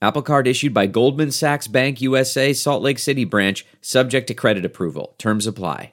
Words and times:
Apple 0.00 0.22
Card 0.22 0.46
issued 0.46 0.72
by 0.72 0.86
Goldman 0.86 1.32
Sachs 1.32 1.66
Bank 1.66 2.00
USA, 2.00 2.52
Salt 2.52 2.82
Lake 2.82 3.00
City 3.00 3.24
branch, 3.24 3.66
subject 3.80 4.28
to 4.28 4.34
credit 4.34 4.64
approval. 4.64 5.16
Terms 5.18 5.46
apply. 5.46 5.92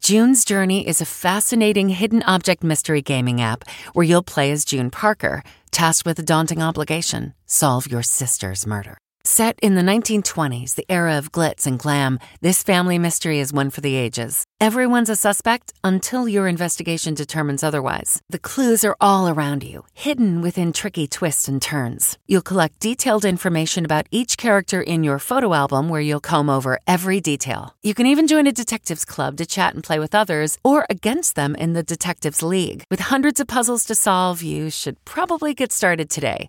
June's 0.00 0.44
Journey 0.46 0.86
is 0.86 1.00
a 1.02 1.06
fascinating 1.06 1.90
hidden 1.90 2.22
object 2.22 2.62
mystery 2.62 3.02
gaming 3.02 3.40
app 3.40 3.64
where 3.92 4.04
you'll 4.04 4.22
play 4.22 4.50
as 4.50 4.64
June 4.64 4.90
Parker, 4.90 5.42
tasked 5.70 6.06
with 6.06 6.18
a 6.18 6.22
daunting 6.22 6.62
obligation 6.62 7.34
solve 7.44 7.90
your 7.90 8.02
sister's 8.02 8.66
murder. 8.66 8.96
Set 9.24 9.58
in 9.62 9.74
the 9.74 9.82
1920s, 9.82 10.74
the 10.74 10.86
era 10.88 11.18
of 11.18 11.32
glitz 11.32 11.66
and 11.66 11.78
glam, 11.78 12.18
this 12.40 12.62
family 12.62 12.98
mystery 12.98 13.40
is 13.40 13.52
one 13.52 13.70
for 13.70 13.82
the 13.82 13.96
ages. 13.96 14.45
Everyone's 14.58 15.10
a 15.10 15.16
suspect 15.16 15.74
until 15.84 16.26
your 16.26 16.48
investigation 16.48 17.12
determines 17.12 17.62
otherwise. 17.62 18.22
The 18.30 18.38
clues 18.38 18.86
are 18.86 18.96
all 19.02 19.28
around 19.28 19.62
you, 19.62 19.84
hidden 19.92 20.40
within 20.40 20.72
tricky 20.72 21.06
twists 21.06 21.46
and 21.46 21.60
turns. 21.60 22.16
You'll 22.26 22.40
collect 22.40 22.80
detailed 22.80 23.26
information 23.26 23.84
about 23.84 24.06
each 24.10 24.38
character 24.38 24.80
in 24.80 25.04
your 25.04 25.18
photo 25.18 25.52
album 25.52 25.90
where 25.90 26.00
you'll 26.00 26.20
comb 26.20 26.48
over 26.48 26.80
every 26.86 27.20
detail. 27.20 27.76
You 27.82 27.92
can 27.92 28.06
even 28.06 28.26
join 28.26 28.46
a 28.46 28.52
detectives 28.52 29.04
club 29.04 29.36
to 29.36 29.44
chat 29.46 29.74
and 29.74 29.84
play 29.84 29.98
with 29.98 30.14
others 30.14 30.56
or 30.64 30.86
against 30.88 31.34
them 31.36 31.54
in 31.54 31.74
the 31.74 31.82
Detectives 31.82 32.42
League. 32.42 32.84
With 32.90 33.00
hundreds 33.00 33.40
of 33.40 33.48
puzzles 33.48 33.84
to 33.84 33.94
solve, 33.94 34.42
you 34.42 34.70
should 34.70 35.04
probably 35.04 35.52
get 35.52 35.70
started 35.70 36.08
today. 36.08 36.48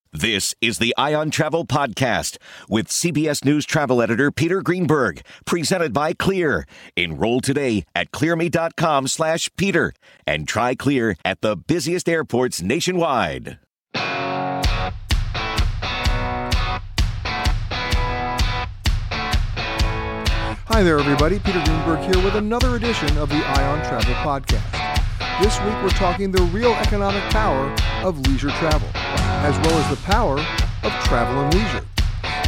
This 0.13 0.53
is 0.59 0.77
the 0.77 0.93
Eye 0.97 1.13
on 1.13 1.31
Travel 1.31 1.65
Podcast 1.65 2.35
with 2.67 2.89
CBS 2.89 3.45
News 3.45 3.65
travel 3.65 4.01
editor 4.01 4.29
Peter 4.29 4.61
Greenberg, 4.61 5.21
presented 5.45 5.93
by 5.93 6.11
Clear. 6.11 6.65
Enroll 6.97 7.39
today 7.39 7.85
at 7.95 8.11
clearme.com 8.11 9.07
slash 9.07 9.49
Peter 9.55 9.93
and 10.27 10.49
try 10.49 10.75
Clear 10.75 11.15
at 11.23 11.39
the 11.39 11.55
busiest 11.55 12.09
airports 12.09 12.61
nationwide. 12.61 13.57
Hi 20.65 20.83
there, 20.83 20.99
everybody. 20.99 21.39
Peter 21.39 21.63
Greenberg 21.63 22.13
here 22.13 22.21
with 22.21 22.35
another 22.35 22.75
edition 22.75 23.17
of 23.17 23.29
the 23.29 23.35
Eye 23.35 23.65
on 23.65 23.77
Travel 23.87 24.13
Podcast. 24.15 24.91
This 25.41 25.59
week 25.61 25.73
we're 25.81 25.89
talking 25.89 26.31
the 26.31 26.43
real 26.43 26.73
economic 26.73 27.23
power 27.31 27.73
of 28.03 28.19
leisure 28.27 28.51
travel, 28.51 28.87
as 29.41 29.57
well 29.59 29.79
as 29.79 29.89
the 29.89 30.03
power 30.03 30.39
of 30.39 30.91
travel 31.05 31.41
and 31.41 31.53
leisure, 31.55 31.85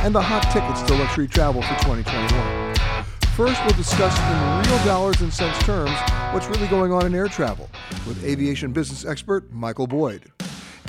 and 0.04 0.14
the 0.14 0.22
hot 0.22 0.44
tickets 0.54 0.84
to 0.84 0.94
luxury 0.94 1.28
travel 1.28 1.62
for 1.64 1.74
2021. 1.81 2.76
First, 3.36 3.59
we'll 3.66 3.76
discuss 3.76 4.16
in 4.20 4.72
real 4.72 4.86
dollars 4.86 5.22
and 5.22 5.34
cents 5.34 5.58
terms 5.66 5.98
what's 6.34 6.48
really 6.48 6.68
going 6.68 6.92
on 6.94 7.08
in 7.08 7.16
air 7.16 7.28
travel 7.28 7.68
with 8.08 8.24
aviation 8.24 8.72
business 8.72 9.06
expert 9.06 9.52
Michael 9.52 9.88
Boyd. 9.88 10.31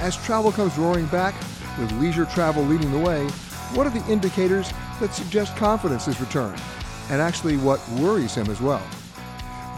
As 0.01 0.15
travel 0.27 0.53
comes 0.53 0.77
roaring 0.77 1.07
back, 1.07 1.35
with 1.79 1.91
leisure 1.93 2.27
travel 2.27 2.63
leading 2.65 2.93
the 2.93 2.99
way, 2.99 3.27
what 3.73 3.87
are 3.87 3.99
the 3.99 4.13
indicators 4.13 4.71
that 5.01 5.15
suggest 5.15 5.57
confidence 5.57 6.07
is 6.07 6.21
returned? 6.21 6.61
And 7.09 7.23
actually, 7.23 7.57
what 7.57 7.81
worries 7.93 8.35
him 8.35 8.51
as 8.51 8.61
well. 8.61 8.83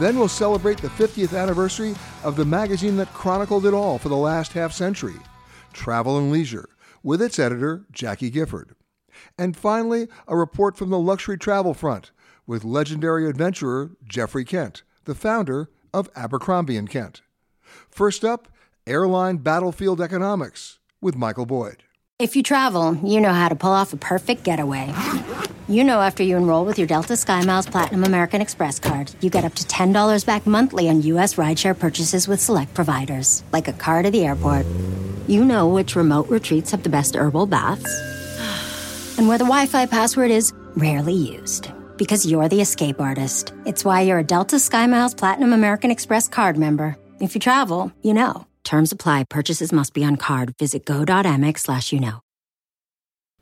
Then 0.00 0.19
we'll 0.19 0.26
celebrate 0.26 0.78
the 0.78 0.88
50th 0.88 1.41
anniversary 1.41 1.94
of 2.25 2.34
the 2.34 2.44
magazine 2.44 2.97
that 2.97 3.14
chronicled 3.14 3.64
it 3.64 3.75
all 3.75 3.97
for 3.97 4.08
the 4.08 4.16
last 4.16 4.53
half 4.53 4.72
century, 4.72 5.14
Travel 5.76 6.19
and 6.19 6.32
Leisure, 6.32 6.70
with 7.03 7.20
its 7.20 7.38
editor, 7.38 7.84
Jackie 7.92 8.31
Gifford. 8.31 8.75
And 9.38 9.56
finally, 9.56 10.09
a 10.26 10.34
report 10.34 10.76
from 10.76 10.88
the 10.91 10.98
luxury 10.98 11.37
travel 11.37 11.75
front 11.75 12.10
with 12.47 12.64
legendary 12.64 13.28
adventurer 13.28 13.91
Geoffrey 14.04 14.44
Kent, 14.44 14.82
the 15.04 15.14
founder 15.14 15.69
of 15.92 16.09
Abercrombie 16.16 16.81
& 16.82 16.87
Kent. 16.87 17.20
First 17.91 18.25
up, 18.25 18.48
airline 18.87 19.37
battlefield 19.37 20.00
economics 20.00 20.78
with 21.00 21.14
Michael 21.14 21.47
Boyd. 21.47 21.82
If 22.19 22.34
you 22.34 22.43
travel, 22.43 22.97
you 23.04 23.20
know 23.20 23.34
how 23.34 23.50
to 23.50 23.54
pull 23.54 23.72
off 23.72 23.93
a 23.93 23.98
perfect 23.98 24.43
getaway. 24.43 24.93
You 25.69 25.84
know 25.84 26.00
after 26.00 26.22
you 26.22 26.38
enroll 26.38 26.64
with 26.64 26.78
your 26.78 26.87
Delta 26.87 27.12
SkyMiles 27.12 27.70
Platinum 27.70 28.04
American 28.04 28.41
Express 28.41 28.78
card, 28.78 29.12
you 29.20 29.28
get 29.28 29.44
up 29.44 29.54
to 29.54 29.64
$10 29.64 30.25
back 30.25 30.47
monthly 30.47 30.88
on 30.88 31.03
U.S. 31.03 31.34
rideshare 31.34 31.78
purchases 31.78 32.26
with 32.26 32.41
select 32.41 32.72
providers, 32.72 33.43
like 33.53 33.69
a 33.69 33.75
car 33.75 34.03
to 34.03 34.10
the 34.10 34.25
airport. 34.25 34.64
You 35.26 35.44
know 35.44 35.66
which 35.66 35.97
remote 35.97 36.28
retreats 36.28 36.70
have 36.70 36.84
the 36.84 36.88
best 36.88 37.16
herbal 37.16 37.47
baths, 37.47 37.91
and 39.19 39.26
where 39.26 39.38
the 39.38 39.44
Wi 39.44 39.66
Fi 39.66 39.87
password 39.87 40.31
is 40.31 40.53
rarely 40.76 41.14
used. 41.14 41.69
Because 41.97 42.26
you're 42.26 42.48
the 42.48 42.60
escape 42.60 43.00
artist. 43.00 43.53
It's 43.64 43.84
why 43.84 44.03
you're 44.03 44.19
a 44.19 44.25
Delta 44.25 44.56
SkyMiles 44.56 45.16
Platinum 45.16 45.53
American 45.53 45.91
Express 45.91 46.28
card 46.28 46.56
member. 46.56 46.97
If 47.20 47.34
you 47.34 47.41
travel, 47.41 47.91
you 48.03 48.14
know. 48.14 48.47
Terms 48.62 48.92
apply. 48.92 49.25
Purchases 49.25 49.72
must 49.72 49.94
be 49.94 50.04
on 50.04 50.16
card. 50.16 50.54
Visit 50.59 50.84
go.amex 50.84 51.60
slash 51.60 51.93
you 51.93 52.00
know. 52.00 52.20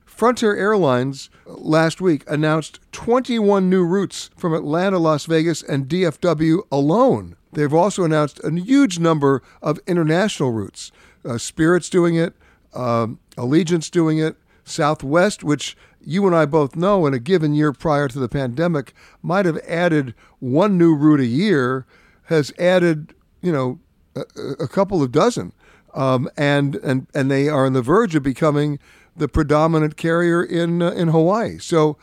Frontier 0.06 0.55
Airlines 0.55 1.28
uh, 1.47 1.55
last 1.55 2.01
week 2.01 2.22
announced 2.28 2.78
21 2.93 3.69
new 3.69 3.84
routes 3.84 4.31
from 4.37 4.55
Atlanta, 4.55 4.99
Las 4.99 5.27
Vegas, 5.27 5.62
and 5.62 5.89
DFW 5.89 6.61
alone. 6.71 7.34
They've 7.53 7.75
also 7.75 8.04
announced 8.04 8.41
a 8.45 8.53
huge 8.53 8.98
number 8.98 9.42
of 9.60 9.81
international 9.86 10.53
routes. 10.53 10.92
Uh, 11.24 11.38
Spirit's 11.38 11.88
doing 11.88 12.16
it, 12.16 12.34
um, 12.74 13.18
Allegiant's 13.36 13.91
doing 13.91 14.18
it, 14.18 14.36
Southwest, 14.65 15.44
which 15.44 15.76
you 16.00 16.26
and 16.26 16.34
I 16.34 16.47
both 16.47 16.76
know 16.76 17.06
in 17.06 17.15
a 17.15 17.18
given 17.18 17.54
year 17.54 17.72
prior 17.72 18.09
to 18.09 18.18
the 18.18 18.28
pandemic 18.28 18.92
might 19.22 19.47
have 19.47 19.59
added 19.66 20.15
one 20.38 20.76
new 20.76 20.94
route 20.94 21.21
a 21.21 21.26
year, 21.26 21.86
has 22.24 22.53
added, 22.59 23.15
you 23.41 23.53
know, 23.53 23.78
a, 24.15 24.65
a 24.65 24.68
couple 24.68 25.03
of 25.03 25.12
dozen. 25.12 25.53
Um, 25.94 26.28
and, 26.36 26.76
and, 26.76 27.06
and 27.15 27.30
they 27.30 27.48
are 27.48 27.66
on 27.66 27.72
the 27.72 27.82
verge 27.82 28.15
of 28.15 28.22
becoming 28.22 28.78
the 29.16 29.28
predominant 29.28 29.97
carrier 29.97 30.42
in, 30.42 30.82
uh, 30.82 30.91
in 30.91 31.09
Hawaii. 31.09 31.59
So 31.59 31.97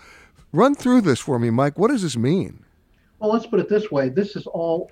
run 0.54 0.76
through 0.76 1.02
this 1.02 1.20
for 1.20 1.38
me, 1.38 1.50
Mike. 1.50 1.78
What 1.78 1.92
does 1.92 2.02
this 2.02 2.16
mean? 2.16 2.64
Well, 3.20 3.32
let's 3.32 3.46
put 3.46 3.60
it 3.60 3.70
this 3.70 3.92
way 3.92 4.10
this 4.10 4.36
is 4.36 4.48
all 4.48 4.90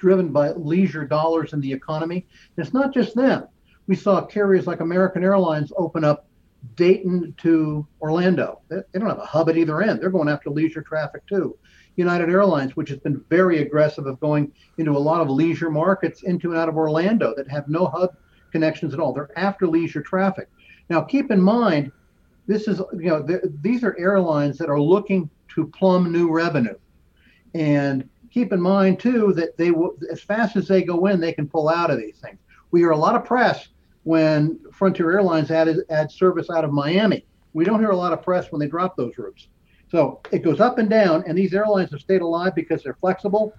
driven 0.00 0.32
by 0.32 0.50
leisure 0.52 1.04
dollars 1.04 1.52
in 1.52 1.60
the 1.60 1.72
economy. 1.72 2.26
And 2.56 2.64
it's 2.64 2.74
not 2.74 2.92
just 2.92 3.14
them. 3.14 3.46
We 3.86 3.94
saw 3.94 4.24
carriers 4.24 4.66
like 4.66 4.80
American 4.80 5.22
Airlines 5.22 5.72
open 5.76 6.04
up 6.04 6.26
Dayton 6.76 7.34
to 7.38 7.86
Orlando. 8.00 8.60
They, 8.68 8.78
they 8.92 8.98
don't 8.98 9.08
have 9.08 9.18
a 9.18 9.24
hub 9.24 9.48
at 9.48 9.56
either 9.56 9.82
end. 9.82 10.00
They're 10.00 10.10
going 10.10 10.28
after 10.28 10.50
leisure 10.50 10.82
traffic 10.82 11.26
too. 11.26 11.56
United 11.96 12.30
Airlines, 12.30 12.76
which 12.76 12.88
has 12.88 12.98
been 12.98 13.22
very 13.28 13.58
aggressive 13.58 14.06
of 14.06 14.18
going 14.20 14.52
into 14.78 14.92
a 14.92 14.98
lot 14.98 15.20
of 15.20 15.28
leisure 15.28 15.70
markets 15.70 16.22
into 16.22 16.50
and 16.50 16.58
out 16.58 16.68
of 16.68 16.76
Orlando 16.76 17.34
that 17.36 17.50
have 17.50 17.68
no 17.68 17.86
hub 17.86 18.16
connections 18.52 18.94
at 18.94 19.00
all. 19.00 19.12
They're 19.12 19.38
after 19.38 19.66
leisure 19.66 20.02
traffic. 20.02 20.48
Now, 20.88 21.02
keep 21.02 21.30
in 21.30 21.40
mind, 21.40 21.92
this 22.46 22.66
is 22.66 22.80
you 22.98 23.10
know 23.10 23.26
these 23.62 23.84
are 23.84 23.96
airlines 23.98 24.58
that 24.58 24.68
are 24.68 24.80
looking 24.80 25.30
to 25.54 25.66
plumb 25.68 26.10
new 26.10 26.30
revenue, 26.32 26.74
and 27.54 28.08
keep 28.30 28.52
in 28.52 28.60
mind 28.60 29.00
too 29.00 29.32
that 29.34 29.56
they 29.56 29.70
will 29.70 29.96
as 30.10 30.20
fast 30.20 30.56
as 30.56 30.68
they 30.68 30.82
go 30.82 31.06
in, 31.06 31.20
they 31.20 31.32
can 31.32 31.48
pull 31.48 31.68
out 31.68 31.90
of 31.90 31.98
these 31.98 32.18
things. 32.18 32.38
We 32.70 32.80
hear 32.80 32.90
a 32.90 32.96
lot 32.96 33.14
of 33.16 33.24
press 33.24 33.68
when 34.04 34.58
Frontier 34.72 35.12
Airlines 35.12 35.50
added 35.50 35.78
add 35.90 36.10
service 36.10 36.50
out 36.50 36.64
of 36.64 36.72
Miami. 36.72 37.24
We 37.52 37.64
don't 37.64 37.80
hear 37.80 37.90
a 37.90 37.96
lot 37.96 38.12
of 38.12 38.22
press 38.22 38.50
when 38.52 38.60
they 38.60 38.68
drop 38.68 38.96
those 38.96 39.18
routes. 39.18 39.48
So 39.90 40.20
it 40.30 40.44
goes 40.44 40.60
up 40.60 40.78
and 40.78 40.88
down, 40.88 41.24
and 41.26 41.36
these 41.36 41.52
airlines 41.52 41.90
have 41.90 42.00
stayed 42.00 42.22
alive 42.22 42.54
because 42.54 42.82
they're 42.84 42.96
flexible. 43.00 43.52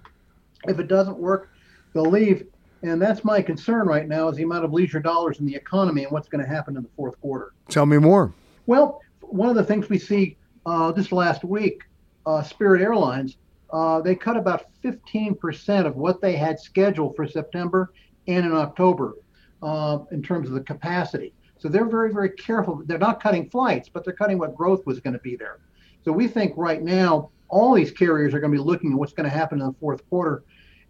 If 0.66 0.78
it 0.78 0.88
doesn't 0.88 1.18
work, 1.18 1.50
they'll 1.92 2.04
leave. 2.04 2.46
And 2.82 3.00
that's 3.00 3.22
my 3.22 3.42
concern 3.42 3.86
right 3.86 4.08
now 4.08 4.28
is 4.28 4.36
the 4.36 4.42
amount 4.42 4.64
of 4.64 4.72
leisure 4.72 4.98
dollars 4.98 5.40
in 5.40 5.46
the 5.46 5.54
economy 5.54 6.04
and 6.04 6.10
what's 6.10 6.28
going 6.28 6.42
to 6.42 6.48
happen 6.48 6.76
in 6.76 6.82
the 6.82 6.88
fourth 6.96 7.20
quarter. 7.20 7.52
Tell 7.68 7.86
me 7.86 7.98
more. 7.98 8.32
Well, 8.66 9.02
one 9.20 9.50
of 9.50 9.56
the 9.56 9.64
things 9.64 9.88
we 9.88 9.98
see 9.98 10.36
uh, 10.64 10.90
this 10.92 11.12
last 11.12 11.44
week, 11.44 11.82
uh, 12.24 12.42
Spirit 12.42 12.80
Airlines, 12.80 13.36
uh, 13.72 14.00
they 14.00 14.14
cut 14.14 14.36
about 14.36 14.66
15% 14.84 15.86
of 15.86 15.96
what 15.96 16.20
they 16.20 16.36
had 16.36 16.60
scheduled 16.60 17.16
for 17.16 17.26
September 17.26 17.92
and 18.28 18.44
in 18.44 18.52
October 18.52 19.14
uh, 19.62 19.98
in 20.10 20.22
terms 20.22 20.48
of 20.48 20.54
the 20.54 20.60
capacity. 20.60 21.32
So 21.58 21.68
they're 21.68 21.88
very, 21.88 22.12
very 22.12 22.30
careful. 22.30 22.82
They're 22.84 22.98
not 22.98 23.22
cutting 23.22 23.48
flights, 23.48 23.88
but 23.88 24.04
they're 24.04 24.14
cutting 24.14 24.38
what 24.38 24.54
growth 24.54 24.84
was 24.84 25.00
going 25.00 25.14
to 25.14 25.20
be 25.20 25.36
there. 25.36 25.60
So 26.04 26.12
we 26.12 26.28
think 26.28 26.52
right 26.56 26.82
now 26.82 27.30
all 27.48 27.74
these 27.74 27.90
carriers 27.90 28.34
are 28.34 28.40
going 28.40 28.52
to 28.52 28.58
be 28.58 28.64
looking 28.64 28.92
at 28.92 28.98
what's 28.98 29.12
going 29.12 29.28
to 29.28 29.34
happen 29.34 29.60
in 29.60 29.66
the 29.66 29.74
fourth 29.74 30.08
quarter. 30.10 30.42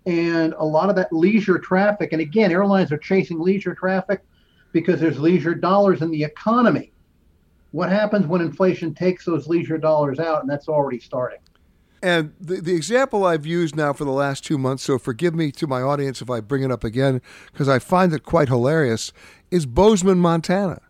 And 0.06 0.54
a 0.58 0.64
lot 0.64 0.88
of 0.88 0.96
that 0.96 1.12
leisure 1.12 1.58
traffic, 1.58 2.12
and 2.12 2.20
again, 2.20 2.50
airlines 2.50 2.90
are 2.90 2.98
chasing 2.98 3.38
leisure 3.38 3.74
traffic 3.74 4.22
because 4.72 4.98
there's 4.98 5.20
leisure 5.20 5.54
dollars 5.54 6.02
in 6.02 6.10
the 6.10 6.24
economy. 6.24 6.92
What 7.70 7.90
happens 7.90 8.26
when 8.26 8.40
inflation 8.40 8.94
takes 8.94 9.24
those 9.24 9.46
leisure 9.46 9.78
dollars 9.78 10.18
out? 10.18 10.40
And 10.40 10.50
that's 10.50 10.68
already 10.68 10.98
starting. 10.98 11.38
And 12.02 12.34
the, 12.40 12.60
the 12.60 12.74
example 12.74 13.24
I've 13.24 13.46
used 13.46 13.76
now 13.76 13.92
for 13.92 14.04
the 14.04 14.10
last 14.10 14.44
two 14.44 14.58
months, 14.58 14.82
so 14.82 14.98
forgive 14.98 15.34
me 15.34 15.52
to 15.52 15.66
my 15.68 15.82
audience 15.82 16.20
if 16.20 16.28
I 16.28 16.40
bring 16.40 16.64
it 16.64 16.72
up 16.72 16.82
again, 16.82 17.22
because 17.52 17.68
I 17.68 17.78
find 17.78 18.12
it 18.12 18.24
quite 18.24 18.48
hilarious, 18.48 19.12
is 19.52 19.66
Bozeman, 19.66 20.18
Montana. 20.18 20.80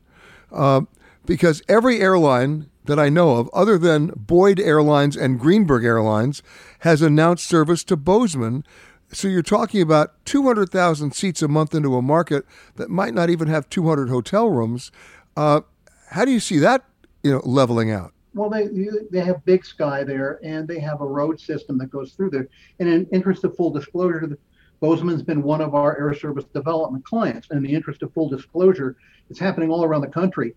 Uh, 0.50 0.82
because 1.26 1.62
every 1.69 2.00
airline 2.00 2.70
that 2.85 2.99
I 2.99 3.11
know 3.11 3.37
of, 3.37 3.50
other 3.53 3.79
than 3.79 4.12
Boyd 4.17 4.59
Airlines 4.59 5.17
and 5.17 5.38
Greenberg 5.38 5.85
Airlines, 5.85 6.43
has 6.81 7.03
announced 7.03 7.47
service 7.47 7.85
to 7.85 7.97
Bozeman. 7.97 8.65
So 9.12 9.29
you're 9.29 9.43
talking 9.43 9.82
about 9.82 10.25
200,000 10.25 11.15
seats 11.15 11.43
a 11.43 11.49
month 11.49 11.75
into 11.75 11.94
a 11.94 12.03
market 12.03 12.44
that 12.76 12.88
might 12.88 13.15
not 13.15 13.31
even 13.31 13.49
have 13.49 13.69
200 13.69 14.08
hotel 14.08 14.49
rooms. 14.49 14.91
Uh, 15.37 15.61
how 16.08 16.25
do 16.25 16.31
you 16.31 16.41
see 16.41 16.58
that, 16.58 16.85
you 17.23 17.32
know, 17.32 17.43
leveling 17.44 17.91
out? 17.91 18.12
Well, 18.34 18.49
they 18.50 18.69
they 19.11 19.20
have 19.20 19.44
Big 19.44 19.64
Sky 19.64 20.05
there, 20.05 20.40
and 20.43 20.67
they 20.67 20.81
have 20.81 21.00
a 21.00 21.06
road 21.06 21.38
system 21.38 21.76
that 21.79 21.90
goes 21.90 22.12
through 22.12 22.31
there. 22.31 22.49
And 22.79 22.88
in 22.88 23.06
interest 23.12 23.44
of 23.44 23.55
full 23.56 23.70
disclosure, 23.70 24.38
Bozeman's 24.81 25.23
been 25.23 25.43
one 25.43 25.61
of 25.61 25.75
our 25.75 25.99
air 25.99 26.14
service 26.14 26.44
development 26.55 27.05
clients. 27.05 27.49
And 27.50 27.58
in 27.58 27.62
the 27.62 27.75
interest 27.75 28.02
of 28.02 28.12
full 28.12 28.29
disclosure, 28.29 28.96
it's 29.31 29.38
happening 29.38 29.70
all 29.70 29.84
around 29.84 30.00
the 30.00 30.08
country 30.08 30.55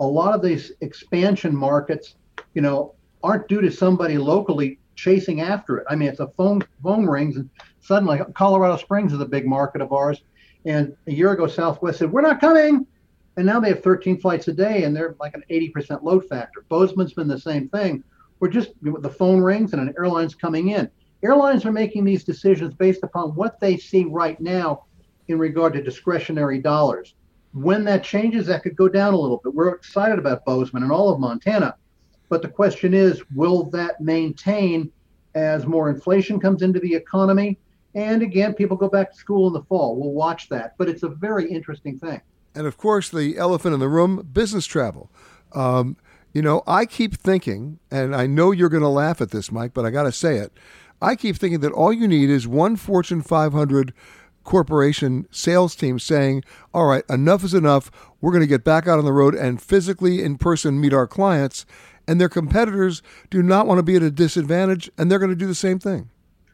a 0.00 0.06
lot 0.06 0.34
of 0.34 0.42
these 0.42 0.72
expansion 0.80 1.54
markets, 1.56 2.16
you 2.54 2.62
know, 2.62 2.94
aren't 3.22 3.48
due 3.48 3.60
to 3.60 3.70
somebody 3.70 4.18
locally 4.18 4.78
chasing 4.94 5.40
after 5.40 5.78
it. 5.78 5.86
I 5.88 5.96
mean, 5.96 6.08
it's 6.08 6.20
a 6.20 6.28
phone 6.36 6.62
phone 6.82 7.06
rings, 7.06 7.36
and 7.36 7.48
suddenly 7.80 8.20
Colorado 8.34 8.76
Springs 8.76 9.12
is 9.12 9.20
a 9.20 9.26
big 9.26 9.46
market 9.46 9.80
of 9.80 9.92
ours. 9.92 10.22
And 10.64 10.94
a 11.06 11.12
year 11.12 11.32
ago, 11.32 11.46
Southwest 11.46 11.98
said, 11.98 12.12
"We're 12.12 12.22
not 12.22 12.40
coming," 12.40 12.86
and 13.36 13.46
now 13.46 13.60
they 13.60 13.68
have 13.68 13.82
13 13.82 14.18
flights 14.18 14.48
a 14.48 14.52
day, 14.52 14.84
and 14.84 14.96
they're 14.96 15.16
like 15.20 15.34
an 15.34 15.44
80% 15.50 16.02
load 16.02 16.26
factor. 16.26 16.64
Bozeman's 16.68 17.12
been 17.12 17.28
the 17.28 17.38
same 17.38 17.68
thing. 17.68 18.02
We're 18.40 18.48
just 18.48 18.72
the 18.82 19.10
phone 19.10 19.40
rings 19.40 19.72
and 19.72 19.80
an 19.80 19.94
airline's 19.98 20.34
coming 20.34 20.68
in. 20.68 20.90
Airlines 21.22 21.64
are 21.64 21.72
making 21.72 22.04
these 22.04 22.24
decisions 22.24 22.74
based 22.74 23.02
upon 23.02 23.34
what 23.34 23.58
they 23.60 23.76
see 23.76 24.04
right 24.04 24.38
now 24.40 24.84
in 25.28 25.38
regard 25.38 25.72
to 25.72 25.82
discretionary 25.82 26.58
dollars. 26.58 27.14
When 27.52 27.84
that 27.84 28.04
changes, 28.04 28.46
that 28.46 28.62
could 28.62 28.76
go 28.76 28.88
down 28.88 29.14
a 29.14 29.18
little 29.18 29.40
bit. 29.42 29.54
We're 29.54 29.74
excited 29.74 30.18
about 30.18 30.44
Bozeman 30.44 30.82
and 30.82 30.92
all 30.92 31.08
of 31.08 31.18
Montana. 31.18 31.76
But 32.28 32.42
the 32.42 32.48
question 32.48 32.92
is, 32.92 33.22
will 33.34 33.64
that 33.70 34.00
maintain 34.00 34.90
as 35.34 35.66
more 35.66 35.88
inflation 35.88 36.38
comes 36.38 36.62
into 36.62 36.80
the 36.80 36.94
economy? 36.94 37.58
And 37.94 38.22
again, 38.22 38.52
people 38.52 38.76
go 38.76 38.88
back 38.88 39.12
to 39.12 39.16
school 39.16 39.46
in 39.46 39.54
the 39.54 39.62
fall. 39.62 39.96
We'll 39.96 40.12
watch 40.12 40.50
that. 40.50 40.74
But 40.76 40.88
it's 40.88 41.02
a 41.02 41.08
very 41.08 41.50
interesting 41.50 41.98
thing. 41.98 42.20
And 42.56 42.66
of 42.66 42.76
course, 42.76 43.10
the 43.10 43.36
elephant 43.36 43.74
in 43.74 43.80
the 43.80 43.88
room 43.88 44.28
business 44.32 44.66
travel. 44.66 45.10
Um, 45.52 45.96
you 46.32 46.42
know, 46.42 46.62
I 46.66 46.86
keep 46.86 47.16
thinking, 47.16 47.78
and 47.90 48.14
I 48.14 48.26
know 48.26 48.50
you're 48.50 48.68
going 48.68 48.82
to 48.82 48.88
laugh 48.88 49.20
at 49.20 49.30
this, 49.30 49.52
Mike, 49.52 49.72
but 49.72 49.86
I 49.86 49.90
got 49.90 50.02
to 50.02 50.12
say 50.12 50.36
it. 50.36 50.52
I 51.00 51.14
keep 51.14 51.36
thinking 51.36 51.60
that 51.60 51.72
all 51.72 51.92
you 51.92 52.08
need 52.08 52.30
is 52.30 52.48
one 52.48 52.76
Fortune 52.76 53.22
500 53.22 53.92
corporation 54.44 55.26
sales 55.30 55.74
team 55.74 55.98
saying, 55.98 56.42
all 56.72 56.86
right, 56.86 57.04
enough 57.10 57.44
is 57.44 57.52
enough. 57.52 57.90
We're 58.20 58.32
going 58.32 58.42
to 58.42 58.46
get 58.46 58.64
back 58.64 58.86
out 58.88 58.98
on 58.98 59.04
the 59.04 59.12
road 59.12 59.34
and 59.34 59.60
physically 59.60 60.22
in 60.22 60.38
person 60.38 60.80
meet 60.80 60.94
our 60.94 61.06
clients. 61.06 61.66
And 62.08 62.20
their 62.20 62.28
competitors 62.28 63.02
do 63.30 63.42
not 63.42 63.66
want 63.66 63.78
to 63.78 63.82
be 63.82 63.96
at 63.96 64.02
a 64.02 64.12
disadvantage, 64.12 64.88
and 64.96 65.10
they're 65.10 65.18
going 65.18 65.30
to 65.30 65.36
do 65.36 65.48
the 65.48 65.56
same 65.56 65.78
thing. 65.80 66.08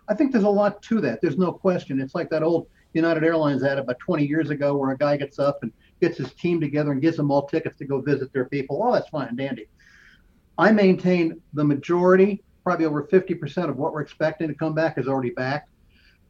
I 0.09 0.15
think 0.15 0.33
there's 0.33 0.45
a 0.45 0.49
lot 0.49 0.83
to 0.83 1.01
that. 1.03 1.21
There's 1.21 1.37
no 1.37 1.53
question. 1.53 2.01
It's 2.01 2.15
like 2.15 2.31
that 2.31 2.43
old 2.43 2.67
United 2.95 3.25
Airlines 3.25 3.63
ad 3.63 3.79
about 3.79 3.99
20 3.99 4.25
years 4.25 4.51
ago 4.51 4.77
where 4.77 4.91
a 4.91 4.97
guy 4.97 5.17
gets 5.17 5.39
up 5.39 5.63
and 5.63 5.73
gets 6.03 6.19
his 6.19 6.35
team 6.35 6.61
together 6.61 6.93
and 6.93 7.01
gives 7.01 7.17
them 7.17 7.31
all 7.31 7.47
tickets 7.47 7.79
to 7.79 7.87
go 7.87 8.01
visit 8.01 8.31
their 8.35 8.45
people. 8.45 8.83
Oh, 8.83 8.93
that's 8.93 9.09
fine 9.09 9.29
and 9.29 9.39
dandy. 9.39 9.67
I 10.59 10.71
maintain 10.71 11.41
the 11.55 11.65
majority, 11.65 12.43
probably 12.65 12.85
over 12.85 13.05
50% 13.05 13.71
of 13.71 13.79
what 13.79 13.95
we're 13.95 14.03
expecting 14.03 14.49
to 14.49 14.55
come 14.55 14.75
back 14.75 14.99
is 14.99 15.09
already 15.09 15.31
back 15.31 15.69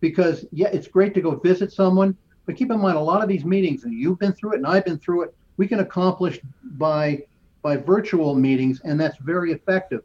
because 0.01 0.45
yeah, 0.53 0.69
it's 0.69 0.87
great 0.87 1.15
to 1.15 1.23
go 1.23 1.37
visit 1.37 1.73
someone, 1.73 2.17
but 2.45 2.57
keep 2.57 2.71
in 2.71 2.81
mind 2.81 2.99
a 2.99 3.01
lot 3.01 3.23
of 3.23 3.29
these 3.29 3.45
meetings, 3.45 3.85
and 3.85 3.95
you've 3.95 4.19
been 4.19 4.33
through 4.33 4.53
it, 4.53 4.57
and 4.57 4.67
I've 4.67 4.85
been 4.85 4.99
through 4.99 5.23
it. 5.23 5.35
We 5.57 5.67
can 5.67 5.81
accomplish 5.81 6.39
by 6.63 7.23
by 7.63 7.77
virtual 7.77 8.35
meetings, 8.35 8.81
and 8.85 9.01
that's 9.01 9.17
very 9.19 9.53
effective. 9.53 10.03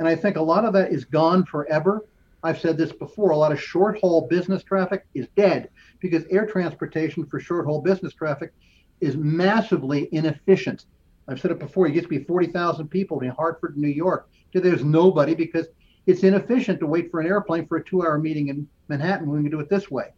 And 0.00 0.08
I 0.08 0.16
think 0.16 0.36
a 0.36 0.42
lot 0.42 0.64
of 0.64 0.72
that 0.74 0.92
is 0.92 1.04
gone 1.04 1.44
forever. 1.44 2.04
I've 2.42 2.60
said 2.60 2.76
this 2.76 2.92
before. 2.92 3.30
A 3.30 3.36
lot 3.36 3.52
of 3.52 3.62
short 3.62 3.98
haul 4.00 4.26
business 4.28 4.62
traffic 4.64 5.06
is 5.14 5.28
dead 5.36 5.70
because 6.00 6.24
air 6.30 6.46
transportation 6.46 7.24
for 7.26 7.40
short 7.40 7.66
haul 7.66 7.80
business 7.80 8.12
traffic 8.12 8.52
is 9.00 9.16
massively 9.16 10.08
inefficient. 10.12 10.86
I've 11.28 11.40
said 11.40 11.50
it 11.50 11.58
before. 11.58 11.86
It 11.86 11.94
used 11.94 12.04
to 12.04 12.08
be 12.08 12.24
40,000 12.24 12.88
people 12.88 13.20
in 13.20 13.30
Hartford, 13.30 13.76
New 13.76 13.88
York. 13.88 14.28
Today 14.52 14.70
there's 14.70 14.84
nobody 14.84 15.34
because 15.34 15.66
it's 16.06 16.22
inefficient 16.22 16.78
to 16.80 16.86
wait 16.86 17.10
for 17.10 17.20
an 17.20 17.26
airplane 17.26 17.66
for 17.66 17.78
a 17.78 17.84
two-hour 17.84 18.18
meeting 18.18 18.48
in 18.48 18.68
Manhattan 18.88 19.26
when 19.28 19.38
we 19.38 19.44
can 19.44 19.50
do 19.50 19.60
it 19.60 19.68
this 19.68 19.90
way. 19.90 20.12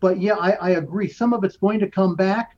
But 0.00 0.20
yeah, 0.20 0.34
I, 0.34 0.50
I 0.52 0.70
agree. 0.70 1.08
Some 1.08 1.32
of 1.32 1.42
it's 1.44 1.56
going 1.56 1.80
to 1.80 1.88
come 1.88 2.14
back, 2.14 2.56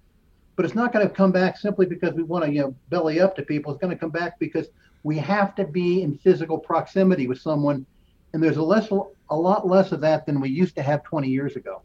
but 0.57 0.65
it's 0.65 0.75
not 0.75 0.93
going 0.93 1.07
to 1.07 1.15
come 1.15 1.31
back 1.31 1.57
simply 1.57 1.87
because 1.87 2.15
we 2.15 2.23
want 2.23 2.45
to 2.45 2.51
you 2.51 2.63
know 2.63 2.75
belly 2.89 3.21
up 3.21 3.37
to 3.37 3.43
people. 3.43 3.73
It's 3.73 3.81
going 3.81 3.95
to 3.95 4.01
come 4.01 4.11
back 4.11 4.39
because 4.39 4.69
we 5.03 5.19
have 5.19 5.55
to 5.57 5.65
be 5.65 6.03
in 6.03 6.17
physical 6.19 6.59
proximity 6.59 7.29
with 7.29 7.39
someone, 7.39 7.87
and 8.33 8.43
there's 8.43 8.57
a 8.57 8.63
less 8.63 8.91
a 8.91 9.37
lot 9.37 9.69
less 9.69 9.93
of 9.93 10.01
that 10.01 10.27
than 10.27 10.41
we 10.41 10.49
used 10.49 10.75
to 10.77 10.83
have 10.83 11.05
20 11.05 11.29
years 11.29 11.57
ago. 11.57 11.83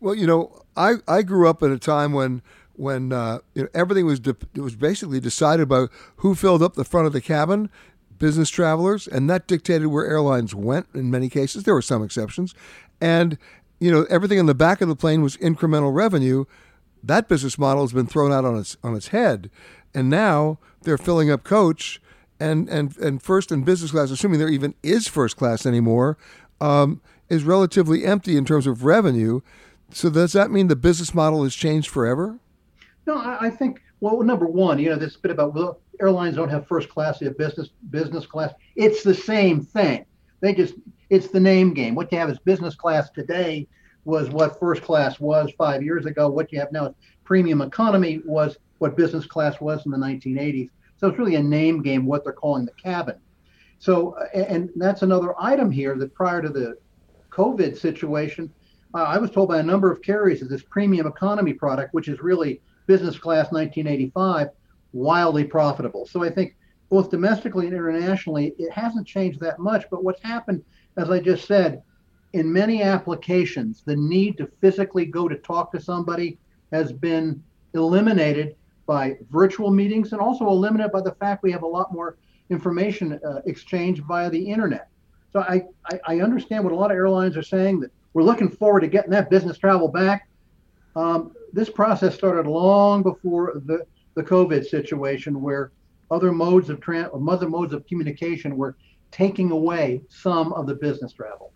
Well, 0.00 0.14
you 0.14 0.26
know, 0.26 0.62
I, 0.76 0.94
I 1.08 1.22
grew 1.22 1.48
up 1.48 1.62
at 1.62 1.70
a 1.70 1.78
time 1.78 2.12
when 2.12 2.42
when 2.78 3.12
uh, 3.12 3.40
you 3.54 3.62
know, 3.62 3.68
everything 3.74 4.06
was 4.06 4.20
de- 4.20 4.36
was 4.54 4.76
basically 4.76 5.20
decided 5.20 5.68
by 5.68 5.86
who 6.16 6.34
filled 6.34 6.62
up 6.62 6.74
the 6.74 6.84
front 6.84 7.06
of 7.06 7.12
the 7.12 7.20
cabin 7.20 7.70
business 8.18 8.50
travelers, 8.50 9.06
and 9.06 9.28
that 9.30 9.46
dictated 9.46 9.88
where 9.88 10.06
airlines 10.06 10.54
went 10.54 10.86
in 10.94 11.10
many 11.10 11.28
cases. 11.28 11.64
There 11.64 11.74
were 11.74 11.82
some 11.82 12.02
exceptions. 12.02 12.54
And, 13.00 13.38
you 13.78 13.90
know, 13.90 14.06
everything 14.10 14.38
in 14.38 14.46
the 14.46 14.54
back 14.54 14.80
of 14.80 14.88
the 14.88 14.96
plane 14.96 15.22
was 15.22 15.36
incremental 15.36 15.94
revenue. 15.94 16.44
That 17.02 17.28
business 17.28 17.58
model 17.58 17.84
has 17.84 17.92
been 17.92 18.06
thrown 18.06 18.32
out 18.32 18.44
on 18.44 18.58
its 18.58 18.76
on 18.82 18.96
its 18.96 19.08
head. 19.08 19.50
And 19.94 20.10
now 20.10 20.58
they're 20.82 20.98
filling 20.98 21.30
up 21.30 21.44
coach 21.44 22.00
and, 22.40 22.68
and, 22.68 22.96
and 22.98 23.22
first 23.22 23.50
and 23.50 23.64
business 23.64 23.90
class, 23.90 24.10
assuming 24.10 24.38
there 24.38 24.48
even 24.48 24.74
is 24.82 25.08
first 25.08 25.36
class 25.36 25.64
anymore, 25.64 26.18
um, 26.60 27.00
is 27.28 27.42
relatively 27.42 28.04
empty 28.04 28.36
in 28.36 28.44
terms 28.44 28.66
of 28.66 28.84
revenue. 28.84 29.40
So 29.92 30.10
does 30.10 30.32
that 30.34 30.50
mean 30.50 30.68
the 30.68 30.76
business 30.76 31.14
model 31.14 31.44
has 31.44 31.54
changed 31.54 31.88
forever? 31.88 32.38
No, 33.08 33.16
I, 33.16 33.46
I 33.46 33.50
think 33.50 33.80
well, 34.00 34.22
number 34.22 34.46
one, 34.46 34.78
you 34.78 34.90
know, 34.90 34.96
this 34.96 35.16
bit 35.16 35.30
about 35.30 35.54
well, 35.54 35.80
airlines 35.98 36.36
don't 36.36 36.50
have 36.50 36.68
first 36.68 36.90
class; 36.90 37.18
they 37.18 37.24
have 37.24 37.38
business 37.38 37.70
business 37.88 38.26
class. 38.26 38.52
It's 38.76 39.02
the 39.02 39.14
same 39.14 39.62
thing. 39.62 40.04
They 40.40 40.52
just 40.52 40.74
it's 41.08 41.28
the 41.28 41.40
name 41.40 41.72
game. 41.72 41.94
What 41.94 42.12
you 42.12 42.18
have 42.18 42.28
is 42.28 42.38
business 42.38 42.74
class 42.74 43.08
today 43.10 43.66
was 44.04 44.28
what 44.28 44.60
first 44.60 44.82
class 44.82 45.18
was 45.18 45.50
five 45.56 45.82
years 45.82 46.04
ago. 46.04 46.28
What 46.28 46.52
you 46.52 46.60
have 46.60 46.70
now 46.70 46.88
is 46.88 46.94
premium 47.24 47.62
economy 47.62 48.20
was 48.26 48.58
what 48.76 48.94
business 48.94 49.24
class 49.24 49.58
was 49.58 49.86
in 49.86 49.90
the 49.90 49.96
1980s. 49.96 50.68
So 50.98 51.08
it's 51.08 51.18
really 51.18 51.36
a 51.36 51.42
name 51.42 51.82
game 51.82 52.04
what 52.04 52.24
they're 52.24 52.34
calling 52.34 52.66
the 52.66 52.72
cabin. 52.72 53.16
So, 53.78 54.18
and 54.34 54.68
that's 54.76 55.00
another 55.00 55.34
item 55.40 55.70
here 55.70 55.96
that 55.96 56.14
prior 56.14 56.42
to 56.42 56.50
the 56.50 56.76
COVID 57.30 57.78
situation, 57.78 58.52
uh, 58.94 59.04
I 59.04 59.16
was 59.16 59.30
told 59.30 59.48
by 59.48 59.60
a 59.60 59.62
number 59.62 59.90
of 59.90 60.02
carriers 60.02 60.40
that 60.40 60.50
this 60.50 60.62
premium 60.62 61.06
economy 61.06 61.54
product, 61.54 61.94
which 61.94 62.08
is 62.08 62.20
really 62.20 62.60
business 62.88 63.16
class 63.16 63.52
1985, 63.52 64.48
wildly 64.92 65.44
profitable. 65.44 66.06
So 66.06 66.24
I 66.24 66.30
think 66.30 66.56
both 66.88 67.10
domestically 67.10 67.66
and 67.66 67.74
internationally, 67.74 68.54
it 68.58 68.72
hasn't 68.72 69.06
changed 69.06 69.38
that 69.40 69.60
much. 69.60 69.84
But 69.90 70.02
what's 70.02 70.22
happened, 70.22 70.64
as 70.96 71.10
I 71.10 71.20
just 71.20 71.46
said, 71.46 71.82
in 72.32 72.52
many 72.52 72.82
applications, 72.82 73.82
the 73.84 73.94
need 73.94 74.36
to 74.38 74.50
physically 74.60 75.06
go 75.06 75.28
to 75.28 75.36
talk 75.36 75.70
to 75.72 75.80
somebody 75.80 76.38
has 76.72 76.92
been 76.92 77.42
eliminated 77.74 78.56
by 78.86 79.16
virtual 79.30 79.70
meetings 79.70 80.12
and 80.12 80.20
also 80.20 80.48
eliminated 80.48 80.90
by 80.90 81.02
the 81.02 81.12
fact 81.12 81.42
we 81.42 81.52
have 81.52 81.62
a 81.62 81.66
lot 81.66 81.92
more 81.92 82.16
information 82.50 83.20
uh, 83.26 83.40
exchange 83.44 84.00
via 84.00 84.30
the 84.30 84.50
internet. 84.50 84.88
So 85.32 85.40
I, 85.40 85.64
I, 85.90 86.00
I, 86.06 86.20
understand 86.20 86.64
what 86.64 86.72
a 86.72 86.76
lot 86.76 86.90
of 86.90 86.96
airlines 86.96 87.36
are 87.36 87.42
saying 87.42 87.80
that 87.80 87.90
we're 88.14 88.22
looking 88.22 88.48
forward 88.48 88.80
to 88.80 88.88
getting 88.88 89.10
that 89.10 89.28
business 89.28 89.58
travel 89.58 89.88
back. 89.88 90.27
Um, 90.96 91.32
this 91.52 91.70
process 91.70 92.14
started 92.14 92.46
long 92.46 93.02
before 93.02 93.60
the, 93.66 93.86
the 94.14 94.22
COVID 94.22 94.66
situation 94.66 95.40
where 95.40 95.72
other 96.10 96.32
modes 96.32 96.70
of 96.70 96.80
tra- 96.80 97.10
other 97.12 97.48
modes 97.48 97.72
of 97.72 97.86
communication 97.86 98.56
were 98.56 98.76
taking 99.10 99.50
away 99.50 100.02
some 100.08 100.52
of 100.52 100.66
the 100.66 100.74
business 100.74 101.12
travel. 101.12 101.52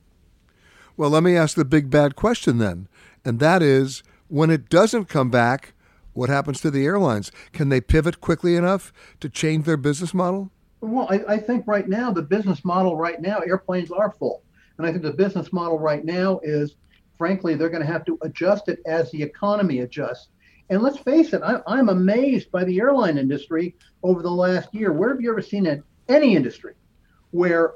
Well, 0.96 1.10
let 1.10 1.22
me 1.22 1.36
ask 1.36 1.56
the 1.56 1.64
big 1.64 1.90
bad 1.90 2.16
question 2.16 2.58
then, 2.58 2.88
and 3.24 3.40
that 3.40 3.62
is 3.62 4.02
when 4.28 4.50
it 4.50 4.68
doesn't 4.68 5.06
come 5.06 5.30
back, 5.30 5.74
what 6.12 6.28
happens 6.28 6.60
to 6.60 6.70
the 6.70 6.84
airlines? 6.84 7.32
Can 7.52 7.70
they 7.70 7.80
pivot 7.80 8.20
quickly 8.20 8.56
enough 8.56 8.92
to 9.20 9.28
change 9.28 9.64
their 9.64 9.76
business 9.76 10.12
model? 10.12 10.50
Well, 10.80 11.06
I, 11.10 11.34
I 11.34 11.38
think 11.38 11.66
right 11.66 11.88
now 11.88 12.10
the 12.10 12.22
business 12.22 12.64
model 12.64 12.96
right 12.96 13.20
now 13.20 13.38
airplanes 13.38 13.90
are 13.90 14.10
full, 14.10 14.42
and 14.76 14.86
I 14.86 14.90
think 14.90 15.02
the 15.02 15.12
business 15.12 15.52
model 15.52 15.78
right 15.78 16.04
now 16.04 16.40
is, 16.42 16.76
frankly, 17.22 17.54
they're 17.54 17.68
going 17.68 17.86
to 17.86 17.92
have 17.92 18.04
to 18.04 18.18
adjust 18.22 18.68
it 18.68 18.80
as 18.84 19.08
the 19.12 19.22
economy 19.22 19.78
adjusts. 19.78 20.30
And 20.70 20.82
let's 20.82 20.98
face 20.98 21.32
it, 21.32 21.40
I, 21.44 21.60
I'm 21.68 21.88
amazed 21.88 22.50
by 22.50 22.64
the 22.64 22.80
airline 22.80 23.16
industry 23.16 23.76
over 24.02 24.22
the 24.22 24.30
last 24.44 24.74
year. 24.74 24.92
Where 24.92 25.10
have 25.10 25.20
you 25.20 25.30
ever 25.30 25.40
seen 25.40 25.66
in 25.66 25.84
any 26.08 26.34
industry 26.34 26.74
where 27.30 27.74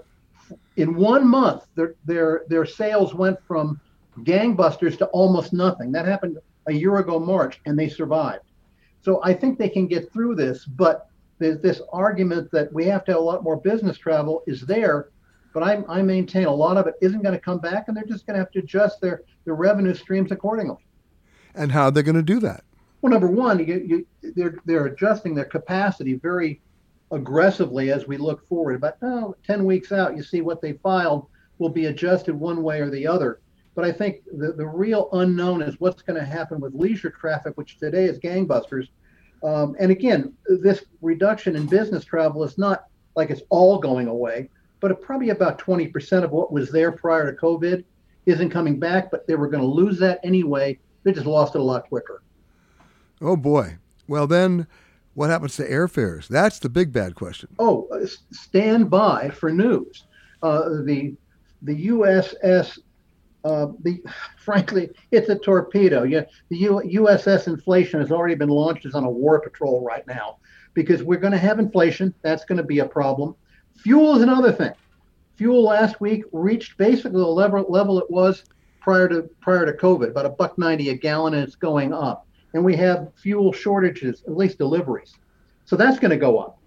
in 0.76 0.96
one 0.96 1.28
month 1.28 1.62
their 1.76 1.94
their 2.04 2.42
their 2.48 2.66
sales 2.66 3.14
went 3.14 3.38
from 3.46 3.80
gangbusters 4.24 4.98
to 4.98 5.06
almost 5.20 5.52
nothing? 5.52 5.92
That 5.92 6.06
happened 6.06 6.38
a 6.66 6.72
year 6.72 6.96
ago 6.96 7.20
March, 7.20 7.60
and 7.66 7.78
they 7.78 7.88
survived. 7.88 8.46
So 9.02 9.20
I 9.22 9.32
think 9.32 9.60
they 9.60 9.68
can 9.68 9.86
get 9.86 10.12
through 10.12 10.34
this, 10.34 10.64
but 10.64 11.08
there's 11.38 11.60
this 11.60 11.80
argument 11.92 12.50
that 12.50 12.72
we 12.72 12.86
have 12.86 13.04
to 13.04 13.12
have 13.12 13.20
a 13.20 13.24
lot 13.24 13.44
more 13.44 13.58
business 13.58 13.96
travel 13.96 14.42
is 14.48 14.62
there, 14.62 15.10
but 15.56 15.62
I, 15.62 15.82
I 15.88 16.02
maintain 16.02 16.44
a 16.44 16.52
lot 16.52 16.76
of 16.76 16.86
it 16.86 16.96
isn't 17.00 17.22
going 17.22 17.32
to 17.32 17.40
come 17.40 17.60
back, 17.60 17.88
and 17.88 17.96
they're 17.96 18.04
just 18.04 18.26
going 18.26 18.34
to 18.34 18.40
have 18.40 18.50
to 18.50 18.58
adjust 18.58 19.00
their, 19.00 19.22
their 19.46 19.54
revenue 19.54 19.94
streams 19.94 20.30
accordingly. 20.30 20.84
And 21.54 21.72
how 21.72 21.84
are 21.84 21.90
they 21.90 22.02
going 22.02 22.16
to 22.16 22.22
do 22.22 22.40
that? 22.40 22.62
Well, 23.00 23.10
number 23.10 23.26
one, 23.26 23.66
you, 23.66 24.04
you, 24.22 24.32
they're 24.34 24.58
they're 24.66 24.84
adjusting 24.84 25.34
their 25.34 25.46
capacity 25.46 26.12
very 26.12 26.60
aggressively 27.10 27.90
as 27.90 28.06
we 28.06 28.18
look 28.18 28.46
forward. 28.46 28.76
About 28.76 28.96
oh, 29.00 29.34
10 29.46 29.64
weeks 29.64 29.92
out, 29.92 30.14
you 30.14 30.22
see 30.22 30.42
what 30.42 30.60
they 30.60 30.74
filed 30.74 31.26
will 31.56 31.70
be 31.70 31.86
adjusted 31.86 32.34
one 32.34 32.62
way 32.62 32.82
or 32.82 32.90
the 32.90 33.06
other. 33.06 33.40
But 33.74 33.86
I 33.86 33.92
think 33.92 34.24
the, 34.26 34.52
the 34.52 34.66
real 34.66 35.08
unknown 35.14 35.62
is 35.62 35.80
what's 35.80 36.02
going 36.02 36.20
to 36.20 36.26
happen 36.26 36.60
with 36.60 36.74
leisure 36.74 37.08
traffic, 37.08 37.56
which 37.56 37.78
today 37.78 38.04
is 38.04 38.18
gangbusters. 38.18 38.88
Um, 39.42 39.74
and 39.80 39.90
again, 39.90 40.34
this 40.46 40.84
reduction 41.00 41.56
in 41.56 41.64
business 41.64 42.04
travel 42.04 42.44
is 42.44 42.58
not 42.58 42.84
like 43.14 43.30
it's 43.30 43.42
all 43.48 43.78
going 43.78 44.08
away, 44.08 44.50
but 44.80 45.00
probably 45.00 45.30
about 45.30 45.58
20% 45.58 46.22
of 46.22 46.30
what 46.30 46.52
was 46.52 46.70
there 46.70 46.92
prior 46.92 47.30
to 47.30 47.38
COVID 47.38 47.84
isn't 48.26 48.50
coming 48.50 48.78
back, 48.78 49.10
but 49.10 49.26
they 49.26 49.36
were 49.36 49.48
going 49.48 49.62
to 49.62 49.68
lose 49.68 49.98
that 49.98 50.20
anyway. 50.24 50.78
They 51.04 51.12
just 51.12 51.26
lost 51.26 51.54
it 51.54 51.60
a 51.60 51.64
lot 51.64 51.88
quicker. 51.88 52.22
Oh 53.20 53.36
boy. 53.36 53.78
Well, 54.08 54.26
then 54.26 54.66
what 55.14 55.30
happens 55.30 55.56
to 55.56 55.68
airfares? 55.68 56.28
That's 56.28 56.58
the 56.58 56.68
big 56.68 56.92
bad 56.92 57.14
question. 57.14 57.48
Oh, 57.58 57.88
uh, 57.90 58.06
stand 58.32 58.90
by 58.90 59.30
for 59.30 59.50
news. 59.50 60.04
Uh, 60.42 60.82
the 60.84 61.14
the 61.62 61.88
USS, 61.88 62.78
uh, 63.44 63.68
the 63.82 64.02
frankly, 64.36 64.90
it's 65.10 65.28
a 65.28 65.38
torpedo. 65.38 66.02
Yeah, 66.02 66.24
the 66.50 66.58
U, 66.58 66.82
USS 66.84 67.46
inflation 67.46 68.00
has 68.00 68.12
already 68.12 68.34
been 68.34 68.50
launched 68.50 68.84
as 68.84 68.94
on 68.94 69.04
a 69.04 69.10
war 69.10 69.40
patrol 69.40 69.82
right 69.82 70.06
now 70.06 70.36
because 70.74 71.02
we're 71.02 71.18
going 71.18 71.32
to 71.32 71.38
have 71.38 71.58
inflation. 71.58 72.12
That's 72.22 72.44
going 72.44 72.58
to 72.58 72.64
be 72.64 72.80
a 72.80 72.86
problem. 72.86 73.34
Fuel 73.78 74.16
is 74.16 74.22
another 74.22 74.52
thing. 74.52 74.72
Fuel 75.36 75.62
last 75.62 76.00
week 76.00 76.24
reached 76.32 76.78
basically 76.78 77.20
the 77.20 77.26
level 77.26 77.66
level 77.68 77.98
it 77.98 78.10
was 78.10 78.44
prior 78.80 79.08
to 79.08 79.28
prior 79.40 79.66
to 79.66 79.72
COVID, 79.72 80.10
about 80.10 80.26
a 80.26 80.30
buck 80.30 80.56
ninety 80.58 80.90
a 80.90 80.94
gallon, 80.94 81.34
and 81.34 81.42
it's 81.42 81.56
going 81.56 81.92
up 81.92 82.26
and 82.56 82.64
we 82.64 82.74
have 82.74 83.12
fuel 83.14 83.52
shortages, 83.52 84.22
at 84.26 84.36
least 84.36 84.56
deliveries. 84.56 85.14
So 85.66 85.76
that's 85.76 85.98
going 85.98 86.10
to 86.10 86.16
go 86.16 86.38
up. 86.38 86.58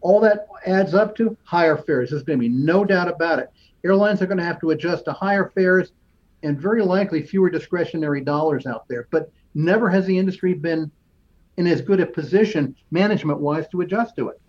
All 0.00 0.20
that 0.20 0.46
adds 0.66 0.94
up 0.94 1.16
to 1.16 1.36
higher 1.42 1.76
fares. 1.76 2.10
There's 2.10 2.22
going 2.22 2.38
to 2.38 2.40
be 2.40 2.48
no 2.48 2.84
doubt 2.84 3.08
about 3.08 3.40
it. 3.40 3.50
Airlines 3.84 4.22
are 4.22 4.26
going 4.26 4.38
to 4.38 4.44
have 4.44 4.60
to 4.60 4.70
adjust 4.70 5.04
to 5.06 5.12
higher 5.12 5.50
fares 5.54 5.92
and 6.44 6.60
very 6.60 6.82
likely 6.82 7.22
fewer 7.22 7.50
discretionary 7.50 8.20
dollars 8.20 8.66
out 8.66 8.86
there. 8.88 9.08
But 9.10 9.32
never 9.54 9.88
has 9.90 10.06
the 10.06 10.16
industry 10.16 10.54
been 10.54 10.90
in 11.56 11.66
as 11.66 11.80
good 11.80 12.00
a 12.00 12.06
position 12.06 12.76
management 12.90 13.40
wise 13.40 13.68
to 13.68 13.80
adjust 13.80 14.16
to 14.16 14.28
it. 14.28 14.40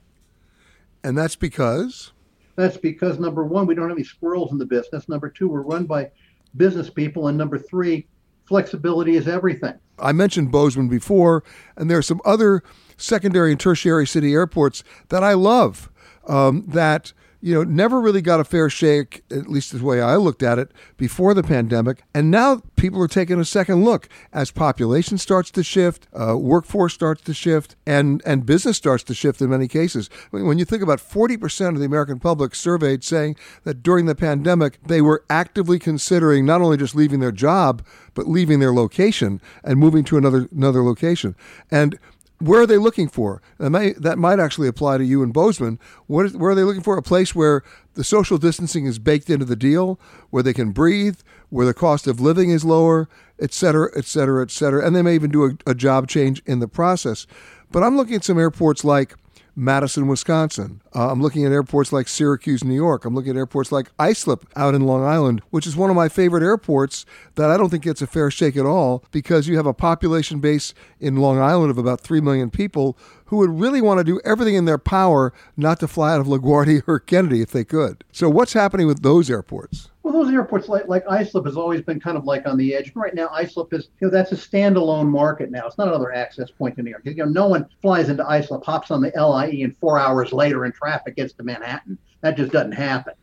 And 1.03 1.17
that's 1.17 1.36
because? 1.36 2.12
That's 2.55 2.77
because 2.77 3.19
number 3.19 3.43
one, 3.43 3.65
we 3.65 3.75
don't 3.75 3.89
have 3.89 3.98
any 3.98 4.05
squirrels 4.05 4.51
in 4.51 4.57
the 4.57 4.65
business. 4.65 5.10
Number 5.10 5.29
two, 5.29 5.48
we're 5.50 5.62
run 5.62 5.86
by 5.86 6.12
business 6.55 6.89
people. 6.89 7.27
And 7.27 7.38
number 7.38 7.57
three, 7.57 8.07
flexibility 8.45 9.15
is 9.15 9.27
everything. 9.27 9.74
I 10.00 10.12
mentioned 10.12 10.51
Bozeman 10.51 10.88
before, 10.88 11.43
and 11.75 11.89
there 11.89 11.98
are 11.98 12.03
some 12.03 12.22
other 12.25 12.63
secondary 12.98 13.51
and 13.51 13.60
tertiary 13.60 14.07
city 14.07 14.33
airports 14.33 14.83
that 15.10 15.24
I 15.24 15.33
love 15.33 15.91
um, 16.27 16.65
that 16.67 17.13
you 17.43 17.53
know, 17.53 17.65
never 17.65 18.00
really 18.00 18.21
got 18.21 18.39
a 18.39 18.45
fair 18.45 18.69
shake, 18.69 19.21
at 19.29 19.50
least 19.50 19.77
the 19.77 19.83
way 19.83 20.01
I 20.01 20.15
looked 20.15 20.41
at 20.41 20.57
it 20.57 20.71
before 20.95 21.33
the 21.33 21.43
pandemic. 21.43 22.01
And 22.15 22.31
now 22.31 22.62
people 22.77 23.01
are 23.03 23.07
taking 23.09 23.38
a 23.38 23.43
second 23.43 23.83
look 23.83 24.07
as 24.31 24.50
population 24.50 25.17
starts 25.17 25.51
to 25.51 25.62
shift, 25.62 26.07
uh, 26.17 26.38
workforce 26.38 26.93
starts 26.93 27.21
to 27.23 27.33
shift, 27.33 27.75
and, 27.85 28.21
and 28.25 28.45
business 28.45 28.77
starts 28.77 29.03
to 29.03 29.13
shift 29.13 29.41
in 29.41 29.50
many 29.50 29.67
cases. 29.67 30.09
When 30.31 30.57
you 30.57 30.63
think 30.63 30.81
about 30.81 31.00
40% 31.00 31.67
of 31.67 31.79
the 31.79 31.85
American 31.85 32.17
public 32.17 32.55
surveyed 32.55 33.03
saying 33.03 33.35
that 33.65 33.83
during 33.83 34.05
the 34.05 34.15
pandemic, 34.15 34.81
they 34.81 35.01
were 35.01 35.25
actively 35.29 35.79
considering 35.79 36.45
not 36.45 36.62
only 36.62 36.77
just 36.77 36.95
leaving 36.95 37.19
their 37.19 37.33
job, 37.33 37.83
but 38.13 38.25
leaving 38.25 38.59
their 38.59 38.73
location 38.73 39.41
and 39.65 39.79
moving 39.79 40.05
to 40.05 40.17
another 40.17 40.47
another 40.55 40.83
location. 40.83 41.35
And 41.69 42.00
where 42.40 42.62
are 42.62 42.68
they 42.68 42.78
looking 42.78 43.08
for? 43.08 43.42
That 43.58 43.70
might, 43.70 44.02
that 44.02 44.18
might 44.18 44.40
actually 44.40 44.68
apply 44.68 44.98
to 44.98 45.06
you 45.06 45.24
in 45.24 45.32
Bozeman. 45.32 45.80
What 46.08 46.25
is, 46.25 46.36
where 46.36 46.52
are 46.52 46.56
they 46.56 46.63
looking 46.63 46.84
for? 46.84 46.98
A 46.98 47.04
place 47.04 47.34
where 47.34 47.63
the 47.94 48.04
social 48.04 48.38
distancing 48.38 48.86
is 48.86 49.00
baked 49.00 49.30
into 49.30 49.46
the 49.46 49.56
deal, 49.56 50.00
where 50.30 50.44
they 50.44 50.54
can 50.54 50.72
breathe, 50.72 51.20
where 51.50 51.66
the 51.66 51.74
cost 51.74 52.08
of 52.08 52.20
living 52.20 52.50
is 52.50 52.66
lower, 52.66 53.08
et 53.40 53.54
cetera, 53.54 53.90
et 53.96 54.06
cetera, 54.06 54.42
et 54.42 54.52
cetera. 54.52 54.86
And 54.86 54.96
they 54.96 55.02
may 55.02 55.16
even 55.16 55.32
do 55.32 55.46
a, 55.46 55.72
a 55.72 55.75
job 55.75 56.08
change 56.08 56.42
in 56.46 56.60
the 56.60 56.68
process. 56.68 57.28
But 57.72 57.84
I'm 57.84 57.96
looking 57.96 58.16
at 58.16 58.24
some 58.24 58.40
airports 58.40 58.84
like 58.84 59.16
Madison, 59.55 60.07
Wisconsin. 60.07 60.81
Uh, 60.95 61.12
I'm 61.12 61.22
looking 61.22 61.45
at 61.45 61.51
airports 61.51 61.93
like 61.93 62.07
Syracuse, 62.07 62.63
New 62.63 62.74
York. 62.74 63.05
I'm 63.05 63.13
looking 63.13 63.31
at 63.31 63.38
airports 63.38 63.72
like 63.72 63.91
Islip 64.00 64.48
out 64.55 64.74
in 64.74 64.81
Long 64.81 65.03
Island, 65.03 65.41
which 65.51 65.67
is 65.67 65.75
one 65.75 65.91
of 65.91 65.95
my 65.95 66.10
favorite 66.10 66.43
airports 66.43 67.05
that 67.36 67.51
I 67.51 67.57
don't 67.57 67.69
think 67.69 67.83
gets 67.83 68.01
a 68.01 68.07
fair 68.07 68.31
shake 68.31 68.57
at 68.57 68.65
all 68.65 69.03
because 69.12 69.48
you 69.48 69.55
have 69.57 69.67
a 69.67 69.74
population 69.74 70.39
base 70.39 70.74
in 71.00 71.17
Long 71.17 71.39
Island 71.39 71.69
of 71.69 71.77
about 71.77 72.01
3 72.01 72.19
million 72.19 72.50
people 72.50 72.98
who 73.25 73.38
would 73.38 73.51
really 73.51 73.81
want 73.81 74.00
to 74.00 74.03
do 74.03 74.19
everything 74.25 74.55
in 74.55 74.65
their 74.65 74.77
power 74.79 75.33
not 75.55 75.79
to 75.81 75.88
fly 75.88 76.13
out 76.13 76.22
of 76.22 76.27
LaGuardia 76.27 76.83
or 76.88 77.00
Kennedy 77.00 77.41
if 77.41 77.51
they 77.51 77.63
could. 77.63 78.03
So, 78.12 78.29
what's 78.29 78.53
happening 78.53 78.88
with 78.88 79.03
those 79.03 79.29
airports? 79.29 79.89
Well, 80.03 80.12
those 80.12 80.33
airports 80.33 80.67
like 80.67 80.89
like 80.89 81.05
Islip 81.10 81.45
has 81.45 81.55
always 81.55 81.81
been 81.81 82.00
kind 82.00 82.17
of 82.17 82.25
like 82.25 82.45
on 82.45 82.57
the 82.57 82.75
edge. 82.75 82.91
Right 82.93 83.15
now, 83.15 83.29
Islip 83.29 83.74
is 83.74 83.88
you 84.01 84.07
know 84.07 84.12
that's 84.12 84.33
a 84.33 84.36
standalone 84.36 85.07
market 85.07 85.50
now. 85.50 85.65
It's 85.65 85.77
not 85.77 85.88
another 85.88 86.13
access 86.13 86.51
point 86.51 86.75
to 86.75 86.83
New 86.83 86.89
York. 86.89 87.03
You 87.05 87.15
know, 87.15 87.25
no 87.25 87.48
one 87.48 87.65
flies 87.81 88.10
into 88.10 88.25
Islip, 88.27 88.65
hops 88.65 88.91
on 88.91 89.01
the 89.01 89.13
LIE, 89.15 89.63
and 89.63 89.75
four 89.77 89.98
hours 89.98 90.33
later 90.33 90.65
in 90.65 90.74
traffic 90.74 91.15
gets 91.15 91.31
to 91.33 91.43
Manhattan. 91.43 91.98
That 92.19 92.36
just 92.36 92.51
doesn't 92.51 92.74
happen. 92.74 93.13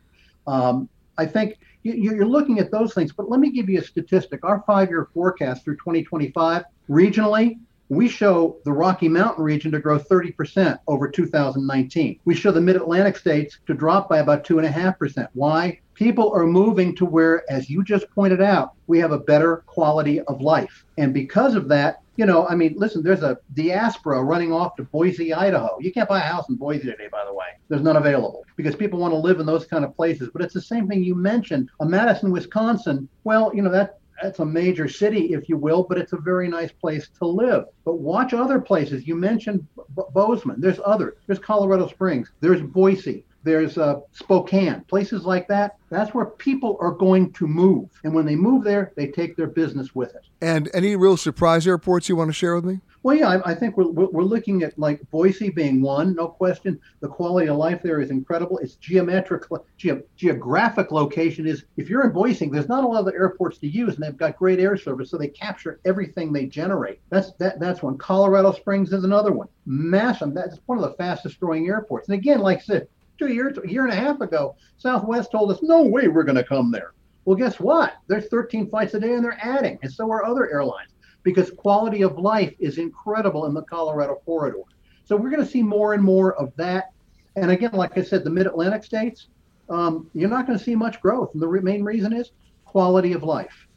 Um, 0.47 0.89
I 1.19 1.27
think 1.27 1.59
you, 1.83 2.19
are 2.19 2.25
looking 2.25 2.57
at 2.57 2.71
those 2.71 2.95
things. 2.95 3.11
But 3.11 3.29
let 3.29 3.39
me 3.39 3.51
give 3.51 3.69
you 3.69 3.79
a 3.79 3.83
statistic. 3.83 4.43
Our 4.43 4.63
five-year 4.65 5.09
forecast 5.13 5.63
through 5.63 5.75
2025 5.75 6.63
regionally 6.89 7.59
we 7.91 8.07
show 8.07 8.55
the 8.63 8.71
Rocky 8.71 9.09
Mountain 9.09 9.43
region 9.43 9.69
to 9.73 9.79
grow 9.79 9.99
30% 9.99 10.79
over 10.87 11.09
2019. 11.09 12.19
We 12.23 12.33
show 12.33 12.49
the 12.53 12.61
Mid 12.61 12.77
Atlantic 12.77 13.17
states 13.17 13.59
to 13.67 13.73
drop 13.73 14.07
by 14.07 14.19
about 14.19 14.45
2.5%. 14.45 15.27
Why? 15.33 15.77
People 16.01 16.31
are 16.33 16.47
moving 16.47 16.95
to 16.95 17.05
where, 17.05 17.43
as 17.47 17.69
you 17.69 17.83
just 17.83 18.09
pointed 18.09 18.41
out, 18.41 18.71
we 18.87 18.97
have 18.97 19.11
a 19.11 19.19
better 19.19 19.57
quality 19.67 20.19
of 20.21 20.41
life. 20.41 20.83
And 20.97 21.13
because 21.13 21.53
of 21.53 21.67
that, 21.67 22.01
you 22.15 22.25
know, 22.25 22.47
I 22.47 22.55
mean, 22.55 22.73
listen, 22.75 23.03
there's 23.03 23.21
a 23.21 23.37
diaspora 23.53 24.23
running 24.23 24.51
off 24.51 24.75
to 24.77 24.83
Boise, 24.83 25.31
Idaho. 25.31 25.77
You 25.79 25.93
can't 25.93 26.09
buy 26.09 26.17
a 26.17 26.23
house 26.23 26.49
in 26.49 26.55
Boise 26.55 26.85
today, 26.85 27.07
by 27.11 27.23
the 27.23 27.33
way. 27.33 27.45
There's 27.69 27.83
none 27.83 27.97
available 27.97 28.43
because 28.57 28.75
people 28.75 28.97
want 28.97 29.11
to 29.11 29.17
live 29.17 29.39
in 29.39 29.45
those 29.45 29.67
kind 29.67 29.85
of 29.85 29.95
places. 29.95 30.29
But 30.33 30.41
it's 30.41 30.55
the 30.55 30.61
same 30.61 30.87
thing 30.87 31.03
you 31.03 31.13
mentioned. 31.13 31.69
A 31.81 31.85
Madison, 31.85 32.31
Wisconsin, 32.31 33.07
well, 33.23 33.51
you 33.53 33.61
know, 33.61 33.71
that 33.71 33.99
that's 34.23 34.39
a 34.39 34.45
major 34.45 34.87
city, 34.87 35.33
if 35.33 35.49
you 35.49 35.57
will, 35.57 35.83
but 35.83 35.99
it's 35.99 36.13
a 36.13 36.17
very 36.17 36.47
nice 36.47 36.71
place 36.71 37.09
to 37.19 37.27
live. 37.27 37.65
But 37.85 37.99
watch 37.99 38.33
other 38.33 38.59
places. 38.59 39.07
You 39.07 39.15
mentioned 39.15 39.67
B- 39.95 40.03
Bozeman. 40.13 40.61
There's 40.61 40.79
others. 40.83 41.15
There's 41.27 41.39
Colorado 41.39 41.87
Springs. 41.87 42.31
There's 42.39 42.61
Boise. 42.61 43.25
There's 43.43 43.77
uh, 43.77 44.01
Spokane, 44.11 44.81
places 44.81 45.25
like 45.25 45.47
that. 45.47 45.77
That's 45.89 46.13
where 46.13 46.25
people 46.25 46.77
are 46.79 46.91
going 46.91 47.33
to 47.33 47.47
move. 47.47 47.89
And 48.03 48.13
when 48.13 48.25
they 48.25 48.35
move 48.35 48.63
there, 48.63 48.93
they 48.95 49.07
take 49.07 49.35
their 49.35 49.47
business 49.47 49.95
with 49.95 50.15
it. 50.15 50.21
And 50.41 50.69
any 50.73 50.95
real 50.95 51.17
surprise 51.17 51.67
airports 51.67 52.07
you 52.07 52.15
want 52.15 52.29
to 52.29 52.33
share 52.33 52.55
with 52.55 52.65
me? 52.65 52.79
Well, 53.03 53.15
yeah, 53.15 53.29
I, 53.29 53.51
I 53.51 53.55
think 53.55 53.77
we're, 53.77 53.89
we're 53.89 54.23
looking 54.23 54.61
at 54.61 54.77
like 54.77 55.01
Boise 55.09 55.49
being 55.49 55.81
one, 55.81 56.13
no 56.13 56.27
question. 56.27 56.79
The 56.99 57.07
quality 57.07 57.47
of 57.49 57.57
life 57.57 57.81
there 57.81 57.99
is 57.99 58.11
incredible. 58.11 58.59
Its 58.59 58.75
geometric, 58.75 59.43
ge- 59.77 60.03
geographic 60.15 60.91
location 60.91 61.47
is, 61.47 61.63
if 61.77 61.89
you're 61.89 62.05
in 62.05 62.11
Boise, 62.11 62.47
there's 62.47 62.69
not 62.69 62.83
a 62.83 62.87
lot 62.87 62.99
of 62.99 63.05
the 63.05 63.13
airports 63.13 63.57
to 63.59 63.67
use, 63.67 63.95
and 63.95 64.03
they've 64.03 64.15
got 64.15 64.37
great 64.37 64.59
air 64.59 64.77
service, 64.77 65.09
so 65.09 65.17
they 65.17 65.29
capture 65.29 65.79
everything 65.83 66.31
they 66.31 66.45
generate. 66.45 66.99
That's 67.09 67.31
that 67.39 67.59
that's 67.59 67.81
one. 67.81 67.97
Colorado 67.97 68.51
Springs 68.51 68.93
is 68.93 69.03
another 69.03 69.31
one. 69.31 69.47
Massive. 69.65 70.35
That's 70.35 70.59
one 70.67 70.77
of 70.77 70.83
the 70.83 70.95
fastest 70.95 71.39
growing 71.39 71.67
airports. 71.67 72.07
And 72.07 72.15
again, 72.15 72.39
like 72.39 72.59
I 72.59 72.61
said, 72.61 72.87
two 73.21 73.33
years, 73.33 73.57
a 73.63 73.69
year 73.69 73.83
and 73.83 73.93
a 73.93 73.95
half 73.95 74.19
ago, 74.21 74.55
Southwest 74.77 75.31
told 75.31 75.51
us, 75.51 75.59
no 75.61 75.83
way 75.83 76.07
we're 76.07 76.23
going 76.23 76.37
to 76.37 76.43
come 76.43 76.71
there. 76.71 76.93
Well, 77.25 77.35
guess 77.35 77.59
what? 77.59 77.93
There's 78.07 78.27
13 78.27 78.67
flights 78.67 78.95
a 78.95 78.99
day, 78.99 79.13
and 79.13 79.23
they're 79.23 79.37
adding, 79.41 79.77
and 79.83 79.91
so 79.91 80.09
are 80.11 80.25
other 80.25 80.51
airlines 80.51 80.89
because 81.23 81.51
quality 81.51 82.01
of 82.01 82.17
life 82.17 82.51
is 82.57 82.79
incredible 82.79 83.45
in 83.45 83.53
the 83.53 83.61
Colorado 83.61 84.15
corridor. 84.25 84.63
So 85.05 85.15
we're 85.15 85.29
going 85.29 85.45
to 85.45 85.49
see 85.49 85.61
more 85.61 85.93
and 85.93 86.03
more 86.03 86.33
of 86.33 86.51
that. 86.55 86.93
And 87.35 87.51
again, 87.51 87.73
like 87.73 87.95
I 87.95 88.01
said, 88.01 88.23
the 88.23 88.31
Mid 88.31 88.47
Atlantic 88.47 88.83
states, 88.83 89.27
um, 89.69 90.09
you're 90.15 90.29
not 90.29 90.47
going 90.47 90.57
to 90.57 90.63
see 90.63 90.75
much 90.75 90.99
growth. 90.99 91.29
And 91.33 91.41
the 91.41 91.47
re- 91.47 91.61
main 91.61 91.83
reason 91.83 92.11
is 92.11 92.31
quality 92.65 93.13
of 93.13 93.21
life. 93.21 93.67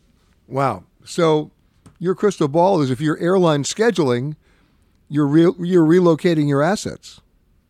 Wow. 0.49 0.85
So 1.05 1.51
your 1.99 2.15
crystal 2.15 2.49
ball 2.49 2.81
is 2.81 2.91
if 2.91 3.01
you're 3.01 3.19
airline 3.19 3.65
scheduling, 3.65 4.37
you're 5.11 5.27
re- 5.27 5.53
you're 5.59 5.87
relocating 5.87 6.49
your 6.49 6.63
assets. 6.63 7.21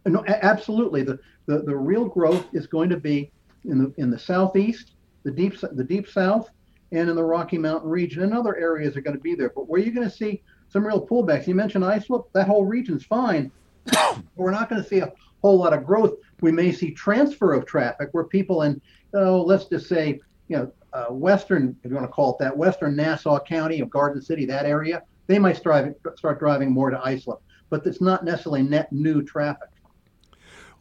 No, 0.07 0.23
absolutely. 0.27 1.03
The, 1.03 1.19
the 1.47 1.59
the 1.59 1.77
real 1.77 2.07
growth 2.07 2.47
is 2.53 2.67
going 2.67 2.91
to 2.91 2.97
be 2.97 3.31
in 3.65 3.79
the 3.79 3.93
in 3.97 4.11
the 4.11 4.19
southeast, 4.19 4.93
the 5.25 5.31
deep 5.31 5.59
the 5.61 5.85
deep 5.85 6.09
south, 6.09 6.51
and 6.93 7.09
in 7.09 7.17
the 7.17 7.25
Rocky 7.25 7.59
Mountain 7.59 7.91
region. 7.91 8.23
And 8.23 8.35
other 8.35 8.57
areas 8.57 8.97
are 8.97 9.01
going 9.01 9.17
to 9.17 9.23
be 9.23 9.35
there. 9.35 9.51
But 9.55 9.69
where 9.69 9.81
you're 9.81 9.95
going 9.95 10.09
to 10.09 10.15
see 10.15 10.43
some 10.69 10.87
real 10.87 11.05
pullbacks, 11.05 11.47
you 11.47 11.55
mentioned 11.55 11.85
Islip, 11.85 12.33
that 12.33 12.47
whole 12.47 12.65
region's 12.65 13.05
fine. 13.05 13.51
We're 14.37 14.51
not 14.51 14.69
going 14.69 14.83
to 14.83 14.89
see 14.89 14.99
a 14.99 15.13
whole 15.43 15.59
lot 15.59 15.73
of 15.73 15.85
growth. 15.85 16.15
We 16.41 16.53
may 16.53 16.73
see 16.73 16.91
transfer 16.91 17.53
of 17.53 17.67
traffic 17.67 18.09
where 18.13 18.25
people 18.25 18.63
in, 18.63 18.81
oh, 19.15 19.43
let's 19.43 19.67
just 19.67 19.89
say, 19.89 20.21
you 20.49 20.57
know, 20.57 20.73
uh, 20.93 21.07
Western, 21.07 21.77
if 21.83 21.91
you 21.91 21.97
want 21.97 22.09
to 22.09 22.13
call 22.13 22.33
it 22.33 22.39
that, 22.39 22.57
Western 22.57 22.95
Nassau 22.97 23.39
County 23.41 23.81
of 23.81 23.91
Garden 23.91 24.23
City, 24.23 24.47
that 24.47 24.65
area, 24.65 25.03
they 25.27 25.39
might 25.39 25.57
start, 25.57 25.97
start 26.17 26.39
driving 26.39 26.71
more 26.71 26.91
to 26.91 27.01
Islip. 27.05 27.41
But 27.71 27.85
it's 27.87 28.01
not 28.01 28.25
necessarily 28.25 28.63
net 28.63 28.93
new 28.93 29.23
traffic. 29.23 29.69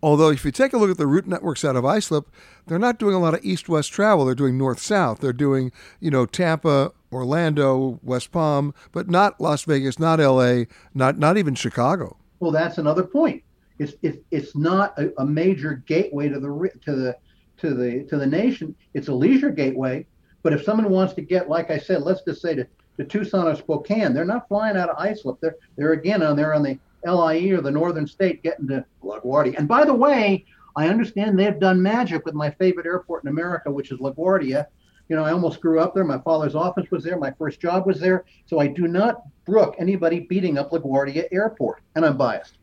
Although, 0.04 0.32
if 0.32 0.44
you 0.44 0.52
take 0.52 0.74
a 0.74 0.78
look 0.78 0.92
at 0.92 0.98
the 0.98 1.08
route 1.08 1.28
networks 1.28 1.64
out 1.64 1.78
of 1.78 1.86
Islip, 1.86 2.30
they're 2.68 2.78
not 2.78 3.00
doing 3.00 3.16
a 3.16 3.20
lot 3.20 3.34
of 3.34 3.40
east 3.46 3.70
west 3.70 3.94
travel. 3.94 4.26
They're 4.26 4.36
doing 4.36 4.58
north 4.58 4.80
south. 4.80 5.22
They're 5.22 5.32
doing, 5.32 5.72
you 6.02 6.12
know, 6.12 6.26
Tampa, 6.26 6.92
Orlando, 7.10 8.02
West 8.04 8.34
Palm, 8.34 8.74
but 8.92 9.10
not 9.10 9.40
Las 9.40 9.64
Vegas, 9.64 10.00
not 10.00 10.20
LA, 10.20 10.66
not, 10.94 11.18
not 11.18 11.38
even 11.38 11.56
Chicago. 11.56 12.18
Well, 12.42 12.52
that's 12.52 12.80
another 12.80 13.04
point. 13.04 13.44
It's, 13.80 13.94
it's, 14.02 14.18
it's 14.30 14.58
not 14.58 14.94
a, 15.00 15.14
a 15.22 15.26
major 15.26 15.82
gateway 15.88 16.28
to 16.28 16.38
the, 16.38 16.70
to, 16.84 16.96
the, 16.96 17.18
to, 17.60 17.74
the, 17.74 18.04
to 18.10 18.18
the 18.18 18.28
nation. 18.28 18.76
It's 18.94 19.08
a 19.08 19.14
leisure 19.14 19.52
gateway. 19.52 20.06
But 20.42 20.52
if 20.52 20.66
someone 20.66 20.90
wants 20.90 21.14
to 21.14 21.22
get, 21.22 21.48
like 21.48 21.72
I 21.72 21.78
said, 21.78 22.02
let's 22.02 22.24
just 22.24 22.42
say 22.42 22.56
to, 22.56 22.68
to 22.98 23.06
Tucson 23.06 23.48
or 23.48 23.56
Spokane, 23.56 24.14
they're 24.14 24.26
not 24.26 24.50
flying 24.50 24.76
out 24.76 24.90
of 24.90 24.98
Islip. 24.98 25.40
They're, 25.40 25.56
they're 25.78 25.94
again 25.94 26.22
on 26.22 26.36
there 26.36 26.54
on 26.54 26.62
the 26.62 26.78
LIE 27.06 27.50
or 27.52 27.62
the 27.62 27.72
Northern 27.72 28.08
State 28.08 28.44
getting 28.44 28.68
to 28.68 28.86
LaGuardia. 29.04 29.58
And 29.58 29.68
by 29.68 29.86
the 29.86 29.94
way, 29.94 30.46
I 30.76 30.88
understand 30.88 31.38
they've 31.38 31.60
done 31.60 31.82
magic 31.82 32.26
with 32.26 32.34
my 32.34 32.50
favorite 32.52 32.86
airport 32.86 33.24
in 33.24 33.30
America, 33.30 33.72
which 33.72 33.92
is 33.92 34.00
LaGuardia. 34.00 34.66
You 35.10 35.16
know, 35.16 35.24
I 35.24 35.32
almost 35.32 35.62
grew 35.62 35.80
up 35.80 35.94
there. 35.94 36.04
My 36.04 36.20
father's 36.20 36.56
office 36.56 36.90
was 36.90 37.04
there. 37.04 37.18
My 37.18 37.32
first 37.32 37.60
job 37.60 37.86
was 37.86 38.00
there. 38.00 38.26
So 38.46 38.60
I 38.60 38.68
do 38.68 38.88
not 38.88 39.24
brook 39.46 39.76
anybody 39.78 40.22
beating 40.22 40.58
up 40.58 40.72
LaGuardia 40.72 41.26
Airport, 41.32 41.82
and 41.96 42.06
I'm 42.06 42.18
biased. 42.18 42.58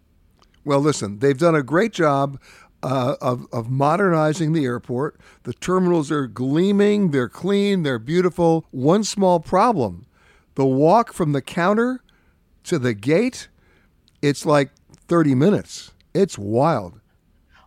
Well, 0.64 0.81
listen, 0.81 1.18
they've 1.18 1.38
done 1.38 1.55
a 1.55 1.62
great 1.62 1.92
job 1.92 2.40
uh, 2.83 3.16
of, 3.20 3.46
of 3.53 3.70
modernizing 3.70 4.53
the 4.53 4.64
airport. 4.64 5.20
The 5.44 5.55
terminals 5.55 6.11
are 6.11 6.26
gleaming, 6.26 7.11
they're 7.11 7.29
clean, 7.29 7.83
they're 7.83 7.98
beautiful. 7.98 8.66
One 8.70 9.05
small 9.05 9.40
problem 9.40 10.07
the 10.57 10.66
walk 10.66 11.12
from 11.12 11.33
the 11.33 11.40
counter 11.40 12.03
to 12.64 12.79
the 12.79 12.92
gate 12.92 13.48
it's 14.22 14.46
like 14.46 14.70
30 15.09 15.35
minutes. 15.35 15.92
It's 16.14 16.38
wild. 16.38 17.00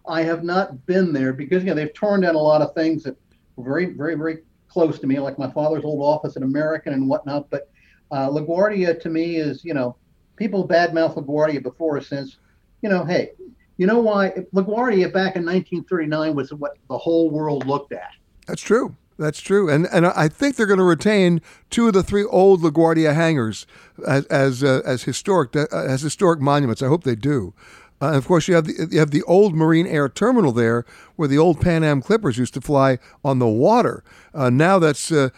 I 0.07 0.23
have 0.23 0.43
not 0.43 0.85
been 0.85 1.13
there 1.13 1.33
because 1.33 1.63
you 1.63 1.69
know 1.69 1.75
they've 1.75 1.93
torn 1.93 2.21
down 2.21 2.35
a 2.35 2.39
lot 2.39 2.61
of 2.61 2.73
things 2.73 3.03
that 3.03 3.15
were 3.55 3.63
very, 3.63 3.85
very, 3.93 4.15
very 4.15 4.39
close 4.67 4.99
to 4.99 5.07
me, 5.07 5.19
like 5.19 5.39
my 5.39 5.49
father's 5.51 5.85
old 5.85 6.03
office 6.03 6.35
at 6.35 6.43
American 6.43 6.93
and 6.93 7.07
whatnot. 7.07 7.49
But 7.49 7.69
uh, 8.11 8.29
LaGuardia 8.29 8.99
to 9.01 9.09
me 9.09 9.37
is, 9.37 9.63
you 9.63 9.73
know, 9.73 9.95
people 10.35 10.67
badmouth 10.67 11.15
LaGuardia 11.15 11.61
before 11.63 11.97
or 11.97 12.01
since. 12.01 12.37
You 12.81 12.89
know, 12.89 13.05
hey, 13.05 13.31
you 13.77 13.87
know 13.87 13.99
why 13.99 14.31
LaGuardia 14.53 15.13
back 15.13 15.35
in 15.35 15.45
1939 15.45 16.35
was 16.35 16.53
what 16.53 16.73
the 16.89 16.97
whole 16.97 17.31
world 17.31 17.65
looked 17.65 17.93
at. 17.93 18.11
That's 18.45 18.61
true. 18.61 18.95
That's 19.17 19.41
true, 19.41 19.69
and 19.69 19.87
and 19.91 20.07
I 20.07 20.27
think 20.27 20.55
they're 20.55 20.65
going 20.65 20.79
to 20.79 20.83
retain 20.83 21.41
two 21.69 21.87
of 21.87 21.93
the 21.93 22.03
three 22.03 22.23
old 22.23 22.61
LaGuardia 22.61 23.13
hangars 23.13 23.67
as 24.07 24.25
as, 24.25 24.63
uh, 24.63 24.81
as 24.85 25.03
historic 25.03 25.55
uh, 25.55 25.67
as 25.71 26.01
historic 26.01 26.39
monuments. 26.39 26.81
I 26.81 26.87
hope 26.87 27.03
they 27.03 27.15
do. 27.15 27.53
Uh, 28.03 28.17
of 28.17 28.27
course, 28.27 28.49
you 28.49 28.55
have 28.55 28.65
the 28.65 28.87
you 28.91 28.99
have 28.99 29.11
the 29.11 29.23
old 29.23 29.55
Marine 29.55 29.87
Air 29.87 30.09
Terminal 30.09 30.51
there, 30.51 30.83
where 31.15 31.27
the 31.27 31.37
old 31.37 31.61
Pan 31.61 31.85
Am 31.85 32.01
Clippers 32.01 32.37
used 32.37 32.53
to 32.55 32.59
fly 32.59 32.97
on 33.23 33.39
the 33.39 33.47
water. 33.47 34.03
Uh, 34.33 34.49
now 34.49 34.77
that's 34.77 35.09
uh, 35.09 35.29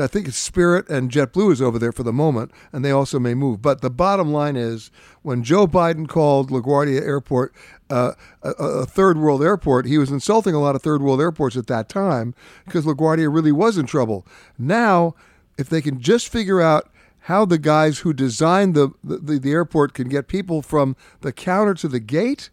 I 0.00 0.06
think 0.06 0.28
it's 0.28 0.38
Spirit 0.38 0.88
and 0.88 1.10
JetBlue 1.10 1.52
is 1.52 1.60
over 1.60 1.78
there 1.78 1.92
for 1.92 2.02
the 2.02 2.14
moment, 2.14 2.50
and 2.72 2.82
they 2.82 2.92
also 2.92 3.18
may 3.18 3.34
move. 3.34 3.60
But 3.60 3.82
the 3.82 3.90
bottom 3.90 4.32
line 4.32 4.56
is, 4.56 4.90
when 5.20 5.42
Joe 5.42 5.66
Biden 5.66 6.08
called 6.08 6.50
LaGuardia 6.50 7.02
Airport 7.02 7.54
uh, 7.90 8.12
a, 8.42 8.50
a, 8.50 8.86
third 8.86 9.18
world 9.18 9.42
airport, 9.42 9.86
he 9.86 9.98
was 9.98 10.10
insulting 10.10 10.54
a 10.54 10.60
lot 10.60 10.74
of 10.74 10.82
third 10.82 11.02
world 11.02 11.20
airports 11.20 11.56
at 11.56 11.66
that 11.66 11.88
time 11.88 12.34
because 12.64 12.84
LaGuardia 12.84 13.32
really 13.32 13.52
was 13.52 13.76
in 13.76 13.86
trouble. 13.86 14.26
Now, 14.58 15.14
if 15.58 15.68
they 15.68 15.82
can 15.82 16.00
just 16.00 16.28
figure 16.28 16.60
out 16.60 16.90
how 17.20 17.44
the 17.44 17.58
guys 17.58 18.00
who 18.00 18.12
designed 18.12 18.74
the, 18.74 18.90
the, 19.02 19.38
the 19.38 19.52
airport 19.52 19.94
can 19.94 20.08
get 20.08 20.28
people 20.28 20.62
from 20.62 20.96
the 21.20 21.32
counter 21.32 21.74
to 21.74 21.88
the 21.88 22.00
gate, 22.00 22.50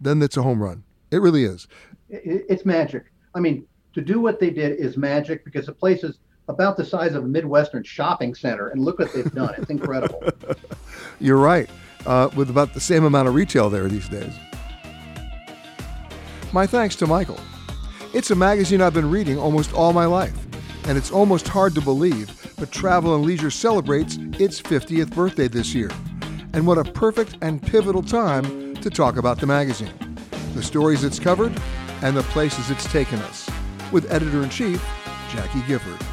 then 0.00 0.20
it's 0.22 0.36
a 0.36 0.42
home 0.42 0.62
run. 0.62 0.82
It 1.10 1.18
really 1.18 1.44
is. 1.44 1.66
It's 2.08 2.64
magic. 2.64 3.04
I 3.34 3.40
mean, 3.40 3.66
to 3.94 4.00
do 4.00 4.20
what 4.20 4.40
they 4.40 4.50
did 4.50 4.78
is 4.78 4.96
magic 4.96 5.44
because 5.44 5.66
the 5.66 5.72
place 5.72 6.04
is 6.04 6.18
about 6.48 6.76
the 6.76 6.84
size 6.84 7.14
of 7.14 7.24
a 7.24 7.26
Midwestern 7.28 7.82
shopping 7.82 8.34
center. 8.34 8.68
And 8.68 8.84
look 8.84 8.98
what 8.98 9.12
they've 9.12 9.32
done. 9.32 9.54
It's 9.56 9.70
incredible. 9.70 10.22
You're 11.20 11.38
right. 11.38 11.70
Uh, 12.06 12.28
with 12.34 12.50
about 12.50 12.74
the 12.74 12.80
same 12.80 13.04
amount 13.04 13.28
of 13.28 13.34
retail 13.34 13.70
there 13.70 13.88
these 13.88 14.08
days. 14.08 14.32
My 16.52 16.66
thanks 16.66 16.96
to 16.96 17.06
Michael. 17.06 17.38
It's 18.12 18.32
a 18.32 18.34
magazine 18.34 18.82
I've 18.82 18.92
been 18.92 19.08
reading 19.08 19.38
almost 19.38 19.72
all 19.72 19.92
my 19.92 20.06
life, 20.06 20.36
and 20.88 20.98
it's 20.98 21.12
almost 21.12 21.46
hard 21.46 21.76
to 21.76 21.80
believe, 21.80 22.52
but 22.58 22.72
Travel 22.72 23.14
and 23.14 23.24
Leisure 23.24 23.52
celebrates 23.52 24.16
its 24.40 24.60
50th 24.60 25.14
birthday 25.14 25.46
this 25.46 25.74
year. 25.74 25.90
And 26.52 26.66
what 26.66 26.76
a 26.76 26.82
perfect 26.82 27.36
and 27.40 27.62
pivotal 27.62 28.02
time 28.02 28.74
to 28.76 28.90
talk 28.90 29.16
about 29.16 29.38
the 29.38 29.46
magazine, 29.46 29.92
the 30.54 30.62
stories 30.62 31.04
it's 31.04 31.20
covered, 31.20 31.56
and 32.02 32.16
the 32.16 32.22
places 32.24 32.68
it's 32.68 32.90
taken 32.90 33.20
us, 33.20 33.48
with 33.92 34.10
editor 34.10 34.42
in 34.42 34.50
chief 34.50 34.84
Jackie 35.30 35.62
Gifford. 35.68 36.04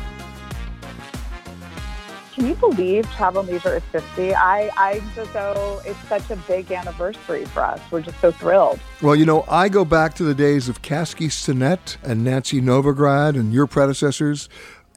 Can 2.38 2.46
you 2.46 2.54
believe 2.54 3.12
Travel 3.14 3.42
Leisure 3.42 3.78
is 3.78 3.84
50? 3.92 4.36
I, 4.36 4.70
I 4.78 5.02
just 5.16 5.34
so 5.34 5.82
it's 5.84 5.98
such 6.08 6.30
a 6.30 6.36
big 6.48 6.72
anniversary 6.72 7.46
for 7.46 7.64
us. 7.64 7.82
We're 7.90 8.04
just 8.04 8.22
so 8.22 8.32
thrilled. 8.32 8.80
Well, 9.02 9.16
you 9.16 9.26
know, 9.26 9.44
I 9.50 9.70
go 9.70 9.84
back 9.84 10.14
to 10.18 10.24
the 10.24 10.36
days 10.36 10.70
of 10.70 10.84
Caskie 10.84 11.30
Stinnett 11.30 11.98
and 12.04 12.24
Nancy 12.24 12.62
Novograd 12.62 13.30
and 13.30 13.52
your 13.52 13.66
predecessors. 13.66 14.50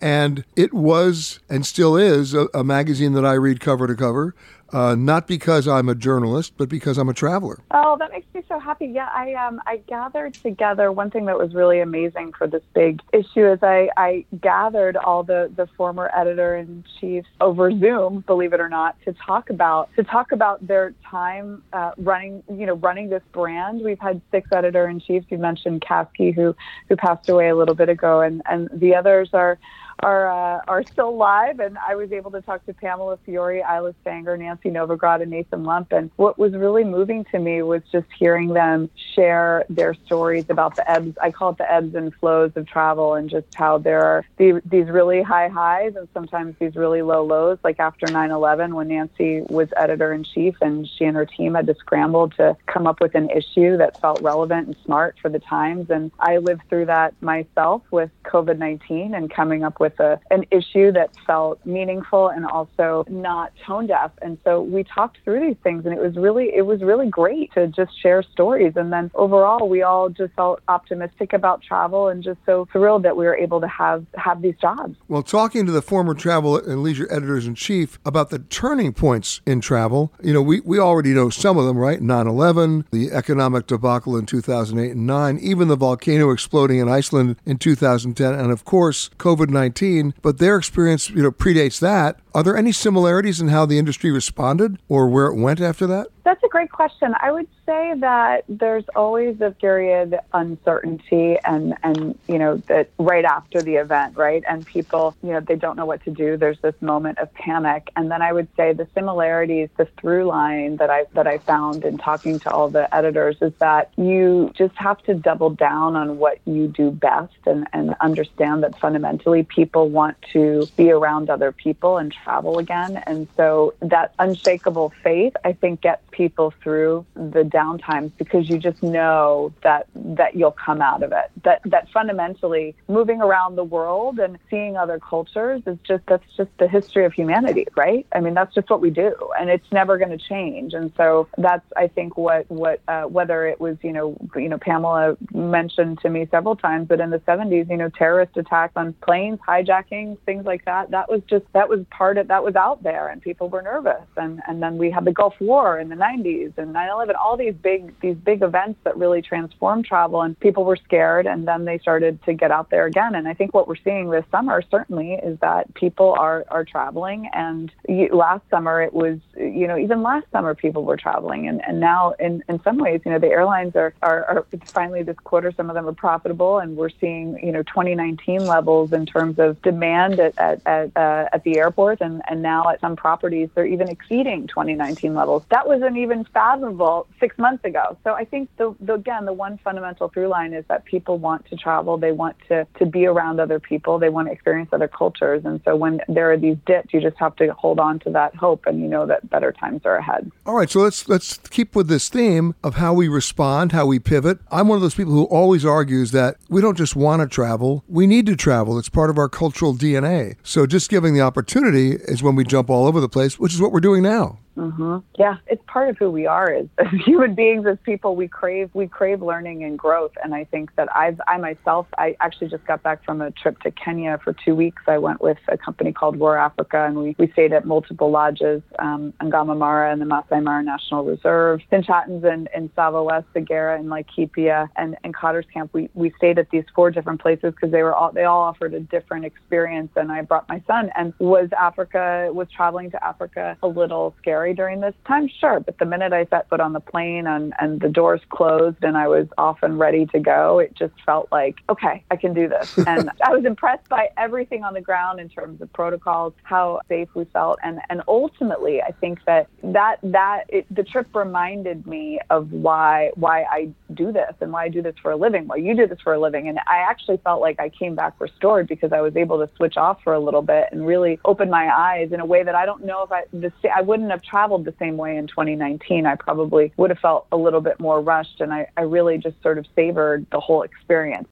And 0.02 0.44
it 0.54 0.74
was 0.74 1.40
and 1.48 1.64
still 1.64 1.96
is 1.96 2.34
a, 2.34 2.48
a 2.52 2.62
magazine 2.62 3.14
that 3.14 3.24
I 3.24 3.32
read 3.32 3.58
cover 3.58 3.86
to 3.86 3.94
cover. 3.94 4.34
Uh, 4.72 4.94
not 4.94 5.26
because 5.26 5.66
I'm 5.66 5.88
a 5.88 5.94
journalist, 5.94 6.54
but 6.56 6.68
because 6.68 6.98
I'm 6.98 7.08
a 7.08 7.14
traveler. 7.14 7.58
Oh, 7.70 7.96
that 7.98 8.10
makes 8.10 8.26
me 8.34 8.42
so 8.48 8.58
happy. 8.58 8.86
Yeah, 8.86 9.08
I 9.12 9.34
um 9.34 9.60
I 9.66 9.78
gathered 9.88 10.34
together 10.34 10.92
one 10.92 11.10
thing 11.10 11.26
that 11.26 11.38
was 11.38 11.54
really 11.54 11.80
amazing 11.80 12.32
for 12.36 12.46
this 12.46 12.62
big 12.74 13.00
issue 13.12 13.50
is 13.50 13.58
I 13.62 13.88
I 13.96 14.24
gathered 14.40 14.96
all 14.96 15.22
the 15.22 15.50
the 15.56 15.66
former 15.76 16.10
editor 16.14 16.56
in 16.56 16.84
chiefs 17.00 17.28
over 17.40 17.70
Zoom, 17.70 18.24
believe 18.26 18.52
it 18.52 18.60
or 18.60 18.68
not, 18.68 18.96
to 19.04 19.12
talk 19.14 19.50
about 19.50 19.90
to 19.96 20.04
talk 20.04 20.32
about 20.32 20.66
their 20.66 20.94
time 21.10 21.62
uh, 21.72 21.92
running 21.96 22.42
you 22.48 22.66
know 22.66 22.74
running 22.74 23.08
this 23.08 23.22
brand. 23.32 23.82
We've 23.82 23.98
had 23.98 24.20
six 24.30 24.50
editor 24.52 24.88
in 24.88 25.00
chiefs. 25.00 25.26
You 25.30 25.38
mentioned 25.38 25.82
Caskie, 25.82 26.30
who 26.30 26.54
who 26.88 26.96
passed 26.96 27.28
away 27.28 27.48
a 27.48 27.56
little 27.56 27.74
bit 27.74 27.88
ago, 27.88 28.20
and 28.20 28.42
and 28.48 28.68
the 28.72 28.94
others 28.94 29.30
are 29.32 29.58
are 30.02 30.30
uh, 30.30 30.60
are 30.68 30.82
still 30.84 31.16
live, 31.16 31.60
and 31.60 31.76
I 31.78 31.94
was 31.94 32.12
able 32.12 32.30
to 32.32 32.40
talk 32.42 32.64
to 32.66 32.74
Pamela 32.74 33.18
Fiori, 33.24 33.60
Ila 33.60 33.94
Stanger, 34.02 34.36
Nancy 34.36 34.70
Novograd, 34.70 35.22
and 35.22 35.30
Nathan 35.30 35.64
Lump. 35.64 35.92
And 35.92 36.10
what 36.16 36.38
was 36.38 36.52
really 36.54 36.84
moving 36.84 37.24
to 37.32 37.38
me 37.38 37.62
was 37.62 37.82
just 37.92 38.06
hearing 38.18 38.48
them 38.48 38.90
share 39.14 39.64
their 39.68 39.94
stories 39.94 40.46
about 40.48 40.76
the 40.76 40.90
ebbs. 40.90 41.16
I 41.22 41.30
call 41.30 41.50
it 41.50 41.58
the 41.58 41.70
ebbs 41.70 41.94
and 41.94 42.14
flows 42.14 42.52
of 42.56 42.66
travel, 42.66 43.14
and 43.14 43.28
just 43.28 43.46
how 43.54 43.78
there 43.78 44.02
are 44.02 44.24
the, 44.36 44.60
these 44.64 44.86
really 44.86 45.22
high 45.22 45.48
highs 45.48 45.94
and 45.96 46.08
sometimes 46.14 46.56
these 46.58 46.76
really 46.76 47.02
low 47.02 47.24
lows. 47.24 47.58
Like 47.62 47.80
after 47.80 48.06
9/11, 48.06 48.74
when 48.74 48.88
Nancy 48.88 49.42
was 49.42 49.68
editor 49.76 50.12
in 50.12 50.24
chief, 50.24 50.56
and 50.60 50.88
she 50.88 51.04
and 51.04 51.16
her 51.16 51.26
team 51.26 51.54
had 51.54 51.66
to 51.66 51.74
scramble 51.74 52.30
to 52.30 52.56
come 52.66 52.86
up 52.86 53.00
with 53.00 53.14
an 53.14 53.30
issue 53.30 53.76
that 53.76 54.00
felt 54.00 54.20
relevant 54.22 54.66
and 54.68 54.76
smart 54.84 55.16
for 55.20 55.28
the 55.28 55.38
times. 55.38 55.90
And 55.90 56.10
I 56.18 56.38
lived 56.38 56.62
through 56.68 56.86
that 56.86 57.14
myself 57.20 57.82
with 57.90 58.10
COVID-19 58.24 59.16
and 59.16 59.30
coming 59.30 59.64
up 59.64 59.80
with 59.80 59.89
with 59.90 60.00
a, 60.00 60.20
an 60.30 60.44
issue 60.50 60.92
that 60.92 61.10
felt 61.26 61.64
meaningful 61.66 62.28
and 62.28 62.46
also 62.46 63.04
not 63.08 63.52
tone 63.66 63.86
deaf. 63.86 64.12
And 64.22 64.38
so 64.44 64.62
we 64.62 64.84
talked 64.84 65.18
through 65.24 65.40
these 65.40 65.56
things 65.62 65.84
and 65.84 65.94
it 65.94 66.00
was 66.00 66.16
really, 66.16 66.50
it 66.54 66.66
was 66.66 66.82
really 66.82 67.08
great 67.08 67.52
to 67.54 67.66
just 67.68 68.00
share 68.00 68.22
stories. 68.22 68.74
And 68.76 68.92
then 68.92 69.10
overall, 69.14 69.68
we 69.68 69.82
all 69.82 70.08
just 70.08 70.32
felt 70.34 70.60
optimistic 70.68 71.32
about 71.32 71.62
travel 71.62 72.08
and 72.08 72.22
just 72.22 72.38
so 72.46 72.66
thrilled 72.72 73.02
that 73.04 73.16
we 73.16 73.24
were 73.24 73.36
able 73.36 73.60
to 73.60 73.68
have, 73.68 74.04
have 74.16 74.42
these 74.42 74.56
jobs. 74.60 74.96
Well, 75.08 75.22
talking 75.22 75.66
to 75.66 75.72
the 75.72 75.82
former 75.82 76.14
travel 76.14 76.56
and 76.56 76.82
leisure 76.82 77.08
editors 77.10 77.46
in 77.46 77.54
chief 77.54 77.98
about 78.04 78.30
the 78.30 78.38
turning 78.38 78.92
points 78.92 79.40
in 79.46 79.60
travel, 79.60 80.12
you 80.22 80.32
know, 80.32 80.42
we, 80.42 80.60
we 80.60 80.78
already 80.78 81.10
know 81.10 81.30
some 81.30 81.58
of 81.58 81.66
them, 81.66 81.76
right? 81.76 82.00
9 82.00 82.26
11, 82.26 82.86
the 82.90 83.10
economic 83.12 83.66
debacle 83.66 84.16
in 84.16 84.26
2008 84.26 84.92
and 84.92 85.06
9, 85.06 85.38
even 85.38 85.68
the 85.68 85.76
volcano 85.76 86.30
exploding 86.30 86.78
in 86.78 86.88
Iceland 86.88 87.36
in 87.44 87.58
2010, 87.58 88.34
and 88.34 88.50
of 88.50 88.64
course, 88.64 89.10
COVID 89.18 89.48
19 89.48 89.79
but 90.22 90.38
their 90.38 90.56
experience, 90.56 91.10
you 91.10 91.22
know, 91.22 91.30
predates 91.30 91.80
that. 91.80 92.18
Are 92.32 92.42
there 92.42 92.56
any 92.56 92.72
similarities 92.72 93.40
in 93.40 93.48
how 93.48 93.66
the 93.66 93.78
industry 93.78 94.10
responded 94.10 94.78
or 94.88 95.08
where 95.08 95.26
it 95.26 95.34
went 95.34 95.60
after 95.60 95.86
that? 95.88 96.08
That's 96.22 96.42
a 96.44 96.48
great 96.48 96.70
question. 96.70 97.14
I 97.20 97.32
would 97.32 97.48
say 97.66 97.94
that 97.98 98.44
there's 98.48 98.84
always 98.94 99.40
a 99.40 99.50
period 99.50 100.14
of 100.14 100.20
uncertainty 100.32 101.38
and 101.44 101.74
and 101.82 102.16
you 102.28 102.38
know 102.38 102.56
that 102.68 102.90
right 102.98 103.24
after 103.24 103.62
the 103.62 103.76
event, 103.76 104.16
right? 104.16 104.44
And 104.48 104.64
people, 104.64 105.16
you 105.22 105.30
know, 105.30 105.40
they 105.40 105.56
don't 105.56 105.76
know 105.76 105.86
what 105.86 106.04
to 106.04 106.10
do. 106.10 106.36
There's 106.36 106.60
this 106.60 106.74
moment 106.80 107.18
of 107.18 107.32
panic. 107.34 107.90
And 107.96 108.10
then 108.10 108.22
I 108.22 108.32
would 108.32 108.48
say 108.56 108.72
the 108.72 108.86
similarities, 108.94 109.70
the 109.76 109.86
through 110.00 110.26
line 110.26 110.76
that 110.76 110.90
I 110.90 111.06
that 111.14 111.26
I 111.26 111.38
found 111.38 111.84
in 111.84 111.98
talking 111.98 112.38
to 112.40 112.50
all 112.50 112.68
the 112.68 112.94
editors 112.94 113.36
is 113.40 113.52
that 113.58 113.90
you 113.96 114.52
just 114.54 114.76
have 114.76 115.02
to 115.04 115.14
double 115.14 115.50
down 115.50 115.96
on 115.96 116.18
what 116.18 116.38
you 116.44 116.68
do 116.68 116.90
best 116.90 117.34
and, 117.46 117.66
and 117.72 117.94
understand 118.00 118.62
that 118.62 118.78
fundamentally 118.78 119.42
people 119.42 119.88
want 119.88 120.16
to 120.32 120.66
be 120.76 120.90
around 120.90 121.30
other 121.30 121.50
people 121.50 121.98
and 121.98 122.14
travel 122.22 122.58
again. 122.58 123.02
And 123.06 123.28
so 123.36 123.74
that 123.80 124.14
unshakable 124.18 124.92
faith, 125.02 125.34
I 125.44 125.52
think, 125.52 125.80
gets 125.80 126.02
people 126.10 126.52
through 126.62 127.06
the 127.14 127.42
downtimes 127.42 128.12
because 128.18 128.48
you 128.48 128.58
just 128.58 128.82
know 128.82 129.52
that 129.62 129.86
that 129.94 130.34
you'll 130.34 130.50
come 130.52 130.80
out 130.80 131.02
of 131.02 131.12
it. 131.12 131.30
That 131.44 131.62
that 131.66 131.88
fundamentally 131.90 132.74
moving 132.88 133.20
around 133.20 133.56
the 133.56 133.64
world 133.64 134.18
and 134.18 134.38
seeing 134.48 134.76
other 134.76 134.98
cultures 134.98 135.62
is 135.66 135.78
just 135.84 136.04
that's 136.06 136.24
just 136.36 136.50
the 136.58 136.68
history 136.68 137.04
of 137.04 137.12
humanity, 137.12 137.66
right? 137.76 138.06
I 138.12 138.20
mean, 138.20 138.34
that's 138.34 138.54
just 138.54 138.70
what 138.70 138.80
we 138.80 138.90
do, 138.90 139.14
and 139.38 139.50
it's 139.50 139.70
never 139.72 139.98
going 139.98 140.10
to 140.10 140.18
change. 140.18 140.74
And 140.74 140.92
so 140.96 141.28
that's 141.38 141.64
I 141.76 141.88
think 141.88 142.16
what 142.16 142.50
what 142.50 142.80
uh, 142.88 143.04
whether 143.04 143.46
it 143.46 143.60
was 143.60 143.76
you 143.82 143.92
know 143.92 144.16
you 144.36 144.48
know 144.48 144.58
Pamela 144.58 145.16
mentioned 145.32 146.00
to 146.00 146.10
me 146.10 146.26
several 146.30 146.56
times, 146.56 146.88
but 146.88 147.00
in 147.00 147.10
the 147.10 147.18
70s, 147.20 147.70
you 147.70 147.76
know, 147.76 147.88
terrorist 147.88 148.36
attacks 148.36 148.72
on 148.76 148.92
planes, 148.94 149.38
hijacking, 149.46 150.18
things 150.26 150.44
like 150.44 150.64
that. 150.64 150.90
That 150.90 151.10
was 151.10 151.22
just 151.28 151.44
that 151.52 151.68
was 151.68 151.84
part 151.90 152.09
of 152.18 152.28
that 152.28 152.44
was 152.44 152.56
out 152.56 152.82
there, 152.82 153.08
and 153.08 153.20
people 153.20 153.48
were 153.48 153.62
nervous. 153.62 154.06
And 154.16 154.40
and 154.46 154.62
then 154.62 154.78
we 154.78 154.90
had 154.90 155.04
the 155.04 155.12
Gulf 155.12 155.34
War 155.40 155.78
in 155.78 155.88
the 155.88 155.96
90s 155.96 156.52
and 156.56 156.74
9/11, 156.74 157.14
all 157.16 157.36
these 157.36 157.54
big 157.54 157.98
these 158.00 158.16
big 158.16 158.42
events 158.42 158.80
that 158.84 158.96
really 158.96 159.22
transformed 159.22 159.84
travel, 159.84 160.22
and 160.22 160.38
people 160.40 160.64
were 160.64 160.76
scared, 160.76 161.26
and 161.26 161.46
then 161.46 161.64
they 161.64 161.78
started 161.78 162.22
to 162.24 162.32
get 162.32 162.50
out 162.50 162.70
there 162.70 162.86
again. 162.86 163.14
And 163.14 163.26
I 163.28 163.34
think 163.34 163.54
what 163.54 163.68
we're 163.68 163.76
seeing 163.76 164.10
this 164.10 164.24
summer 164.30 164.62
certainly 164.70 165.14
is 165.14 165.38
that 165.40 165.72
people 165.74 166.14
are 166.18 166.44
are 166.48 166.64
traveling. 166.64 167.28
And 167.32 167.72
last 168.12 168.42
summer 168.50 168.82
it 168.82 168.92
was 168.92 169.18
you 169.36 169.66
know 169.66 169.78
even 169.78 170.02
last 170.02 170.26
summer 170.32 170.54
people 170.54 170.84
were 170.84 170.96
traveling, 170.96 171.48
and 171.48 171.62
and 171.66 171.80
now 171.80 172.14
in 172.18 172.42
in 172.48 172.62
some 172.62 172.78
ways 172.78 173.00
you 173.04 173.10
know 173.10 173.18
the 173.18 173.28
airlines 173.28 173.76
are 173.76 173.94
are, 174.02 174.24
are 174.24 174.46
finally 174.66 175.02
this 175.02 175.18
quarter 175.24 175.52
some 175.52 175.68
of 175.70 175.74
them 175.74 175.86
are 175.88 175.92
profitable, 175.92 176.58
and 176.58 176.76
we're 176.76 176.90
seeing 177.00 177.38
you 177.42 177.52
know 177.52 177.62
2019 177.62 178.46
levels 178.46 178.92
in 178.92 179.06
terms 179.06 179.38
of 179.38 179.60
demand 179.62 180.20
at 180.20 180.38
at 180.38 180.60
at, 180.66 180.96
uh, 180.96 181.28
at 181.32 181.42
the 181.44 181.58
airports, 181.58 181.99
and 182.00 182.22
and 182.28 182.42
now 182.42 182.68
at 182.68 182.80
some 182.80 182.96
properties 182.96 183.48
they're 183.54 183.66
even 183.66 183.88
exceeding 183.88 184.46
2019 184.46 185.14
levels. 185.14 185.42
That 185.50 185.66
was 185.66 185.80
wasn't 185.80 185.98
even 185.98 186.24
fathomable 186.24 187.06
six 187.18 187.36
months 187.38 187.64
ago. 187.64 187.96
So 188.04 188.12
I 188.12 188.24
think 188.24 188.48
the, 188.56 188.74
the 188.80 188.94
again 188.94 189.24
the 189.24 189.32
one 189.32 189.58
fundamental 189.64 190.08
through 190.08 190.28
line 190.28 190.52
is 190.52 190.64
that 190.68 190.84
people 190.84 191.18
want 191.18 191.46
to 191.46 191.56
travel, 191.56 191.96
they 191.96 192.12
want 192.12 192.36
to 192.48 192.66
to 192.78 192.86
be 192.86 193.06
around 193.06 193.40
other 193.40 193.58
people, 193.58 193.98
they 193.98 194.08
want 194.08 194.28
to 194.28 194.32
experience 194.32 194.70
other 194.72 194.88
cultures, 194.88 195.44
and 195.44 195.60
so 195.64 195.76
when 195.76 196.00
there 196.08 196.30
are 196.30 196.36
these 196.36 196.56
dips, 196.66 196.92
you 196.92 197.00
just 197.00 197.16
have 197.16 197.34
to 197.36 197.52
hold 197.54 197.78
on 197.80 197.98
to 198.00 198.10
that 198.10 198.34
hope, 198.34 198.66
and 198.66 198.80
you 198.80 198.88
know 198.88 199.06
that 199.06 199.28
better 199.30 199.52
times 199.52 199.82
are 199.84 199.96
ahead. 199.96 200.30
All 200.46 200.54
right, 200.54 200.70
so 200.70 200.80
let's 200.80 201.08
let's 201.08 201.38
keep 201.38 201.74
with 201.74 201.88
this 201.88 202.08
theme 202.08 202.54
of 202.62 202.74
how 202.74 202.92
we 202.92 203.08
respond, 203.08 203.72
how 203.72 203.86
we 203.86 203.98
pivot. 203.98 204.38
I'm 204.50 204.68
one 204.68 204.76
of 204.76 204.82
those 204.82 204.94
people 204.94 205.12
who 205.12 205.24
always 205.24 205.64
argues 205.64 206.10
that 206.12 206.36
we 206.48 206.60
don't 206.60 206.76
just 206.76 206.96
want 206.96 207.22
to 207.22 207.28
travel, 207.28 207.84
we 207.88 208.06
need 208.06 208.26
to 208.26 208.36
travel. 208.36 208.78
It's 208.78 208.88
part 208.88 209.10
of 209.10 209.18
our 209.18 209.28
cultural 209.28 209.74
DNA. 209.74 210.36
So 210.42 210.66
just 210.66 210.90
giving 210.90 211.14
the 211.14 211.20
opportunity 211.20 211.89
is 211.92 212.22
when 212.22 212.36
we 212.36 212.44
jump 212.44 212.70
all 212.70 212.86
over 212.86 213.00
the 213.00 213.08
place, 213.08 213.38
which 213.38 213.54
is 213.54 213.60
what 213.60 213.72
we're 213.72 213.80
doing 213.80 214.02
now. 214.02 214.38
Mm-hmm. 214.60 214.98
Yeah, 215.18 215.36
it's 215.46 215.62
part 215.66 215.88
of 215.88 215.96
who 215.96 216.10
we 216.10 216.26
are 216.26 216.52
as, 216.52 216.66
as 216.78 216.88
human 217.04 217.34
beings, 217.34 217.66
as 217.66 217.78
people. 217.82 218.14
We 218.14 218.28
crave 218.28 218.70
we 218.74 218.86
crave 218.86 219.22
learning 219.22 219.64
and 219.64 219.78
growth, 219.78 220.12
and 220.22 220.34
I 220.34 220.44
think 220.44 220.74
that 220.76 220.94
I've 220.94 221.18
I 221.26 221.38
myself 221.38 221.86
I 221.96 222.14
actually 222.20 222.48
just 222.48 222.66
got 222.66 222.82
back 222.82 223.02
from 223.04 223.22
a 223.22 223.30
trip 223.30 223.58
to 223.60 223.70
Kenya 223.70 224.20
for 224.22 224.34
two 224.44 224.54
weeks. 224.54 224.82
I 224.86 224.98
went 224.98 225.22
with 225.22 225.38
a 225.48 225.56
company 225.56 225.92
called 225.92 226.20
Roar 226.20 226.36
Africa, 226.36 226.84
and 226.86 226.98
we, 226.98 227.16
we 227.18 227.30
stayed 227.32 227.54
at 227.54 227.64
multiple 227.64 228.10
lodges, 228.10 228.62
um, 228.78 229.14
Angama 229.20 229.56
Mara 229.56 229.92
and 229.92 230.00
the 230.00 230.04
Masai 230.04 230.40
Mara 230.40 230.62
National 230.62 231.04
Reserve, 231.04 231.60
Finch 231.70 231.86
Hattons 231.86 232.22
and 232.24 232.48
in 232.54 232.68
Tsavo 232.70 233.06
West, 233.06 233.26
Segera 233.34 233.78
and 233.78 233.88
Laikipia, 233.88 234.68
and 234.76 234.94
and 235.04 235.14
Cottar's 235.14 235.46
Camp. 235.54 235.70
We 235.72 235.88
we 235.94 236.12
stayed 236.18 236.38
at 236.38 236.50
these 236.50 236.64
four 236.74 236.90
different 236.90 237.22
places 237.22 237.54
because 237.54 237.72
they 237.72 237.82
were 237.82 237.94
all 237.94 238.12
they 238.12 238.24
all 238.24 238.42
offered 238.42 238.74
a 238.74 238.80
different 238.80 239.24
experience. 239.24 239.90
And 239.96 240.12
I 240.12 240.20
brought 240.20 240.46
my 240.50 240.62
son, 240.66 240.90
and 240.96 241.14
was 241.18 241.48
Africa 241.58 242.28
was 242.32 242.48
traveling 242.54 242.90
to 242.90 243.02
Africa 243.02 243.56
a 243.62 243.68
little 243.68 244.14
scary 244.50 244.54
during 244.54 244.80
this 244.80 244.94
time? 245.06 245.28
Sure. 245.28 245.60
But 245.60 245.78
the 245.78 245.84
minute 245.84 246.12
I 246.12 246.26
set 246.26 246.48
foot 246.48 246.60
on 246.60 246.72
the 246.72 246.80
plane 246.80 247.26
and, 247.26 247.52
and 247.60 247.80
the 247.80 247.88
doors 247.88 248.20
closed 248.30 248.82
and 248.82 248.96
I 248.96 249.08
was 249.08 249.26
off 249.38 249.58
and 249.62 249.78
ready 249.78 250.06
to 250.06 250.20
go, 250.20 250.58
it 250.58 250.74
just 250.74 250.94
felt 251.04 251.28
like, 251.32 251.56
okay, 251.68 252.04
I 252.10 252.16
can 252.16 252.34
do 252.34 252.48
this. 252.48 252.76
and 252.86 253.10
I 253.24 253.30
was 253.34 253.44
impressed 253.44 253.88
by 253.88 254.08
everything 254.16 254.64
on 254.64 254.74
the 254.74 254.80
ground 254.80 255.20
in 255.20 255.28
terms 255.28 255.60
of 255.60 255.72
protocols, 255.72 256.32
how 256.42 256.80
safe 256.88 257.08
we 257.14 257.24
felt. 257.26 257.58
And, 257.62 257.80
and 257.88 258.02
ultimately, 258.08 258.82
I 258.82 258.92
think 258.92 259.24
that 259.26 259.48
that, 259.62 259.98
that 260.02 260.44
it, 260.48 260.66
the 260.74 260.82
trip 260.82 261.14
reminded 261.14 261.86
me 261.86 262.20
of 262.30 262.52
why, 262.52 263.10
why 263.14 263.42
I 263.42 263.70
do 263.94 264.12
this 264.12 264.34
and 264.40 264.52
why 264.52 264.64
I 264.64 264.68
do 264.68 264.82
this 264.82 264.94
for 265.02 265.12
a 265.12 265.16
living, 265.16 265.46
why 265.46 265.56
you 265.56 265.76
do 265.76 265.86
this 265.86 266.00
for 266.02 266.14
a 266.14 266.20
living. 266.20 266.48
And 266.48 266.58
I 266.66 266.78
actually 266.78 267.18
felt 267.18 267.40
like 267.40 267.60
I 267.60 267.68
came 267.68 267.94
back 267.94 268.14
restored 268.18 268.68
because 268.68 268.92
I 268.92 269.00
was 269.00 269.16
able 269.16 269.38
to 269.38 269.50
switch 269.56 269.76
off 269.76 269.98
for 270.02 270.14
a 270.14 270.20
little 270.20 270.42
bit 270.42 270.66
and 270.72 270.86
really 270.86 271.18
open 271.24 271.50
my 271.50 271.68
eyes 271.68 272.12
in 272.12 272.20
a 272.20 272.26
way 272.26 272.42
that 272.42 272.54
I 272.54 272.66
don't 272.66 272.84
know 272.84 273.02
if 273.02 273.12
I, 273.12 273.24
the, 273.32 273.52
I 273.74 273.82
wouldn't 273.82 274.10
have 274.10 274.22
traveled 274.30 274.64
the 274.64 274.74
same 274.78 274.96
way 274.96 275.16
in 275.16 275.26
2019. 275.26 276.06
I 276.06 276.14
probably 276.14 276.72
would 276.76 276.90
have 276.90 276.98
felt 277.00 277.26
a 277.32 277.36
little 277.36 277.60
bit 277.60 277.80
more 277.80 278.00
rushed, 278.00 278.40
and 278.40 278.52
I, 278.52 278.68
I 278.76 278.82
really 278.82 279.18
just 279.18 279.40
sort 279.42 279.58
of 279.58 279.66
savored 279.74 280.26
the 280.30 280.40
whole 280.40 280.62
experience. 280.62 281.28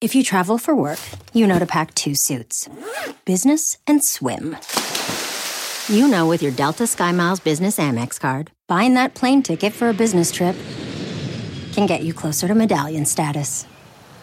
If 0.00 0.14
you 0.14 0.22
travel 0.22 0.58
for 0.58 0.74
work, 0.74 0.98
you 1.32 1.46
know 1.46 1.58
to 1.58 1.66
pack 1.66 1.94
two 1.94 2.14
suits 2.14 2.68
business 3.24 3.78
and 3.86 4.04
swim. 4.04 4.56
You 5.88 6.08
know, 6.08 6.26
with 6.26 6.42
your 6.42 6.52
Delta 6.52 6.84
SkyMiles 6.84 7.42
Business 7.42 7.78
Amex 7.78 8.20
card, 8.20 8.50
buying 8.68 8.94
that 8.94 9.14
plane 9.14 9.42
ticket 9.42 9.72
for 9.72 9.88
a 9.88 9.94
business 9.94 10.30
trip 10.30 10.56
can 11.72 11.86
get 11.86 12.02
you 12.02 12.14
closer 12.14 12.46
to 12.48 12.54
medallion 12.54 13.04
status. 13.06 13.66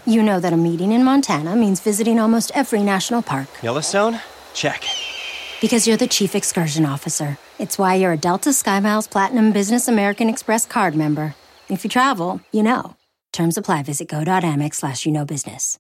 You 0.06 0.24
know 0.24 0.40
that 0.40 0.54
a 0.54 0.58
meeting 0.58 0.92
in 0.92 1.04
Montana 1.04 1.56
means 1.56 1.80
visiting 1.80 2.20
almost 2.20 2.52
every 2.56 2.82
national 2.82 3.22
park. 3.22 3.48
Yellowstone? 3.62 4.20
Check. 4.54 4.84
Because 5.62 5.88
you're 5.88 5.96
the 5.96 6.08
chief 6.08 6.34
excursion 6.34 6.88
officer. 6.88 7.38
It's 7.60 7.78
why 7.78 7.94
you're 7.94 8.14
a 8.14 8.18
Delta 8.18 8.50
SkyMiles 8.50 9.10
Platinum 9.10 9.52
Business 9.52 9.88
American 9.88 10.28
Express 10.28 10.66
card 10.66 10.96
member. 10.96 11.36
If 11.70 11.84
you 11.84 11.90
travel, 11.90 12.42
you 12.52 12.64
know. 12.64 12.96
Terms 13.32 13.58
apply. 13.58 13.84
Visit 13.84 14.08
go.amex 14.08 14.74
slash 14.76 15.06
you 15.06 15.12
know 15.12 15.24
business. 15.24 15.78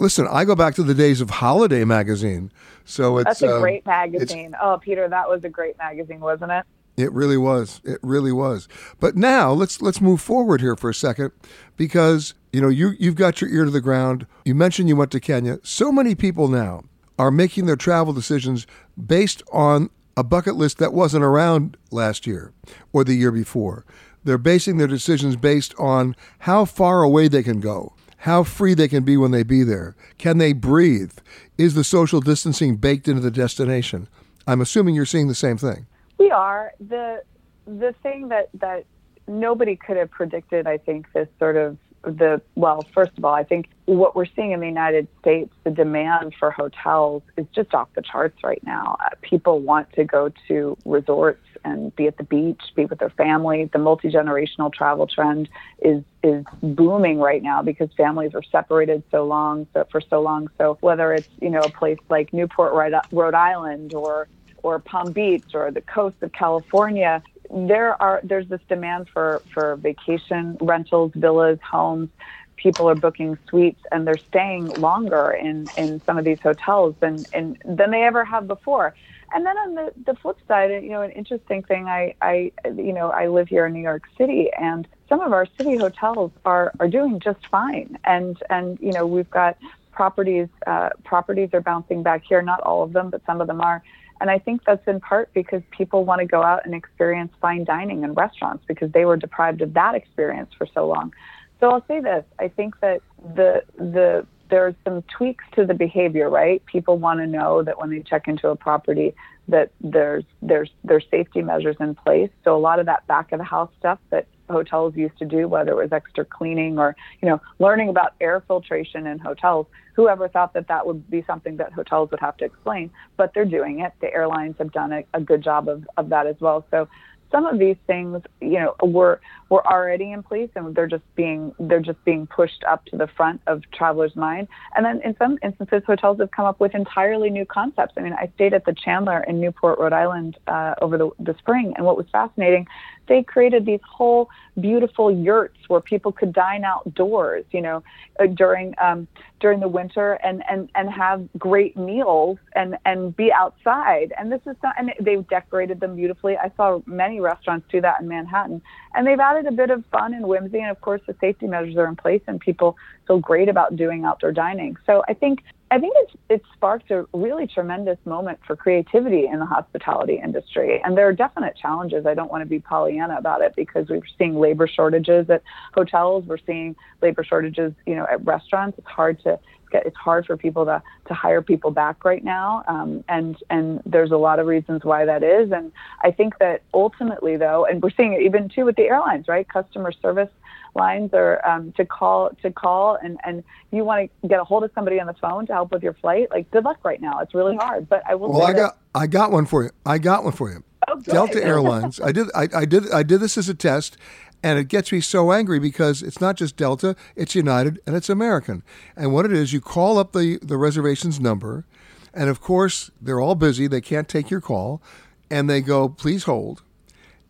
Listen, 0.00 0.26
I 0.28 0.46
go 0.46 0.56
back 0.56 0.74
to 0.76 0.82
the 0.82 0.94
days 0.94 1.20
of 1.20 1.28
Holiday 1.28 1.84
magazine. 1.84 2.50
So 2.86 3.18
it's 3.18 3.26
That's 3.26 3.42
a 3.42 3.56
uh, 3.56 3.60
great 3.60 3.84
magazine. 3.84 4.56
Oh, 4.60 4.80
Peter, 4.82 5.06
that 5.06 5.28
was 5.28 5.44
a 5.44 5.50
great 5.50 5.76
magazine, 5.76 6.20
wasn't 6.20 6.52
it? 6.52 6.64
It 6.96 7.12
really 7.12 7.38
was. 7.38 7.80
It 7.84 7.98
really 8.02 8.32
was. 8.32 8.68
But 9.00 9.16
now 9.16 9.52
let's 9.52 9.80
let's 9.80 10.00
move 10.00 10.20
forward 10.20 10.60
here 10.60 10.76
for 10.76 10.90
a 10.90 10.94
second 10.94 11.32
because 11.76 12.34
you 12.52 12.60
know 12.60 12.68
you 12.68 12.92
you've 12.98 13.14
got 13.14 13.40
your 13.40 13.50
ear 13.50 13.64
to 13.64 13.70
the 13.70 13.80
ground. 13.80 14.26
You 14.44 14.54
mentioned 14.54 14.88
you 14.88 14.96
went 14.96 15.10
to 15.12 15.20
Kenya. 15.20 15.58
So 15.62 15.90
many 15.90 16.14
people 16.14 16.48
now 16.48 16.84
are 17.18 17.30
making 17.30 17.66
their 17.66 17.76
travel 17.76 18.12
decisions 18.12 18.66
based 19.06 19.42
on 19.52 19.88
a 20.16 20.24
bucket 20.24 20.56
list 20.56 20.78
that 20.78 20.92
wasn't 20.92 21.24
around 21.24 21.76
last 21.90 22.26
year 22.26 22.52
or 22.92 23.04
the 23.04 23.14
year 23.14 23.32
before. 23.32 23.84
They're 24.24 24.38
basing 24.38 24.76
their 24.76 24.86
decisions 24.86 25.36
based 25.36 25.74
on 25.78 26.14
how 26.40 26.64
far 26.64 27.02
away 27.02 27.28
they 27.28 27.42
can 27.42 27.60
go, 27.60 27.94
how 28.18 28.44
free 28.44 28.74
they 28.74 28.88
can 28.88 29.02
be 29.02 29.16
when 29.16 29.30
they 29.30 29.42
be 29.42 29.62
there. 29.62 29.96
Can 30.18 30.38
they 30.38 30.52
breathe? 30.52 31.12
Is 31.58 31.74
the 31.74 31.84
social 31.84 32.20
distancing 32.20 32.76
baked 32.76 33.08
into 33.08 33.20
the 33.20 33.30
destination? 33.30 34.08
I'm 34.46 34.60
assuming 34.60 34.94
you're 34.94 35.06
seeing 35.06 35.28
the 35.28 35.34
same 35.34 35.56
thing. 35.56 35.86
We 36.22 36.30
are 36.30 36.72
the 36.78 37.24
the 37.66 37.94
thing 38.00 38.28
that 38.28 38.48
that 38.54 38.84
nobody 39.26 39.74
could 39.74 39.96
have 39.96 40.10
predicted. 40.12 40.68
I 40.68 40.78
think 40.78 41.06
this 41.12 41.26
sort 41.40 41.56
of 41.56 41.76
the 42.04 42.40
well, 42.54 42.86
first 42.94 43.10
of 43.18 43.24
all, 43.24 43.34
I 43.34 43.42
think 43.42 43.68
what 43.86 44.14
we're 44.14 44.26
seeing 44.36 44.52
in 44.52 44.60
the 44.60 44.66
United 44.66 45.08
States, 45.20 45.52
the 45.64 45.72
demand 45.72 46.34
for 46.38 46.52
hotels 46.52 47.24
is 47.36 47.46
just 47.52 47.74
off 47.74 47.88
the 47.94 48.02
charts 48.02 48.38
right 48.44 48.62
now. 48.64 48.96
Uh, 49.00 49.08
people 49.20 49.58
want 49.58 49.92
to 49.94 50.04
go 50.04 50.30
to 50.46 50.76
resorts 50.84 51.44
and 51.64 51.94
be 51.96 52.06
at 52.06 52.16
the 52.18 52.24
beach, 52.24 52.60
be 52.76 52.84
with 52.84 53.00
their 53.00 53.10
family. 53.10 53.68
The 53.72 53.80
multi 53.80 54.08
generational 54.08 54.72
travel 54.72 55.08
trend 55.08 55.48
is 55.80 56.04
is 56.22 56.44
booming 56.62 57.18
right 57.18 57.42
now 57.42 57.62
because 57.62 57.88
families 57.96 58.30
are 58.34 58.44
separated 58.44 59.02
so 59.10 59.24
long 59.26 59.66
so, 59.74 59.88
for 59.90 60.00
so 60.00 60.20
long. 60.22 60.48
So 60.56 60.78
whether 60.82 61.14
it's 61.14 61.30
you 61.40 61.50
know 61.50 61.64
a 61.64 61.70
place 61.70 61.98
like 62.08 62.32
Newport, 62.32 62.72
Rhode 63.10 63.34
Island, 63.34 63.92
or 63.92 64.28
or 64.62 64.78
Palm 64.78 65.12
Beach 65.12 65.54
or 65.54 65.70
the 65.70 65.80
coast 65.80 66.16
of 66.22 66.32
California, 66.32 67.22
there 67.50 68.00
are 68.02 68.20
there's 68.22 68.48
this 68.48 68.60
demand 68.68 69.08
for 69.12 69.42
for 69.52 69.76
vacation 69.76 70.56
rentals, 70.60 71.12
villas, 71.14 71.58
homes. 71.68 72.08
People 72.56 72.88
are 72.88 72.94
booking 72.94 73.36
suites 73.48 73.80
and 73.90 74.06
they're 74.06 74.16
staying 74.28 74.68
longer 74.68 75.32
in 75.32 75.70
in 75.76 76.00
some 76.06 76.16
of 76.18 76.24
these 76.24 76.38
hotels 76.42 76.94
than 77.00 77.26
in, 77.32 77.58
than 77.64 77.90
they 77.90 78.04
ever 78.04 78.24
have 78.24 78.46
before. 78.46 78.94
And 79.34 79.46
then 79.46 79.56
on 79.56 79.74
the, 79.74 79.92
the 80.04 80.14
flip 80.14 80.36
side, 80.46 80.70
you 80.82 80.90
know, 80.90 81.02
an 81.02 81.10
interesting 81.12 81.62
thing, 81.62 81.86
I, 81.86 82.14
I, 82.20 82.52
you 82.66 82.92
know, 82.92 83.10
I 83.10 83.28
live 83.28 83.48
here 83.48 83.66
in 83.66 83.72
New 83.72 83.80
York 83.80 84.02
City 84.18 84.50
and 84.58 84.86
some 85.08 85.20
of 85.20 85.32
our 85.32 85.46
city 85.56 85.76
hotels 85.76 86.32
are, 86.44 86.72
are 86.80 86.88
doing 86.88 87.18
just 87.18 87.46
fine. 87.50 87.98
And, 88.04 88.36
and, 88.50 88.78
you 88.80 88.92
know, 88.92 89.06
we've 89.06 89.30
got 89.30 89.56
properties, 89.90 90.48
uh, 90.66 90.90
properties 91.04 91.50
are 91.54 91.60
bouncing 91.62 92.02
back 92.02 92.24
here. 92.28 92.42
Not 92.42 92.60
all 92.60 92.82
of 92.82 92.92
them, 92.92 93.10
but 93.10 93.22
some 93.24 93.40
of 93.40 93.46
them 93.46 93.60
are. 93.60 93.82
And 94.22 94.30
I 94.30 94.38
think 94.38 94.62
that's 94.64 94.86
in 94.86 95.00
part 95.00 95.34
because 95.34 95.62
people 95.72 96.04
want 96.04 96.20
to 96.20 96.24
go 96.24 96.44
out 96.44 96.64
and 96.64 96.76
experience 96.76 97.32
fine 97.40 97.64
dining 97.64 98.04
and 98.04 98.16
restaurants 98.16 98.64
because 98.68 98.92
they 98.92 99.04
were 99.04 99.16
deprived 99.16 99.62
of 99.62 99.74
that 99.74 99.96
experience 99.96 100.50
for 100.56 100.64
so 100.72 100.86
long. 100.86 101.12
So 101.58 101.70
I'll 101.70 101.84
say 101.88 101.98
this: 101.98 102.24
I 102.38 102.46
think 102.46 102.78
that 102.78 103.00
the 103.34 103.64
the 103.76 104.24
there's 104.48 104.76
some 104.84 105.02
tweaks 105.02 105.44
to 105.56 105.66
the 105.66 105.74
behavior, 105.74 106.30
right? 106.30 106.64
People 106.66 106.98
want 106.98 107.18
to 107.18 107.26
know 107.26 107.64
that 107.64 107.80
when 107.80 107.90
they 107.90 107.98
check 107.98 108.28
into 108.28 108.46
a 108.46 108.54
property 108.54 109.12
that 109.48 109.72
there's 109.80 110.24
there's 110.40 110.70
there's 110.84 111.04
safety 111.10 111.42
measures 111.42 111.74
in 111.80 111.96
place. 111.96 112.30
So 112.44 112.56
a 112.56 112.60
lot 112.60 112.78
of 112.78 112.86
that 112.86 113.04
back 113.08 113.32
of 113.32 113.38
the 113.38 113.44
house 113.44 113.70
stuff 113.80 113.98
that 114.10 114.28
hotels 114.50 114.94
used 114.96 115.18
to 115.18 115.24
do, 115.24 115.48
whether 115.48 115.72
it 115.72 115.76
was 115.76 115.92
extra 115.92 116.24
cleaning 116.24 116.78
or 116.78 116.96
you 117.20 117.28
know 117.28 117.40
learning 117.58 117.88
about 117.88 118.14
air 118.20 118.42
filtration 118.46 119.06
in 119.06 119.18
hotels. 119.18 119.66
Whoever 119.94 120.28
thought 120.28 120.54
that 120.54 120.68
that 120.68 120.86
would 120.86 121.10
be 121.10 121.22
something 121.26 121.58
that 121.58 121.72
hotels 121.72 122.10
would 122.10 122.20
have 122.20 122.36
to 122.38 122.44
explain, 122.44 122.90
but 123.16 123.32
they're 123.34 123.44
doing 123.44 123.80
it. 123.80 123.92
The 124.00 124.12
airlines 124.12 124.56
have 124.58 124.72
done 124.72 124.92
a, 124.92 125.04
a 125.12 125.20
good 125.20 125.42
job 125.42 125.68
of, 125.68 125.86
of 125.98 126.08
that 126.08 126.26
as 126.26 126.36
well. 126.40 126.64
So 126.70 126.88
some 127.32 127.46
of 127.46 127.58
these 127.58 127.76
things, 127.86 128.22
you 128.40 128.60
know, 128.60 128.76
were 128.82 129.20
were 129.48 129.66
already 129.66 130.12
in 130.12 130.22
place 130.22 130.50
and 130.54 130.74
they're 130.74 130.86
just 130.86 131.02
being 131.16 131.52
they're 131.58 131.80
just 131.80 132.02
being 132.04 132.26
pushed 132.26 132.62
up 132.68 132.84
to 132.86 132.96
the 132.96 133.08
front 133.16 133.40
of 133.46 133.62
travelers' 133.72 134.14
mind. 134.14 134.46
And 134.76 134.84
then 134.84 135.00
in 135.02 135.16
some 135.16 135.38
instances, 135.42 135.82
hotels 135.84 136.20
have 136.20 136.30
come 136.30 136.44
up 136.44 136.60
with 136.60 136.74
entirely 136.74 137.30
new 137.30 137.46
concepts. 137.46 137.94
I 137.96 138.02
mean, 138.02 138.12
I 138.12 138.30
stayed 138.34 138.54
at 138.54 138.64
the 138.66 138.72
Chanler 138.72 139.26
in 139.26 139.40
Newport, 139.40 139.78
Rhode 139.80 139.94
Island, 139.94 140.38
uh, 140.46 140.74
over 140.80 140.98
the, 140.98 141.10
the 141.18 141.34
spring, 141.38 141.72
and 141.76 141.84
what 141.84 141.96
was 141.96 142.06
fascinating, 142.12 142.66
they 143.12 143.22
created 143.22 143.66
these 143.66 143.84
whole 143.86 144.30
beautiful 144.58 145.10
yurts 145.10 145.58
where 145.68 145.82
people 145.82 146.12
could 146.12 146.32
dine 146.32 146.64
outdoors, 146.64 147.44
you 147.50 147.60
know, 147.60 147.82
uh, 148.18 148.24
during 148.24 148.74
um, 148.80 149.06
during 149.38 149.60
the 149.60 149.68
winter 149.68 150.14
and 150.24 150.42
and 150.48 150.70
and 150.74 150.90
have 150.90 151.28
great 151.36 151.76
meals 151.76 152.38
and 152.54 152.78
and 152.86 153.14
be 153.14 153.30
outside. 153.30 154.14
And 154.16 154.32
this 154.32 154.40
is 154.46 154.56
not, 154.62 154.74
and 154.78 154.94
they've 154.98 155.28
decorated 155.28 155.78
them 155.78 155.94
beautifully. 155.94 156.38
I 156.38 156.50
saw 156.56 156.80
many 156.86 157.20
restaurants 157.20 157.66
do 157.70 157.82
that 157.82 158.00
in 158.00 158.08
Manhattan, 158.08 158.62
and 158.94 159.06
they've 159.06 159.20
added 159.20 159.44
a 159.46 159.52
bit 159.52 159.68
of 159.68 159.84
fun 159.92 160.14
and 160.14 160.26
whimsy. 160.26 160.60
And 160.60 160.70
of 160.70 160.80
course, 160.80 161.02
the 161.06 161.14
safety 161.20 161.46
measures 161.46 161.76
are 161.76 161.86
in 161.86 161.96
place, 161.96 162.22
and 162.26 162.40
people 162.40 162.78
feel 163.06 163.18
great 163.18 163.50
about 163.50 163.76
doing 163.76 164.04
outdoor 164.06 164.32
dining. 164.32 164.78
So 164.86 165.04
I 165.06 165.12
think 165.12 165.40
I 165.72 165.78
think 165.78 165.94
it's 165.96 166.12
it 166.28 166.42
sparked 166.52 166.90
a 166.90 167.06
really 167.14 167.46
tremendous 167.46 167.96
moment 168.04 168.38
for 168.46 168.54
creativity 168.54 169.26
in 169.26 169.38
the 169.38 169.46
hospitality 169.46 170.20
industry. 170.22 170.82
And 170.84 170.98
there 170.98 171.08
are 171.08 171.14
definite 171.14 171.56
challenges. 171.56 172.04
I 172.04 172.12
don't 172.12 172.30
want 172.30 172.42
to 172.42 172.46
be 172.46 172.60
Pollyanna 172.60 173.16
about 173.16 173.40
it 173.40 173.54
because 173.56 173.88
we're 173.88 174.02
seeing 174.18 174.38
labor 174.38 174.68
shortages 174.68 175.30
at 175.30 175.42
hotels. 175.72 176.24
We're 176.26 176.44
seeing 176.46 176.76
labor 177.00 177.24
shortages, 177.24 177.72
you 177.86 177.94
know, 177.94 178.06
at 178.10 178.22
restaurants. 178.22 178.76
It's 178.76 178.86
hard 178.86 179.22
to 179.22 179.40
get, 179.70 179.86
it's 179.86 179.96
hard 179.96 180.26
for 180.26 180.36
people 180.36 180.66
to, 180.66 180.82
to 181.08 181.14
hire 181.14 181.40
people 181.40 181.70
back 181.70 182.04
right 182.04 182.22
now. 182.22 182.64
Um, 182.68 183.02
and, 183.08 183.34
and 183.48 183.80
there's 183.86 184.10
a 184.10 184.16
lot 184.18 184.40
of 184.40 184.46
reasons 184.46 184.84
why 184.84 185.06
that 185.06 185.22
is. 185.22 185.52
And 185.52 185.72
I 186.02 186.10
think 186.10 186.38
that 186.38 186.64
ultimately 186.74 187.38
though, 187.38 187.64
and 187.64 187.82
we're 187.82 187.92
seeing 187.96 188.12
it 188.12 188.20
even 188.20 188.50
too 188.50 188.66
with 188.66 188.76
the 188.76 188.82
airlines, 188.82 189.26
right? 189.26 189.48
Customer 189.48 189.90
service 189.90 190.28
lines 190.74 191.10
or 191.12 191.46
um, 191.46 191.72
to 191.72 191.84
call 191.84 192.30
to 192.42 192.50
call 192.50 192.98
and 193.02 193.18
and 193.24 193.44
you 193.70 193.84
want 193.84 194.10
to 194.22 194.28
get 194.28 194.40
a 194.40 194.44
hold 194.44 194.64
of 194.64 194.70
somebody 194.74 194.98
on 195.00 195.06
the 195.06 195.14
phone 195.14 195.46
to 195.46 195.52
help 195.52 195.70
with 195.70 195.82
your 195.82 195.94
flight 195.94 196.28
like 196.30 196.50
good 196.50 196.64
luck 196.64 196.78
right 196.84 197.00
now. 197.00 197.20
It's 197.20 197.34
really 197.34 197.56
hard 197.56 197.88
but 197.88 198.02
i 198.08 198.14
will 198.14 198.30
well 198.30 198.42
i 198.42 198.52
got 198.52 198.78
i 198.94 199.06
got 199.06 199.30
one 199.32 199.46
for 199.46 199.64
you. 199.64 199.70
I 199.84 199.98
got 199.98 200.24
one 200.24 200.32
for 200.32 200.50
you. 200.50 200.64
Oh, 200.88 201.00
delta 201.00 201.42
airlines. 201.44 202.00
I 202.00 202.12
did 202.12 202.28
I, 202.34 202.48
I 202.54 202.64
did 202.64 202.90
i 202.90 203.02
did 203.02 203.20
this 203.20 203.36
as 203.36 203.48
a 203.48 203.54
test 203.54 203.96
and 204.42 204.58
it 204.58 204.68
gets 204.68 204.90
me 204.90 205.00
so 205.00 205.32
angry 205.32 205.58
because 205.58 206.02
it's 206.02 206.20
not 206.20 206.36
just 206.36 206.56
Delta, 206.56 206.96
it's 207.14 207.34
United 207.34 207.80
and 207.86 207.94
it's 207.94 208.08
American. 208.08 208.62
And 208.96 209.12
what 209.12 209.24
it 209.24 209.32
is, 209.32 209.52
you 209.52 209.60
call 209.60 209.98
up 209.98 210.12
the, 210.12 210.38
the 210.42 210.56
reservations 210.56 211.20
number, 211.20 211.64
and 212.12 212.28
of 212.28 212.40
course, 212.40 212.90
they're 213.00 213.20
all 213.20 213.34
busy, 213.34 213.66
they 213.66 213.80
can't 213.80 214.08
take 214.08 214.30
your 214.30 214.40
call, 214.40 214.82
and 215.30 215.48
they 215.48 215.60
go, 215.60 215.88
please 215.88 216.24
hold. 216.24 216.62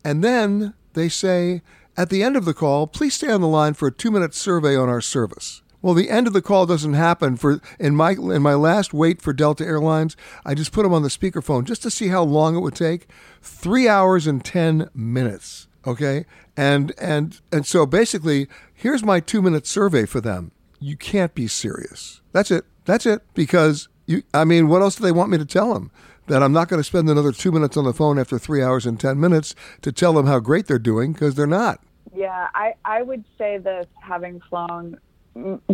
And 0.03 0.23
then 0.23 0.73
they 0.93 1.07
say, 1.07 1.61
at 1.95 2.09
the 2.09 2.23
end 2.23 2.35
of 2.35 2.45
the 2.45 2.53
call, 2.53 2.87
please 2.87 3.13
stay 3.13 3.31
on 3.31 3.41
the 3.41 3.47
line 3.47 3.73
for 3.73 3.87
a 3.87 3.91
two 3.91 4.11
minute 4.11 4.33
survey 4.33 4.75
on 4.75 4.89
our 4.89 5.01
service. 5.01 5.61
Well, 5.81 5.93
the 5.93 6.09
end 6.09 6.27
of 6.27 6.33
the 6.33 6.41
call 6.41 6.65
doesn't 6.65 6.93
happen 6.93 7.35
for 7.35 7.59
in 7.77 7.95
my 7.95 8.11
in 8.11 8.41
my 8.41 8.53
last 8.53 8.93
wait 8.93 9.21
for 9.21 9.33
Delta 9.33 9.65
Airlines. 9.65 10.15
I 10.45 10.53
just 10.53 10.71
put 10.71 10.83
them 10.83 10.93
on 10.93 11.03
the 11.03 11.09
speakerphone 11.09 11.65
just 11.65 11.83
to 11.83 11.91
see 11.91 12.07
how 12.07 12.23
long 12.23 12.55
it 12.55 12.61
would 12.61 12.75
take. 12.75 13.07
Three 13.41 13.87
hours 13.87 14.25
and 14.25 14.43
ten 14.43 14.89
minutes. 14.95 15.67
Okay, 15.85 16.25
and 16.55 16.93
and 16.97 17.41
and 17.51 17.67
so 17.67 17.85
basically, 17.85 18.47
here's 18.73 19.03
my 19.03 19.19
two 19.19 19.41
minute 19.41 19.67
survey 19.67 20.05
for 20.05 20.21
them. 20.21 20.51
You 20.79 20.95
can't 20.95 21.35
be 21.35 21.47
serious. 21.47 22.21
That's 22.31 22.49
it. 22.49 22.63
That's 22.85 23.05
it. 23.05 23.21
Because 23.33 23.89
you, 24.05 24.23
I 24.33 24.45
mean, 24.45 24.69
what 24.69 24.81
else 24.81 24.95
do 24.95 25.03
they 25.03 25.11
want 25.11 25.31
me 25.31 25.37
to 25.37 25.45
tell 25.45 25.73
them? 25.73 25.91
That 26.27 26.41
I'm 26.41 26.53
not 26.53 26.69
going 26.69 26.79
to 26.79 26.83
spend 26.83 27.09
another 27.09 27.31
two 27.31 27.51
minutes 27.51 27.77
on 27.77 27.85
the 27.85 27.93
phone 27.93 28.17
after 28.17 28.37
three 28.39 28.63
hours 28.63 28.85
and 28.85 28.99
10 28.99 29.19
minutes 29.19 29.55
to 29.81 29.91
tell 29.91 30.13
them 30.13 30.25
how 30.25 30.39
great 30.39 30.67
they're 30.67 30.79
doing 30.79 31.13
because 31.13 31.35
they're 31.35 31.47
not. 31.47 31.81
Yeah, 32.15 32.47
I, 32.53 32.75
I 32.85 33.01
would 33.01 33.23
say 33.37 33.57
this 33.57 33.87
having 34.01 34.39
flown 34.49 34.99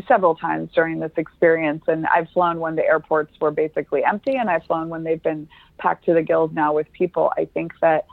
several 0.08 0.36
times 0.36 0.70
during 0.74 1.00
this 1.00 1.12
experience. 1.18 1.84
And 1.88 2.08
I've 2.08 2.30
flown 2.30 2.60
when 2.60 2.76
the 2.76 2.86
airports 2.86 3.40
were 3.40 3.52
basically 3.52 4.04
empty, 4.04 4.36
and 4.36 4.50
I've 4.50 4.64
flown 4.64 4.90
when 4.90 5.04
they've 5.04 5.22
been 5.22 5.48
packed 5.78 6.06
to 6.06 6.14
the 6.14 6.24
gills 6.24 6.52
now 6.54 6.74
with 6.74 6.92
people. 6.94 7.32
I 7.38 7.46
think 7.46 7.74
that 7.82 8.06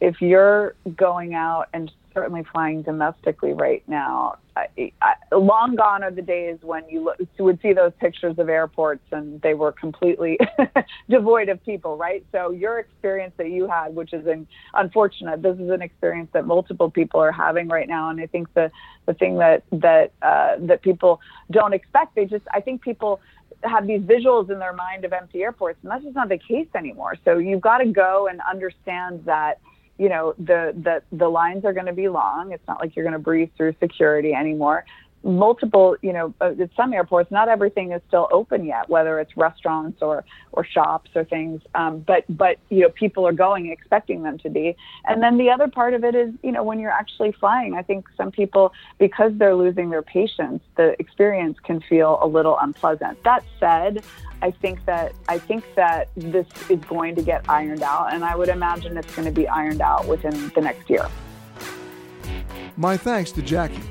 if 0.00 0.20
you're 0.20 0.74
going 0.96 1.34
out 1.34 1.68
and 1.72 1.90
certainly 2.14 2.44
flying 2.52 2.82
domestically 2.82 3.52
right 3.52 3.82
now. 3.86 4.36
I, 4.54 4.92
I, 5.00 5.34
long 5.34 5.76
gone 5.76 6.02
are 6.02 6.10
the 6.10 6.20
days 6.20 6.58
when 6.60 6.86
you 6.88 7.04
look, 7.04 7.16
would 7.38 7.60
see 7.62 7.72
those 7.72 7.92
pictures 8.00 8.38
of 8.38 8.50
airports 8.50 9.04
and 9.10 9.40
they 9.40 9.54
were 9.54 9.72
completely 9.72 10.38
devoid 11.08 11.48
of 11.48 11.64
people, 11.64 11.96
right? 11.96 12.24
So 12.32 12.50
your 12.50 12.78
experience 12.78 13.32
that 13.38 13.50
you 13.50 13.66
had, 13.66 13.94
which 13.94 14.12
is 14.12 14.26
an, 14.26 14.46
unfortunate, 14.74 15.42
this 15.42 15.58
is 15.58 15.70
an 15.70 15.80
experience 15.80 16.28
that 16.34 16.46
multiple 16.46 16.90
people 16.90 17.20
are 17.20 17.32
having 17.32 17.68
right 17.68 17.88
now, 17.88 18.10
and 18.10 18.20
I 18.20 18.26
think 18.26 18.52
the 18.54 18.70
the 19.06 19.14
thing 19.14 19.38
that 19.38 19.64
that 19.72 20.12
uh, 20.22 20.56
that 20.60 20.82
people 20.82 21.20
don't 21.50 21.72
expect, 21.72 22.14
they 22.14 22.24
just, 22.24 22.44
I 22.52 22.60
think 22.60 22.82
people 22.82 23.20
have 23.64 23.86
these 23.86 24.00
visuals 24.00 24.50
in 24.50 24.58
their 24.58 24.72
mind 24.72 25.04
of 25.04 25.12
empty 25.12 25.42
airports, 25.42 25.78
and 25.82 25.90
that's 25.90 26.04
just 26.04 26.14
not 26.14 26.28
the 26.28 26.38
case 26.38 26.68
anymore. 26.74 27.16
So 27.24 27.38
you've 27.38 27.60
got 27.60 27.78
to 27.78 27.86
go 27.86 28.28
and 28.28 28.40
understand 28.48 29.24
that 29.24 29.60
you 30.02 30.08
know 30.08 30.34
the 30.38 30.60
the 30.86 31.02
the 31.16 31.28
lines 31.28 31.64
are 31.64 31.72
going 31.72 31.86
to 31.86 31.92
be 31.92 32.08
long. 32.08 32.52
It's 32.52 32.66
not 32.66 32.80
like 32.80 32.96
you're 32.96 33.04
going 33.04 33.20
to 33.20 33.26
breeze 33.30 33.50
through 33.56 33.74
security 33.80 34.32
anymore 34.34 34.84
multiple, 35.24 35.96
you 36.02 36.12
know, 36.12 36.34
uh, 36.40 36.52
at 36.60 36.70
some 36.76 36.92
airports, 36.92 37.30
not 37.30 37.48
everything 37.48 37.92
is 37.92 38.02
still 38.08 38.28
open 38.32 38.64
yet, 38.64 38.88
whether 38.88 39.20
it's 39.20 39.36
restaurants 39.36 40.02
or, 40.02 40.24
or 40.52 40.64
shops 40.64 41.10
or 41.14 41.24
things. 41.24 41.62
Um, 41.74 42.00
but, 42.00 42.24
but, 42.28 42.58
you 42.70 42.80
know, 42.80 42.88
people 42.88 43.26
are 43.26 43.32
going 43.32 43.70
expecting 43.70 44.22
them 44.22 44.38
to 44.38 44.50
be. 44.50 44.76
And 45.04 45.22
then 45.22 45.38
the 45.38 45.50
other 45.50 45.68
part 45.68 45.94
of 45.94 46.04
it 46.04 46.14
is, 46.14 46.32
you 46.42 46.52
know, 46.52 46.62
when 46.62 46.78
you're 46.78 46.90
actually 46.90 47.32
flying, 47.32 47.74
I 47.74 47.82
think 47.82 48.06
some 48.16 48.30
people, 48.30 48.72
because 48.98 49.32
they're 49.36 49.54
losing 49.54 49.90
their 49.90 50.02
patience, 50.02 50.62
the 50.76 51.00
experience 51.00 51.58
can 51.62 51.80
feel 51.80 52.18
a 52.20 52.26
little 52.26 52.58
unpleasant. 52.60 53.22
That 53.22 53.44
said, 53.60 54.02
I 54.42 54.50
think 54.50 54.84
that 54.86 55.14
I 55.28 55.38
think 55.38 55.64
that 55.76 56.08
this 56.16 56.46
is 56.68 56.80
going 56.80 57.14
to 57.14 57.22
get 57.22 57.48
ironed 57.48 57.82
out, 57.82 58.12
and 58.12 58.24
I 58.24 58.34
would 58.34 58.48
imagine 58.48 58.96
it's 58.96 59.14
going 59.14 59.26
to 59.26 59.32
be 59.32 59.46
ironed 59.46 59.80
out 59.80 60.06
within 60.08 60.50
the 60.54 60.60
next 60.60 60.90
year. 60.90 61.08
My 62.76 62.96
thanks 62.96 63.30
to 63.32 63.42
Jackie. 63.42 63.82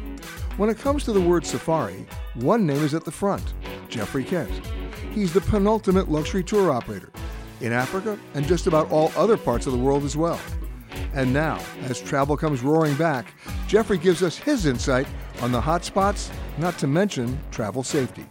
When 0.58 0.70
it 0.70 0.78
comes 0.78 1.06
to 1.06 1.14
the 1.14 1.22
word 1.22 1.46
safari, 1.46 2.06
one 2.36 2.68
name 2.68 2.84
is 2.84 2.94
at 2.94 3.06
the 3.06 3.12
front 3.12 3.54
Geoffrey 3.88 4.26
Kent. 4.26 4.52
He's 5.14 5.32
the 5.34 5.42
penultimate 5.42 6.10
luxury 6.10 6.44
tour 6.44 6.70
operator 6.72 7.12
in 7.62 7.72
Africa 7.72 8.20
and 8.34 8.46
just 8.46 8.68
about 8.68 8.92
all 8.92 9.12
other 9.16 9.38
parts 9.38 9.66
of 9.66 9.72
the 9.72 9.80
world 9.80 10.04
as 10.04 10.18
well. 10.18 10.40
And 11.14 11.32
now, 11.32 11.60
as 11.84 12.02
travel 12.02 12.36
comes 12.36 12.62
roaring 12.62 12.96
back, 12.96 13.34
Jeffrey 13.68 13.98
gives 13.98 14.22
us 14.24 14.38
his 14.38 14.66
insight 14.66 15.08
on 15.42 15.52
the 15.52 15.62
hot 15.62 15.86
spots, 15.86 16.30
not 16.58 16.78
to 16.80 16.88
mention 16.88 17.40
travel 17.52 17.84
safety. 17.84 18.26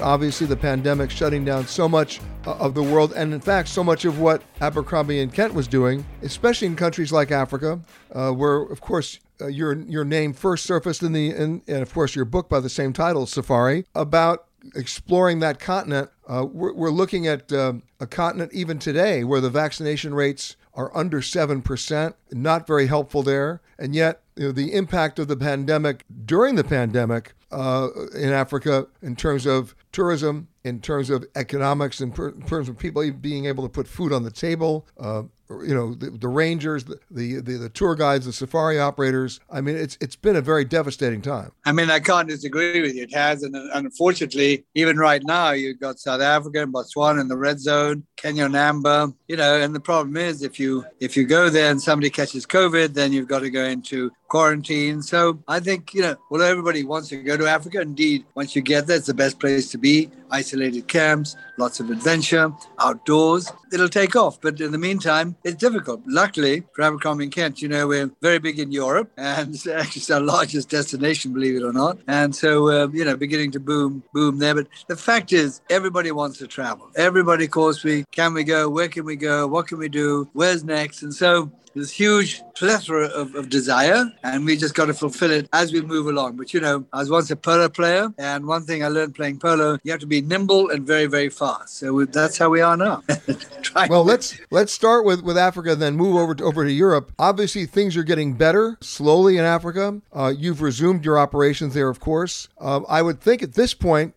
Obviously, 0.00 0.46
the 0.46 0.56
pandemic 0.56 1.10
shutting 1.10 1.44
down 1.44 1.66
so 1.66 1.88
much 1.88 2.20
uh, 2.46 2.52
of 2.52 2.74
the 2.74 2.82
world, 2.82 3.12
and 3.16 3.34
in 3.34 3.40
fact, 3.40 3.68
so 3.68 3.82
much 3.82 4.04
of 4.04 4.20
what 4.20 4.42
Abercrombie 4.60 5.20
and 5.20 5.32
Kent 5.32 5.54
was 5.54 5.66
doing, 5.66 6.04
especially 6.22 6.68
in 6.68 6.76
countries 6.76 7.10
like 7.10 7.30
Africa, 7.30 7.80
uh, 8.12 8.30
where, 8.30 8.62
of 8.62 8.80
course, 8.80 9.18
uh, 9.40 9.46
your 9.46 9.74
your 9.82 10.04
name 10.04 10.32
first 10.32 10.64
surfaced 10.64 11.02
in 11.02 11.12
the 11.12 11.30
in, 11.30 11.62
and 11.66 11.82
of 11.82 11.92
course 11.92 12.14
your 12.14 12.24
book 12.24 12.48
by 12.48 12.60
the 12.60 12.68
same 12.68 12.92
title, 12.92 13.26
Safari, 13.26 13.84
about 13.94 14.46
exploring 14.74 15.40
that 15.40 15.58
continent. 15.58 16.10
Uh, 16.26 16.44
we're, 16.50 16.72
we're, 16.74 16.90
looking 16.90 17.26
at 17.26 17.52
um, 17.52 17.82
a 18.00 18.06
continent 18.06 18.52
even 18.52 18.78
today 18.78 19.24
where 19.24 19.40
the 19.40 19.50
vaccination 19.50 20.12
rates 20.12 20.56
are 20.74 20.96
under 20.96 21.22
seven 21.22 21.62
percent, 21.62 22.16
not 22.32 22.66
very 22.66 22.86
helpful 22.86 23.22
there, 23.22 23.60
and 23.78 23.94
yet 23.94 24.22
you 24.36 24.46
know, 24.46 24.52
the 24.52 24.72
impact 24.72 25.18
of 25.18 25.28
the 25.28 25.36
pandemic 25.36 26.04
during 26.24 26.54
the 26.54 26.64
pandemic 26.64 27.34
uh, 27.50 27.88
in 28.14 28.32
Africa 28.32 28.86
in 29.02 29.16
terms 29.16 29.46
of 29.46 29.74
tourism, 29.92 30.48
in 30.64 30.80
terms 30.80 31.10
of 31.10 31.24
economics, 31.34 32.00
in, 32.00 32.12
per, 32.12 32.28
in 32.28 32.42
terms 32.42 32.68
of 32.68 32.78
people 32.78 33.10
being 33.12 33.46
able 33.46 33.62
to 33.62 33.68
put 33.68 33.88
food 33.88 34.12
on 34.12 34.22
the 34.22 34.30
table, 34.30 34.86
uh, 34.98 35.22
you 35.50 35.74
know 35.74 35.94
the, 35.94 36.10
the 36.10 36.28
rangers 36.28 36.84
the, 36.84 36.98
the, 37.10 37.40
the 37.40 37.52
the 37.54 37.68
tour 37.70 37.94
guides 37.94 38.26
the 38.26 38.32
safari 38.32 38.78
operators. 38.78 39.40
I 39.50 39.60
mean 39.60 39.76
it's 39.76 39.96
it's 40.00 40.16
been 40.16 40.36
a 40.36 40.40
very 40.40 40.64
devastating 40.64 41.22
time. 41.22 41.52
I 41.64 41.72
mean 41.72 41.90
i 41.90 42.00
can't 42.00 42.28
disagree 42.28 42.82
with 42.82 42.94
you. 42.94 43.04
It 43.04 43.14
has 43.14 43.42
and 43.42 43.56
unfortunately 43.56 44.64
even 44.74 44.98
right 44.98 45.22
now 45.24 45.52
you've 45.52 45.80
got 45.80 45.98
south 45.98 46.20
africa 46.20 46.62
and 46.62 46.72
botswana 46.72 47.20
in 47.20 47.28
the 47.28 47.36
red 47.36 47.60
zone 47.60 48.04
kenya 48.16 48.44
and 48.44 48.56
amber. 48.56 49.08
You 49.28 49.36
know 49.36 49.60
and 49.60 49.74
the 49.74 49.80
problem 49.80 50.16
is 50.16 50.42
if 50.42 50.60
you 50.60 50.84
if 51.00 51.16
you 51.16 51.24
go 51.24 51.48
there 51.48 51.70
and 51.70 51.80
somebody 51.80 52.10
catches 52.10 52.46
covid 52.46 52.94
then 52.94 53.12
you've 53.12 53.28
got 53.28 53.40
to 53.40 53.50
go 53.50 53.64
into 53.64 54.10
quarantine 54.28 55.02
so 55.02 55.38
i 55.48 55.58
think 55.58 55.94
you 55.94 56.02
know 56.02 56.16
well 56.30 56.42
everybody 56.42 56.84
wants 56.84 57.08
to 57.08 57.16
go 57.22 57.36
to 57.36 57.46
africa 57.46 57.80
indeed 57.80 58.24
once 58.34 58.54
you 58.54 58.62
get 58.62 58.86
there 58.86 58.96
it's 58.96 59.06
the 59.06 59.14
best 59.14 59.40
place 59.40 59.70
to 59.70 59.78
be 59.78 60.10
isolated 60.30 60.86
camps 60.86 61.36
lots 61.56 61.80
of 61.80 61.90
adventure 61.90 62.52
outdoors 62.78 63.50
it'll 63.72 63.88
take 63.88 64.14
off 64.14 64.40
but 64.40 64.60
in 64.60 64.72
the 64.72 64.78
meantime 64.78 65.34
it's 65.44 65.56
difficult. 65.56 66.02
Luckily 66.06 66.62
for 66.74 66.82
Abercrombie 66.82 67.24
and 67.24 67.32
Kent, 67.32 67.62
you 67.62 67.68
know, 67.68 67.86
we're 67.86 68.10
very 68.20 68.38
big 68.38 68.58
in 68.58 68.72
Europe 68.72 69.10
and 69.16 69.54
it's 69.54 69.66
actually 69.66 70.14
our 70.14 70.20
largest 70.20 70.68
destination, 70.68 71.32
believe 71.32 71.56
it 71.56 71.62
or 71.62 71.72
not. 71.72 71.98
And 72.06 72.34
so, 72.34 72.68
uh, 72.68 72.88
you 72.92 73.04
know, 73.04 73.16
beginning 73.16 73.52
to 73.52 73.60
boom, 73.60 74.02
boom 74.12 74.38
there. 74.38 74.54
But 74.54 74.68
the 74.88 74.96
fact 74.96 75.32
is, 75.32 75.60
everybody 75.70 76.12
wants 76.12 76.38
to 76.38 76.46
travel. 76.46 76.90
Everybody 76.96 77.48
calls 77.48 77.84
me, 77.84 78.04
can 78.10 78.34
we 78.34 78.44
go? 78.44 78.68
Where 78.68 78.88
can 78.88 79.04
we 79.04 79.16
go? 79.16 79.46
What 79.46 79.68
can 79.68 79.78
we 79.78 79.88
do? 79.88 80.28
Where's 80.32 80.64
next? 80.64 81.02
And 81.02 81.14
so 81.14 81.50
this 81.74 81.90
huge 81.90 82.42
plethora 82.54 83.06
of, 83.06 83.34
of 83.34 83.48
desire, 83.48 84.04
and 84.22 84.44
we 84.44 84.56
just 84.56 84.74
got 84.74 84.86
to 84.86 84.94
fulfill 84.94 85.30
it 85.30 85.48
as 85.52 85.72
we 85.72 85.80
move 85.80 86.06
along. 86.06 86.36
But 86.36 86.52
you 86.52 86.60
know, 86.60 86.84
I 86.92 86.98
was 86.98 87.10
once 87.10 87.30
a 87.30 87.36
polo 87.36 87.68
player, 87.68 88.12
and 88.18 88.46
one 88.46 88.64
thing 88.64 88.84
I 88.84 88.88
learned 88.88 89.14
playing 89.14 89.38
polo, 89.38 89.78
you 89.82 89.92
have 89.92 90.00
to 90.00 90.06
be 90.06 90.20
nimble 90.20 90.70
and 90.70 90.86
very, 90.86 91.06
very 91.06 91.28
fast. 91.28 91.78
So 91.78 92.04
that's 92.04 92.38
how 92.38 92.50
we 92.50 92.60
are 92.60 92.76
now. 92.76 93.02
well, 93.88 94.04
let's 94.04 94.38
let's 94.50 94.72
start 94.72 95.04
with 95.04 95.22
with 95.22 95.38
Africa, 95.38 95.74
then 95.76 95.96
move 95.96 96.16
over 96.16 96.34
to 96.34 96.44
over 96.44 96.64
to 96.64 96.72
Europe. 96.72 97.12
Obviously, 97.18 97.66
things 97.66 97.96
are 97.96 98.04
getting 98.04 98.34
better 98.34 98.76
slowly 98.80 99.36
in 99.36 99.44
Africa. 99.44 100.00
Uh, 100.12 100.32
you've 100.36 100.62
resumed 100.62 101.04
your 101.04 101.18
operations 101.18 101.74
there, 101.74 101.88
of 101.88 102.00
course. 102.00 102.48
Uh, 102.60 102.80
I 102.88 103.02
would 103.02 103.20
think 103.20 103.42
at 103.42 103.54
this 103.54 103.74
point 103.74 104.14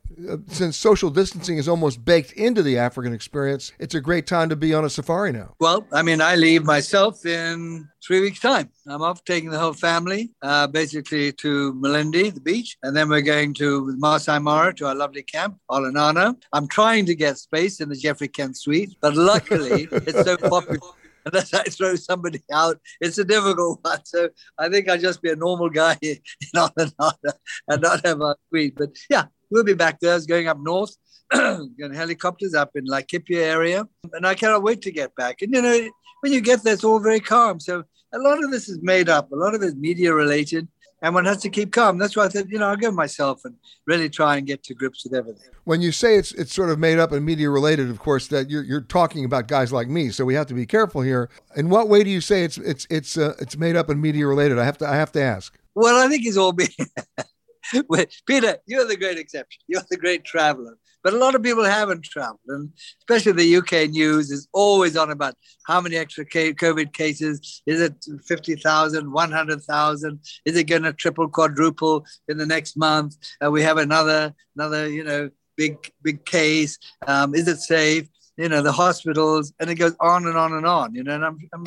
since 0.48 0.78
social 0.78 1.10
distancing 1.10 1.58
is 1.58 1.68
almost 1.68 2.04
baked 2.04 2.32
into 2.34 2.62
the 2.62 2.78
African 2.78 3.14
experience, 3.14 3.72
it's 3.80 3.96
a 3.96 4.02
great 4.02 4.28
time 4.28 4.50
to 4.50 4.56
be 4.56 4.74
on 4.74 4.86
a 4.86 4.90
safari 4.90 5.32
now. 5.32 5.56
Well, 5.60 5.86
I 5.92 6.02
mean, 6.02 6.22
I 6.22 6.36
leave 6.36 6.64
myself 6.64 7.26
in 7.26 7.88
three 8.06 8.22
weeks' 8.22 8.40
time. 8.40 8.70
I'm 8.88 9.02
off 9.02 9.24
taking 9.24 9.50
the 9.50 9.60
whole 9.60 9.74
family, 9.74 10.32
uh, 10.42 10.68
basically 10.68 11.32
to 11.34 11.74
Malindi, 11.74 12.34
the 12.34 12.42
beach, 12.42 12.78
and 12.84 12.96
then 12.96 13.10
we're 13.10 13.22
going 13.22 13.54
to 13.56 13.94
Masai 13.98 14.40
Mara 14.40 14.74
to 14.76 14.88
our 14.88 14.96
lovely 14.96 15.24
camp, 15.24 15.58
Olanana. 15.70 16.36
I'm 16.54 16.68
trying 16.68 17.06
to 17.06 17.16
get 17.16 17.38
space 17.38 17.80
in 17.80 17.90
the 17.90 17.96
Geoffrey 17.96 18.28
Kent 18.28 18.58
suite, 18.58 18.96
but 19.02 19.16
luckily 19.16 19.88
it's 19.92 20.24
so 20.24 20.38
popular 20.38 20.80
unless 21.26 21.54
I 21.54 21.64
throw 21.64 21.96
somebody 21.96 22.42
out, 22.52 22.80
it's 23.00 23.18
a 23.18 23.24
difficult 23.24 23.80
one. 23.84 24.04
So 24.06 24.30
I 24.58 24.70
think 24.70 24.90
I'll 24.90 24.98
just 24.98 25.22
be 25.22 25.32
a 25.32 25.36
normal 25.36 25.70
guy 25.70 25.98
in 26.02 26.18
Olanana 26.56 27.34
and 27.68 27.82
not 27.82 28.06
have 28.06 28.22
a 28.22 28.36
suite. 28.50 28.76
But 28.78 28.96
yeah, 29.10 29.26
we'll 29.52 29.64
be 29.64 29.74
back 29.74 30.00
there. 30.00 30.16
It's 30.16 30.26
going 30.26 30.48
up 30.48 30.60
north, 30.60 30.96
going 31.32 31.94
helicopters 31.94 32.54
up 32.56 32.72
in 32.76 32.86
Laikipia 32.86 33.42
area, 33.42 33.86
and 34.14 34.26
I 34.26 34.34
cannot 34.34 34.64
wait 34.64 34.82
to 34.84 34.92
get 34.92 35.16
back. 35.16 35.42
And 35.42 35.54
you 35.54 35.62
know, 35.62 35.90
when 36.22 36.32
you 36.32 36.42
get 36.42 36.64
there, 36.64 36.74
it's 36.74 36.84
all 36.84 37.00
very 37.00 37.20
calm. 37.20 37.60
So 37.60 37.84
a 38.14 38.20
lot 38.20 38.44
of 38.44 38.52
this 38.52 38.70
is 38.70 38.80
made 38.82 39.10
up. 39.10 39.32
A 39.32 39.36
lot 39.36 39.54
of 39.54 39.62
it 39.62 39.68
is 39.68 39.76
media 39.76 40.14
related. 40.14 40.68
And 41.04 41.16
one 41.16 41.26
has 41.26 41.42
to 41.42 41.50
keep 41.50 41.72
calm. 41.72 41.98
That's 41.98 42.16
why 42.16 42.26
I 42.26 42.30
said, 42.30 42.48
you 42.52 42.60
know, 42.60 42.68
I'll 42.68 42.76
give 42.76 42.94
myself 42.94 43.44
and 43.44 43.56
really 43.88 44.08
try 44.08 44.38
and 44.38 44.46
get 44.46 44.62
to 44.66 44.76
grips 44.76 45.04
with 45.04 45.16
everything. 45.16 45.50
When 45.64 45.82
you 45.82 45.92
say 45.92 46.16
it's 46.16 46.32
it's 46.34 46.54
sort 46.54 46.70
of 46.70 46.78
made 46.78 47.00
up 47.00 47.12
and 47.12 47.26
media 47.26 47.50
related, 47.50 47.90
of 47.90 47.98
course, 47.98 48.28
that 48.28 48.52
you're, 48.52 48.62
you're 48.62 48.82
talking 48.82 49.26
about 49.26 49.48
guys 49.48 49.74
like 49.74 49.88
me, 49.88 50.10
so 50.12 50.26
we 50.26 50.36
have 50.36 50.46
to 50.48 50.54
be 50.54 50.68
careful 50.68 51.02
here. 51.02 51.32
In 51.56 51.70
what 51.70 51.90
way 51.90 52.04
do 52.04 52.12
you 52.12 52.22
say 52.22 52.44
it's 52.44 52.60
it's 52.60 52.86
it's 52.92 53.18
uh, 53.18 53.34
it's 53.40 53.58
made 53.58 53.76
up 53.76 53.90
and 53.90 54.00
media 54.00 54.28
related? 54.28 54.60
I 54.60 54.64
have 54.64 54.78
to 54.78 54.88
I 54.88 54.96
have 54.96 55.12
to 55.14 55.22
ask. 55.22 55.58
Well, 55.74 56.06
I 56.06 56.08
think 56.08 56.24
it's 56.24 56.38
all 56.38 56.52
being 56.52 56.70
Peter, 58.28 58.58
you're 58.65 58.88
the 58.88 58.97
great 58.97 59.17
exception. 59.17 59.62
You're 59.67 59.84
the 59.89 59.97
great 59.97 60.24
traveler. 60.24 60.78
But 61.04 61.13
a 61.13 61.17
lot 61.17 61.34
of 61.34 61.41
people 61.41 61.63
haven't 61.63 62.04
traveled, 62.04 62.39
and 62.47 62.71
especially 63.00 63.32
the 63.32 63.56
UK 63.58 63.89
news 63.89 64.30
is 64.30 64.47
always 64.54 64.95
on 64.95 65.10
about 65.10 65.34
how 65.65 65.82
many 65.82 65.95
extra 65.95 66.26
COVID 66.26 66.93
cases. 66.93 67.63
Is 67.65 67.82
it 67.82 67.95
50,000, 68.24 69.12
100,000? 69.12 70.19
Is 70.45 70.56
it 70.56 70.65
going 70.65 70.84
to 70.84 70.93
triple, 70.93 71.28
quadruple 71.28 72.06
in 72.28 72.38
the 72.38 72.45
next 72.45 72.78
month? 72.78 73.17
Uh, 73.43 73.50
we 73.50 73.63
have 73.63 73.78
another, 73.78 74.34
another, 74.56 74.88
you 74.88 75.04
know, 75.04 75.32
big, 75.58 75.91
big 76.04 76.24
case. 76.24 76.78
Um, 77.08 77.34
is 77.34 77.47
it 77.47 77.58
safe? 77.58 78.08
You 78.38 78.50
know, 78.50 78.62
the 78.62 78.71
hospitals, 78.71 79.54
and 79.60 79.69
it 79.69 79.76
goes 79.76 79.95
on 80.00 80.28
and 80.28 80.38
on 80.38 80.54
and 80.54 80.65
on. 80.65 80.93
You 80.93 81.04
know, 81.04 81.15
and 81.15 81.26
I'm, 81.26 81.38
I'm 81.54 81.65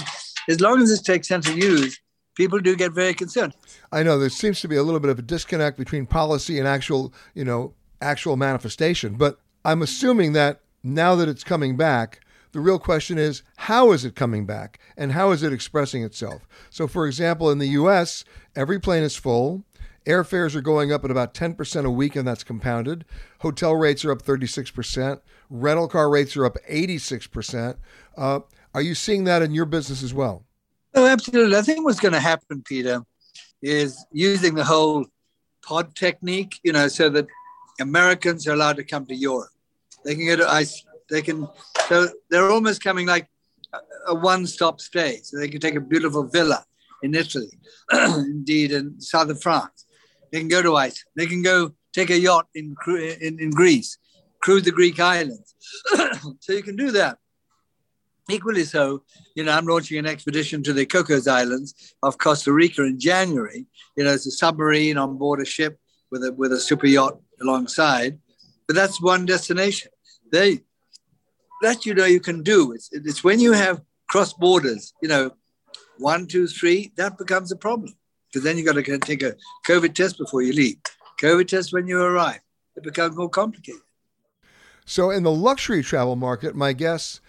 as 0.48 0.60
long 0.60 0.80
as 0.80 0.88
this 0.88 1.02
takes 1.02 1.28
central 1.28 1.56
news, 1.56 1.98
people 2.34 2.58
do 2.58 2.76
get 2.76 2.92
very 2.92 3.14
concerned. 3.14 3.54
I 3.92 4.02
know 4.02 4.18
there 4.18 4.28
seems 4.28 4.60
to 4.60 4.68
be 4.68 4.76
a 4.76 4.82
little 4.82 5.00
bit 5.00 5.10
of 5.10 5.18
a 5.18 5.22
disconnect 5.22 5.78
between 5.78 6.06
policy 6.06 6.58
and 6.58 6.68
actual, 6.68 7.12
you 7.34 7.44
know, 7.44 7.74
actual 8.00 8.36
manifestation. 8.36 9.14
But 9.14 9.38
I'm 9.64 9.82
assuming 9.82 10.32
that 10.32 10.60
now 10.82 11.14
that 11.14 11.28
it's 11.28 11.44
coming 11.44 11.76
back, 11.76 12.20
the 12.52 12.60
real 12.60 12.78
question 12.78 13.18
is 13.18 13.42
how 13.56 13.92
is 13.92 14.04
it 14.04 14.14
coming 14.14 14.46
back 14.46 14.78
and 14.96 15.12
how 15.12 15.32
is 15.32 15.42
it 15.42 15.52
expressing 15.52 16.04
itself? 16.04 16.46
So, 16.70 16.86
for 16.86 17.06
example, 17.06 17.50
in 17.50 17.58
the 17.58 17.68
US, 17.68 18.24
every 18.54 18.78
plane 18.78 19.02
is 19.02 19.16
full. 19.16 19.64
Airfares 20.06 20.54
are 20.54 20.60
going 20.60 20.92
up 20.92 21.04
at 21.04 21.10
about 21.10 21.32
10% 21.32 21.84
a 21.84 21.90
week, 21.90 22.14
and 22.14 22.28
that's 22.28 22.44
compounded. 22.44 23.06
Hotel 23.40 23.74
rates 23.74 24.04
are 24.04 24.12
up 24.12 24.22
36%. 24.22 25.20
Rental 25.48 25.88
car 25.88 26.10
rates 26.10 26.36
are 26.36 26.44
up 26.44 26.58
86%. 26.70 27.76
Uh, 28.16 28.40
are 28.74 28.82
you 28.82 28.94
seeing 28.94 29.24
that 29.24 29.40
in 29.40 29.54
your 29.54 29.64
business 29.64 30.02
as 30.02 30.12
well? 30.12 30.44
Oh, 30.94 31.06
absolutely. 31.06 31.56
I 31.56 31.62
think 31.62 31.84
what's 31.84 31.98
going 31.98 32.12
to 32.12 32.20
happen, 32.20 32.62
Peter, 32.62 33.02
is 33.60 34.04
using 34.12 34.54
the 34.54 34.64
whole 34.64 35.06
pod 35.62 35.94
technique, 35.96 36.60
you 36.62 36.72
know, 36.72 36.86
so 36.86 37.08
that 37.10 37.26
Americans 37.80 38.46
are 38.46 38.52
allowed 38.52 38.76
to 38.76 38.84
come 38.84 39.04
to 39.06 39.14
Europe. 39.14 39.50
They 40.04 40.14
can 40.14 40.26
go 40.26 40.36
to 40.36 40.48
ice. 40.48 40.84
They 41.10 41.22
can, 41.22 41.48
so 41.88 42.08
they're 42.30 42.50
almost 42.50 42.82
coming 42.82 43.06
like 43.06 43.28
a 44.06 44.14
one-stop 44.14 44.80
stay. 44.80 45.20
So 45.22 45.38
they 45.38 45.48
can 45.48 45.60
take 45.60 45.74
a 45.74 45.80
beautiful 45.80 46.24
villa 46.24 46.64
in 47.02 47.14
Italy, 47.14 47.58
indeed 47.92 48.70
in 48.70 49.00
southern 49.00 49.36
France. 49.36 49.86
They 50.30 50.38
can 50.38 50.48
go 50.48 50.62
to 50.62 50.76
ice. 50.76 51.04
They 51.16 51.26
can 51.26 51.42
go 51.42 51.72
take 51.92 52.10
a 52.10 52.18
yacht 52.18 52.46
in, 52.54 52.74
in, 52.86 53.40
in 53.40 53.50
Greece, 53.50 53.98
cruise 54.40 54.62
the 54.62 54.70
Greek 54.70 55.00
islands. 55.00 55.54
so 56.40 56.52
you 56.52 56.62
can 56.62 56.76
do 56.76 56.92
that. 56.92 57.18
Equally 58.30 58.64
so, 58.64 59.02
you 59.34 59.44
know, 59.44 59.52
I'm 59.52 59.66
launching 59.66 59.98
an 59.98 60.06
expedition 60.06 60.62
to 60.62 60.72
the 60.72 60.86
Cocos 60.86 61.28
Islands 61.28 61.94
of 62.02 62.16
Costa 62.16 62.52
Rica 62.52 62.82
in 62.82 62.98
January. 62.98 63.66
You 63.96 64.04
know, 64.04 64.12
it's 64.12 64.26
a 64.26 64.30
submarine 64.30 64.96
on 64.96 65.18
board 65.18 65.40
a 65.40 65.44
ship 65.44 65.78
with 66.10 66.24
a 66.24 66.32
with 66.32 66.52
a 66.52 66.60
super 66.60 66.86
yacht 66.86 67.18
alongside. 67.42 68.18
But 68.66 68.76
that's 68.76 69.02
one 69.02 69.26
destination. 69.26 69.90
They 70.32 70.60
that 71.62 71.84
you 71.84 71.94
know 71.94 72.06
you 72.06 72.20
can 72.20 72.42
do. 72.42 72.72
It's 72.72 72.88
it's 72.92 73.22
when 73.22 73.40
you 73.40 73.52
have 73.52 73.82
cross 74.08 74.32
borders, 74.32 74.92
you 75.02 75.08
know, 75.08 75.32
one, 75.98 76.26
two, 76.26 76.46
three, 76.46 76.92
that 76.96 77.18
becomes 77.18 77.52
a 77.52 77.56
problem. 77.56 77.94
Because 78.28 78.44
then 78.44 78.56
you've 78.56 78.66
got 78.66 78.74
to 78.74 78.98
take 78.98 79.22
a 79.22 79.36
COVID 79.66 79.94
test 79.94 80.18
before 80.18 80.42
you 80.42 80.52
leave. 80.52 80.76
COVID 81.20 81.46
test 81.46 81.72
when 81.72 81.86
you 81.86 82.00
arrive. 82.00 82.40
It 82.76 82.82
becomes 82.82 83.16
more 83.16 83.28
complicated. 83.28 83.80
So 84.84 85.10
in 85.10 85.22
the 85.22 85.30
luxury 85.30 85.82
travel 85.82 86.16
market, 86.16 86.54
my 86.54 86.72
guess 86.72 87.20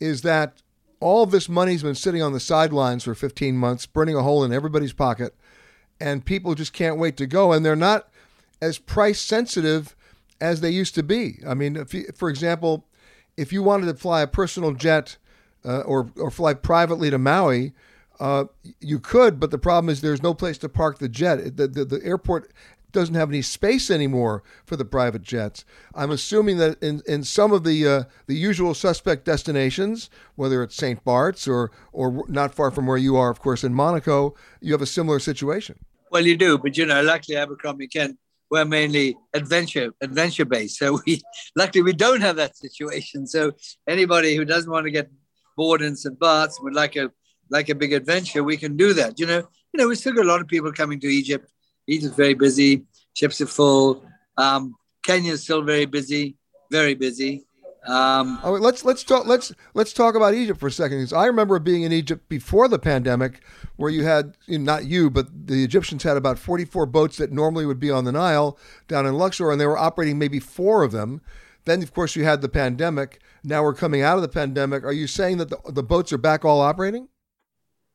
is 0.00 0.22
that 0.22 0.62
all 1.00 1.26
this 1.26 1.48
money's 1.48 1.82
been 1.82 1.94
sitting 1.94 2.22
on 2.22 2.32
the 2.32 2.40
sidelines 2.40 3.04
for 3.04 3.14
15 3.14 3.56
months, 3.56 3.86
burning 3.86 4.16
a 4.16 4.22
hole 4.22 4.44
in 4.44 4.52
everybody's 4.52 4.92
pocket, 4.92 5.34
and 6.00 6.24
people 6.24 6.54
just 6.54 6.72
can't 6.72 6.98
wait 6.98 7.16
to 7.18 7.26
go. 7.26 7.52
And 7.52 7.64
they're 7.64 7.76
not 7.76 8.08
as 8.60 8.78
price 8.78 9.20
sensitive 9.20 9.94
as 10.40 10.60
they 10.60 10.70
used 10.70 10.94
to 10.94 11.02
be. 11.02 11.38
I 11.46 11.54
mean, 11.54 11.84
you, 11.90 12.06
for 12.14 12.28
example, 12.28 12.86
if 13.36 13.52
you 13.52 13.62
wanted 13.62 13.86
to 13.86 13.94
fly 13.94 14.22
a 14.22 14.26
personal 14.26 14.72
jet 14.72 15.16
uh, 15.64 15.80
or 15.80 16.10
or 16.16 16.30
fly 16.30 16.54
privately 16.54 17.10
to 17.10 17.18
Maui, 17.18 17.72
uh, 18.20 18.44
you 18.80 19.00
could, 19.00 19.40
but 19.40 19.50
the 19.50 19.58
problem 19.58 19.90
is 19.90 20.00
there's 20.00 20.22
no 20.22 20.34
place 20.34 20.58
to 20.58 20.68
park 20.68 20.98
the 20.98 21.08
jet. 21.08 21.56
The, 21.56 21.66
the, 21.66 21.84
the 21.84 22.00
airport 22.04 22.52
doesn't 22.94 23.14
have 23.14 23.28
any 23.28 23.42
space 23.42 23.90
anymore 23.90 24.42
for 24.64 24.76
the 24.76 24.84
private 24.84 25.22
jets. 25.22 25.64
I'm 25.94 26.10
assuming 26.10 26.56
that 26.58 26.82
in, 26.82 27.02
in 27.06 27.24
some 27.24 27.52
of 27.52 27.64
the 27.64 27.86
uh, 27.86 28.04
the 28.26 28.34
usual 28.34 28.72
suspect 28.72 29.24
destinations, 29.24 30.08
whether 30.36 30.62
it's 30.62 30.74
St. 30.74 31.04
Bart's 31.04 31.46
or 31.46 31.70
or 31.92 32.24
not 32.28 32.54
far 32.54 32.70
from 32.70 32.86
where 32.86 32.96
you 32.96 33.16
are, 33.16 33.30
of 33.30 33.40
course, 33.40 33.62
in 33.62 33.74
Monaco, 33.74 34.34
you 34.60 34.72
have 34.72 34.82
a 34.82 34.86
similar 34.86 35.18
situation. 35.18 35.78
Well, 36.10 36.24
you 36.24 36.36
do, 36.36 36.56
but 36.56 36.78
you 36.78 36.86
know, 36.86 37.02
luckily 37.02 37.36
Abercrombie 37.36 37.88
Kent 37.88 38.18
we're 38.50 38.64
mainly 38.64 39.16
adventure 39.32 39.92
adventure 40.00 40.44
based, 40.44 40.78
so 40.78 41.00
we 41.04 41.20
luckily 41.56 41.82
we 41.82 41.92
don't 41.92 42.20
have 42.20 42.36
that 42.36 42.56
situation. 42.56 43.26
So 43.26 43.52
anybody 43.88 44.36
who 44.36 44.44
doesn't 44.44 44.70
want 44.70 44.84
to 44.84 44.90
get 44.90 45.10
bored 45.56 45.82
in 45.82 45.96
St. 45.96 46.18
Bart's 46.18 46.60
would 46.60 46.74
like 46.74 46.96
a 46.96 47.10
like 47.50 47.68
a 47.68 47.74
big 47.74 47.92
adventure, 47.92 48.42
we 48.42 48.56
can 48.56 48.76
do 48.76 48.94
that. 48.94 49.18
You 49.18 49.26
know, 49.26 49.38
you 49.72 49.78
know, 49.78 49.88
we 49.88 49.96
still 49.96 50.14
got 50.14 50.24
a 50.24 50.28
lot 50.28 50.40
of 50.40 50.48
people 50.48 50.72
coming 50.72 51.00
to 51.00 51.08
Egypt 51.08 51.50
Egypt's 51.86 52.16
very 52.16 52.34
busy. 52.34 52.84
Ships 53.14 53.40
are 53.40 53.46
full. 53.46 54.04
Um, 54.36 54.74
Kenya's 55.02 55.42
still 55.42 55.62
very 55.62 55.86
busy, 55.86 56.36
very 56.70 56.94
busy. 56.94 57.44
Um, 57.86 58.40
oh, 58.42 58.52
let's 58.52 58.82
let's 58.82 59.04
talk 59.04 59.26
let's 59.26 59.52
let's 59.74 59.92
talk 59.92 60.14
about 60.14 60.32
Egypt 60.32 60.58
for 60.58 60.68
a 60.68 60.72
second. 60.72 60.98
Because 60.98 61.12
I 61.12 61.26
remember 61.26 61.58
being 61.58 61.82
in 61.82 61.92
Egypt 61.92 62.28
before 62.30 62.66
the 62.66 62.78
pandemic, 62.78 63.42
where 63.76 63.90
you 63.90 64.04
had 64.04 64.38
you 64.46 64.58
know, 64.58 64.64
not 64.64 64.86
you, 64.86 65.10
but 65.10 65.26
the 65.46 65.62
Egyptians 65.62 66.02
had 66.02 66.16
about 66.16 66.38
forty-four 66.38 66.86
boats 66.86 67.18
that 67.18 67.30
normally 67.30 67.66
would 67.66 67.78
be 67.78 67.90
on 67.90 68.06
the 68.06 68.12
Nile 68.12 68.58
down 68.88 69.04
in 69.04 69.14
Luxor, 69.14 69.52
and 69.52 69.60
they 69.60 69.66
were 69.66 69.76
operating 69.76 70.18
maybe 70.18 70.40
four 70.40 70.82
of 70.82 70.92
them. 70.92 71.20
Then, 71.66 71.82
of 71.82 71.92
course, 71.92 72.16
you 72.16 72.24
had 72.24 72.40
the 72.40 72.48
pandemic. 72.48 73.20
Now 73.42 73.62
we're 73.62 73.74
coming 73.74 74.00
out 74.00 74.16
of 74.16 74.22
the 74.22 74.28
pandemic. 74.28 74.84
Are 74.84 74.92
you 74.92 75.06
saying 75.06 75.36
that 75.38 75.50
the, 75.50 75.58
the 75.70 75.82
boats 75.82 76.12
are 76.12 76.18
back 76.18 76.44
all 76.44 76.62
operating? 76.62 77.08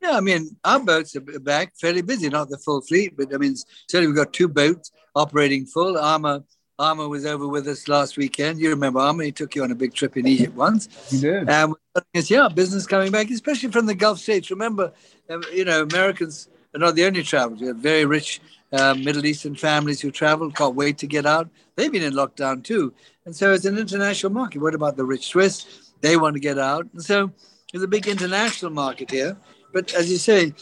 Yeah, 0.01 0.11
I 0.11 0.21
mean, 0.21 0.55
our 0.63 0.79
boats 0.79 1.15
are 1.15 1.21
back 1.21 1.73
fairly 1.79 2.01
busy, 2.01 2.29
not 2.29 2.49
the 2.49 2.57
full 2.57 2.81
fleet, 2.81 3.17
but 3.17 3.33
I 3.33 3.37
mean, 3.37 3.55
certainly 3.89 4.07
we've 4.07 4.15
got 4.15 4.31
two 4.31 4.47
boats 4.47 4.91
operating 5.15 5.65
full. 5.65 5.97
Armour 5.97 6.43
Armour 6.79 7.09
was 7.09 7.25
over 7.25 7.45
with 7.45 7.67
us 7.67 7.89
last 7.89 8.15
weekend. 8.15 8.57
You 8.59 8.69
remember 8.69 9.01
Armour? 9.01 9.23
He 9.23 9.33
took 9.33 9.53
you 9.53 9.63
on 9.63 9.71
a 9.71 9.75
big 9.75 9.93
trip 9.93 10.15
in 10.15 10.25
Egypt 10.25 10.55
once. 10.55 10.87
He 11.09 11.19
did. 11.19 11.49
And 11.49 11.75
yeah, 12.13 12.47
business 12.47 12.87
coming 12.87 13.11
back, 13.11 13.29
especially 13.29 13.69
from 13.69 13.85
the 13.85 13.95
Gulf 13.95 14.19
states. 14.19 14.49
Remember, 14.49 14.93
um, 15.29 15.43
you 15.53 15.65
know, 15.65 15.81
Americans 15.81 16.47
are 16.73 16.79
not 16.79 16.95
the 16.95 17.03
only 17.03 17.21
travelers. 17.21 17.59
We 17.59 17.67
have 17.67 17.77
very 17.77 18.05
rich 18.05 18.39
uh, 18.71 18.93
Middle 18.93 19.25
Eastern 19.25 19.55
families 19.55 19.99
who 19.99 20.09
travel, 20.09 20.49
can't 20.51 20.75
wait 20.75 20.97
to 20.99 21.07
get 21.07 21.25
out. 21.25 21.49
They've 21.75 21.91
been 21.91 22.03
in 22.03 22.13
lockdown 22.13 22.63
too. 22.63 22.93
And 23.25 23.35
so 23.35 23.51
it's 23.53 23.65
an 23.65 23.77
international 23.77 24.31
market. 24.31 24.61
What 24.61 24.73
about 24.73 24.95
the 24.95 25.03
rich 25.03 25.27
Swiss? 25.27 25.91
They 25.99 26.15
want 26.15 26.35
to 26.35 26.39
get 26.39 26.57
out. 26.57 26.87
And 26.93 27.03
so 27.03 27.31
there's 27.71 27.83
a 27.83 27.87
big 27.87 28.07
international 28.07 28.71
market 28.71 29.11
here. 29.11 29.37
But 29.73 29.93
as 29.93 30.09
you 30.11 30.17
say, 30.17 30.53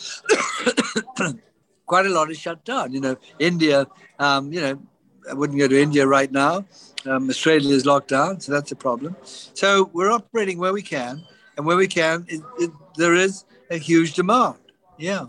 quite 1.85 2.05
a 2.05 2.09
lot 2.09 2.29
is 2.29 2.37
shut 2.37 2.63
down. 2.65 2.93
You 2.93 3.01
know, 3.01 3.17
India, 3.39 3.87
um, 4.19 4.51
you 4.51 4.61
know, 4.61 4.79
I 5.29 5.33
wouldn't 5.33 5.59
go 5.59 5.67
to 5.67 5.81
India 5.81 6.05
right 6.07 6.31
now. 6.31 6.65
Um, 7.05 7.29
Australia 7.29 7.73
is 7.73 7.85
locked 7.85 8.09
down, 8.09 8.39
so 8.39 8.51
that's 8.51 8.71
a 8.71 8.75
problem. 8.75 9.15
So 9.23 9.89
we're 9.93 10.11
operating 10.11 10.57
where 10.57 10.73
we 10.73 10.81
can, 10.81 11.23
and 11.55 11.65
where 11.65 11.77
we 11.77 11.87
can, 11.87 12.25
it, 12.27 12.41
it, 12.59 12.71
there 12.95 13.13
is 13.13 13.45
a 13.69 13.77
huge 13.77 14.13
demand. 14.13 14.55
Yeah. 14.97 15.25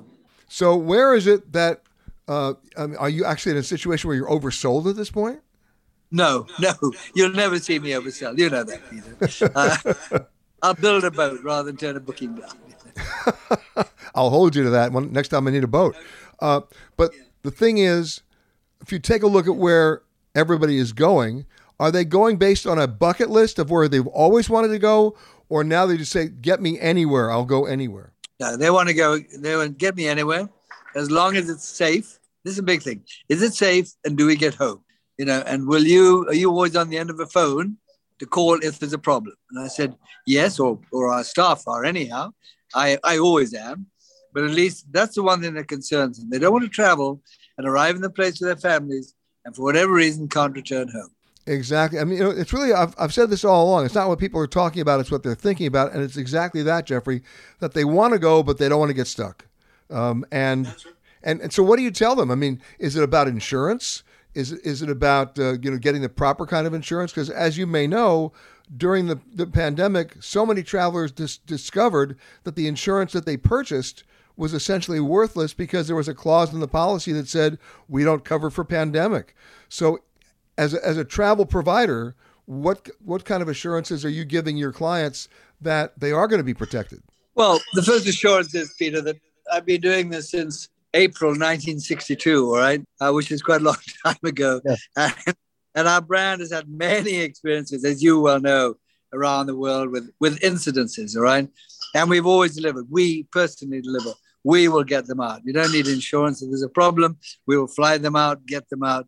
So 0.48 0.76
where 0.76 1.14
is 1.14 1.26
it 1.26 1.52
that 1.52 1.82
uh, 2.26 2.54
um, 2.76 2.96
are 2.98 3.08
you 3.08 3.24
actually 3.24 3.52
in 3.52 3.58
a 3.58 3.62
situation 3.62 4.08
where 4.08 4.16
you're 4.16 4.28
oversold 4.28 4.88
at 4.88 4.96
this 4.96 5.10
point? 5.10 5.40
No, 6.10 6.46
no, 6.58 6.72
you'll 7.14 7.32
never 7.32 7.58
see 7.58 7.78
me 7.78 7.90
oversell. 7.90 8.38
You 8.38 8.50
know 8.50 8.64
that, 8.64 8.80
Peter. 8.90 9.50
Uh, 9.54 10.20
I'll 10.60 10.74
build 10.74 11.04
a 11.04 11.10
boat 11.10 11.40
rather 11.44 11.66
than 11.66 11.76
turn 11.76 11.96
a 11.96 12.00
booking 12.00 12.34
down. 12.34 12.50
I'll 14.14 14.30
hold 14.30 14.56
you 14.56 14.64
to 14.64 14.70
that 14.70 14.92
one 14.92 15.12
next 15.12 15.28
time 15.28 15.46
I 15.46 15.50
need 15.50 15.64
a 15.64 15.68
boat. 15.68 15.96
Uh, 16.40 16.62
but 16.96 17.12
the 17.42 17.50
thing 17.50 17.78
is, 17.78 18.22
if 18.80 18.92
you 18.92 18.98
take 18.98 19.22
a 19.22 19.26
look 19.26 19.46
at 19.46 19.56
where 19.56 20.02
everybody 20.34 20.78
is 20.78 20.92
going, 20.92 21.46
are 21.80 21.90
they 21.90 22.04
going 22.04 22.36
based 22.36 22.66
on 22.66 22.78
a 22.78 22.86
bucket 22.86 23.30
list 23.30 23.58
of 23.58 23.70
where 23.70 23.88
they've 23.88 24.06
always 24.08 24.50
wanted 24.50 24.68
to 24.68 24.78
go, 24.78 25.16
or 25.48 25.64
now 25.64 25.86
they 25.86 25.96
just 25.96 26.12
say, 26.12 26.28
"Get 26.28 26.60
me 26.60 26.78
anywhere, 26.78 27.30
I'll 27.30 27.44
go 27.44 27.66
anywhere"? 27.66 28.12
No, 28.40 28.56
they 28.56 28.70
want 28.70 28.88
to 28.88 28.94
go. 28.94 29.18
They 29.18 29.56
want 29.56 29.70
to 29.70 29.76
get 29.76 29.96
me 29.96 30.08
anywhere, 30.08 30.48
as 30.94 31.10
long 31.10 31.36
as 31.36 31.48
it's 31.48 31.66
safe. 31.66 32.18
This 32.44 32.52
is 32.52 32.58
a 32.58 32.64
big 32.64 32.82
thing. 32.82 33.02
Is 33.28 33.42
it 33.42 33.54
safe, 33.54 33.90
and 34.04 34.16
do 34.16 34.26
we 34.26 34.36
get 34.36 34.54
home? 34.54 34.82
You 35.18 35.24
know, 35.24 35.42
and 35.46 35.66
will 35.66 35.84
you? 35.84 36.26
Are 36.28 36.34
you 36.34 36.50
always 36.50 36.76
on 36.76 36.90
the 36.90 36.98
end 36.98 37.10
of 37.10 37.20
a 37.20 37.26
phone 37.26 37.76
to 38.18 38.26
call 38.26 38.58
if 38.62 38.78
there's 38.78 38.92
a 38.92 38.98
problem? 38.98 39.34
And 39.50 39.64
I 39.64 39.68
said 39.68 39.96
yes, 40.26 40.58
or 40.58 40.78
or 40.92 41.12
our 41.12 41.24
staff 41.24 41.66
are 41.66 41.84
anyhow. 41.84 42.32
I, 42.74 42.98
I 43.04 43.18
always 43.18 43.54
am. 43.54 43.86
But 44.34 44.44
at 44.44 44.50
least 44.50 44.86
that's 44.92 45.14
the 45.14 45.22
one 45.22 45.40
thing 45.40 45.54
that 45.54 45.68
concerns 45.68 46.18
them. 46.18 46.28
They 46.30 46.38
don't 46.38 46.52
want 46.52 46.64
to 46.64 46.70
travel 46.70 47.22
and 47.56 47.66
arrive 47.66 47.96
in 47.96 48.02
the 48.02 48.10
place 48.10 48.40
with 48.40 48.48
their 48.48 48.56
families 48.56 49.14
and 49.44 49.56
for 49.56 49.62
whatever 49.62 49.92
reason 49.92 50.28
can't 50.28 50.54
return 50.54 50.88
home. 50.88 51.10
Exactly. 51.46 51.98
I 51.98 52.04
mean, 52.04 52.18
you 52.18 52.24
know, 52.24 52.30
it's 52.30 52.52
really, 52.52 52.74
I've, 52.74 52.94
I've 52.98 53.14
said 53.14 53.30
this 53.30 53.42
all 53.42 53.64
along. 53.64 53.86
It's 53.86 53.94
not 53.94 54.06
what 54.06 54.18
people 54.18 54.38
are 54.38 54.46
talking 54.46 54.82
about, 54.82 55.00
it's 55.00 55.10
what 55.10 55.22
they're 55.22 55.34
thinking 55.34 55.66
about. 55.66 55.92
And 55.92 56.02
it's 56.02 56.18
exactly 56.18 56.62
that, 56.62 56.84
Geoffrey, 56.84 57.22
that 57.60 57.72
they 57.72 57.86
want 57.86 58.12
to 58.12 58.18
go, 58.18 58.42
but 58.42 58.58
they 58.58 58.68
don't 58.68 58.78
want 58.78 58.90
to 58.90 58.94
get 58.94 59.06
stuck. 59.06 59.46
Um, 59.88 60.26
and, 60.30 60.66
right. 60.66 60.84
and, 61.22 61.40
and 61.40 61.52
so 61.52 61.62
what 61.62 61.76
do 61.76 61.82
you 61.82 61.90
tell 61.90 62.14
them? 62.14 62.30
I 62.30 62.34
mean, 62.34 62.60
is 62.78 62.96
it 62.96 63.02
about 63.02 63.28
insurance? 63.28 64.02
Is, 64.34 64.52
is 64.52 64.82
it 64.82 64.90
about, 64.90 65.38
uh, 65.38 65.54
you 65.62 65.70
know, 65.70 65.78
getting 65.78 66.02
the 66.02 66.10
proper 66.10 66.44
kind 66.44 66.66
of 66.66 66.74
insurance? 66.74 67.12
Because 67.12 67.30
as 67.30 67.56
you 67.56 67.66
may 67.66 67.86
know, 67.86 68.34
during 68.76 69.06
the, 69.06 69.20
the 69.32 69.46
pandemic, 69.46 70.16
so 70.20 70.44
many 70.44 70.62
travelers 70.62 71.12
dis- 71.12 71.38
discovered 71.38 72.18
that 72.44 72.56
the 72.56 72.68
insurance 72.68 73.12
that 73.12 73.26
they 73.26 73.36
purchased 73.36 74.04
was 74.36 74.54
essentially 74.54 75.00
worthless 75.00 75.52
because 75.52 75.86
there 75.86 75.96
was 75.96 76.08
a 76.08 76.14
clause 76.14 76.52
in 76.52 76.60
the 76.60 76.68
policy 76.68 77.12
that 77.12 77.28
said 77.28 77.58
we 77.88 78.04
don't 78.04 78.24
cover 78.24 78.50
for 78.50 78.64
pandemic. 78.64 79.34
So, 79.68 80.00
as 80.56 80.74
a, 80.74 80.86
as 80.86 80.96
a 80.96 81.04
travel 81.04 81.46
provider, 81.46 82.14
what 82.46 82.88
what 83.04 83.24
kind 83.24 83.42
of 83.42 83.48
assurances 83.48 84.04
are 84.04 84.10
you 84.10 84.24
giving 84.24 84.56
your 84.56 84.72
clients 84.72 85.28
that 85.60 85.98
they 85.98 86.12
are 86.12 86.26
going 86.26 86.38
to 86.38 86.44
be 86.44 86.54
protected? 86.54 87.02
Well, 87.34 87.60
the 87.74 87.82
first 87.82 88.06
assurance 88.06 88.54
is 88.54 88.74
Peter 88.78 89.00
that 89.02 89.16
I've 89.52 89.66
been 89.66 89.80
doing 89.80 90.08
this 90.10 90.30
since 90.30 90.68
April 90.94 91.30
1962, 91.30 92.46
all 92.46 92.56
right, 92.56 92.82
uh, 93.00 93.12
which 93.12 93.30
is 93.30 93.42
quite 93.42 93.60
a 93.60 93.64
long 93.64 93.76
time 94.04 94.16
ago. 94.24 94.60
Yeah. 94.64 94.76
And 95.26 95.36
our 95.86 96.00
brand 96.00 96.40
has 96.40 96.52
had 96.52 96.68
many 96.68 97.16
experiences, 97.16 97.84
as 97.84 98.02
you 98.02 98.20
well 98.20 98.40
know, 98.40 98.74
around 99.12 99.46
the 99.46 99.56
world 99.56 99.90
with, 99.90 100.10
with 100.20 100.40
incidences, 100.40 101.16
all 101.16 101.22
right? 101.22 101.48
And 101.94 102.10
we've 102.10 102.26
always 102.26 102.56
delivered. 102.56 102.86
We 102.90 103.24
personally 103.24 103.80
deliver. 103.80 104.12
We 104.44 104.68
will 104.68 104.84
get 104.84 105.06
them 105.06 105.20
out. 105.20 105.42
You 105.44 105.52
don't 105.52 105.72
need 105.72 105.86
insurance. 105.86 106.42
If 106.42 106.50
there's 106.50 106.62
a 106.62 106.68
problem, 106.68 107.18
we 107.46 107.56
will 107.56 107.66
fly 107.66 107.98
them 107.98 108.16
out, 108.16 108.46
get 108.46 108.68
them 108.68 108.82
out. 108.82 109.06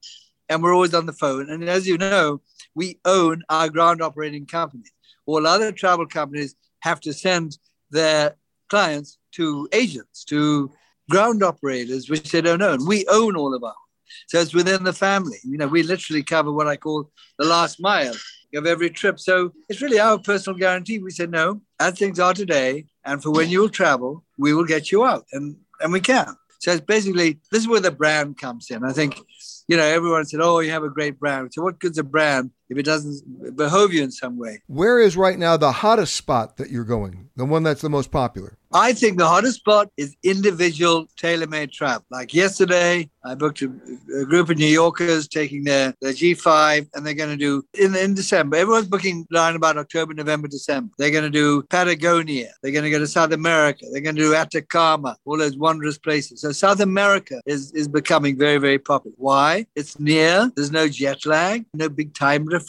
And 0.49 0.63
we're 0.63 0.75
always 0.75 0.95
on 0.95 1.07
the 1.07 1.13
phone. 1.13 1.49
And 1.51 1.69
as 1.69 1.87
you 1.87 1.97
know, 1.97 2.41
we 2.75 2.99
own 3.05 3.43
our 3.49 3.69
ground 3.69 4.03
operating 4.03 4.47
companies. 4.47 4.91
All 5.27 5.47
other 5.47 5.73
travel 5.73 6.07
companies 6.07 6.55
have 6.81 7.01
to 7.01 7.13
send 7.13 7.59
their 7.91 8.37
clients 8.69 9.19
to 9.33 9.69
agents, 9.73 10.25
to 10.25 10.71
ground 11.09 11.43
operators, 11.43 12.09
which 12.09 12.31
they 12.33 12.41
don't 12.41 12.63
own. 12.63 12.87
We 12.87 13.07
own 13.09 13.37
all 13.37 13.55
of 13.55 13.63
our 13.63 13.75
so 14.29 14.41
it's 14.41 14.55
within 14.55 14.85
the 14.85 14.93
family. 14.93 15.39
You 15.45 15.59
know, 15.59 15.67
we 15.67 15.83
literally 15.83 16.23
cover 16.23 16.53
what 16.53 16.69
I 16.69 16.77
call 16.77 17.11
the 17.39 17.47
last 17.47 17.81
mile 17.81 18.15
of 18.55 18.67
every 18.67 18.91
trip. 18.91 19.21
So 19.21 19.53
it's 19.69 19.81
really 19.81 20.01
our 20.01 20.19
personal 20.19 20.59
guarantee. 20.59 20.99
We 20.99 21.11
said, 21.11 21.31
no, 21.31 21.63
as 21.79 21.99
things 21.99 22.19
are 22.19 22.35
today, 22.35 22.87
and 23.05 23.23
for 23.23 23.31
when 23.31 23.49
you'll 23.49 23.69
travel, 23.69 24.25
we 24.39 24.53
will 24.53 24.65
get 24.65 24.91
you 24.91 25.05
out. 25.05 25.27
And, 25.33 25.57
and 25.81 25.93
we 25.93 26.01
can. 26.01 26.37
So 26.61 26.73
it's 26.73 26.81
basically, 26.81 27.41
this 27.51 27.63
is 27.63 27.69
where 27.69 27.81
the 27.81 27.91
brand 27.91 28.39
comes 28.39 28.71
in. 28.71 28.85
I 28.85 28.93
think, 28.93 29.19
you 29.67 29.77
know, 29.77 29.85
everyone 29.85 30.27
said, 30.27 30.41
"Oh, 30.43 30.59
you 30.59 30.73
have 30.73 30.83
a 30.83 30.91
great 30.91 31.19
brand." 31.19 31.55
So, 31.55 31.63
what 31.63 31.79
good's 31.79 31.97
a 31.97 32.03
brand 32.03 32.51
if 32.71 32.79
it 32.79 32.85
doesn't 32.85 33.57
behove 33.57 33.93
you 33.93 34.03
in 34.03 34.11
some 34.11 34.39
way? 34.39 34.63
Where 34.69 35.01
is 35.01 35.17
right 35.17 35.39
now 35.39 35.57
the 35.57 35.73
hottest 35.73 36.15
spot 36.15 36.57
that 36.57 36.71
you're 36.71 36.85
going? 36.85 37.29
The 37.37 37.45
one 37.45 37.63
that's 37.63 37.83
the 37.83 37.91
most 37.91 38.11
popular? 38.11 38.59
I 38.73 38.93
think 38.93 39.19
the 39.19 39.27
hottest 39.27 39.59
spot 39.59 39.89
is 39.97 40.15
individual 40.23 41.07
tailor-made 41.17 41.73
travel. 41.73 42.05
Like 42.09 42.33
yesterday, 42.33 43.11
I 43.25 43.35
booked 43.35 43.63
a, 43.63 43.73
a, 44.21 44.25
group 44.25 44.49
of 44.49 44.59
New 44.59 44.67
Yorkers 44.67 45.27
taking 45.27 45.65
their, 45.65 45.93
their 46.01 46.13
G5, 46.13 46.89
and 46.95 47.05
they're 47.05 47.15
going 47.15 47.31
to 47.31 47.37
do 47.37 47.65
in 47.75 47.97
in 47.97 48.15
December. 48.15 48.57
Everyone's 48.57 48.87
booking 48.87 49.27
around 49.35 49.57
about 49.57 49.77
October, 49.77 50.15
November, 50.15 50.47
December. 50.47 50.93
They're 50.99 51.11
going 51.11 51.25
to 51.25 51.31
do 51.31 51.63
Patagonia. 51.65 52.53
They're 52.63 52.73
going 52.73 52.85
to 52.85 52.91
go 52.91 53.01
to 53.01 53.09
South 53.09 53.33
America. 53.33 53.87
They're 53.91 54.01
going 54.03 54.15
to 54.15 54.23
do 54.23 54.35
Atacama, 54.35 55.17
all 55.25 55.37
those 55.37 55.57
wondrous 55.57 55.99
places. 55.99 56.41
So 56.43 56.53
South 56.53 56.81
America 56.81 57.41
is 57.47 57.73
is 57.73 57.89
becoming 57.89 58.39
very 58.39 58.59
very 58.59 58.79
popular. 58.79 59.17
Why? 59.19 59.67
It's 59.75 59.99
near. 59.99 60.51
There's 60.55 60.71
no 60.71 60.87
jet 60.89 61.27
lag, 61.27 61.67
no 61.75 61.89
big 61.89 62.15
time 62.15 62.45
difference, 62.45 62.60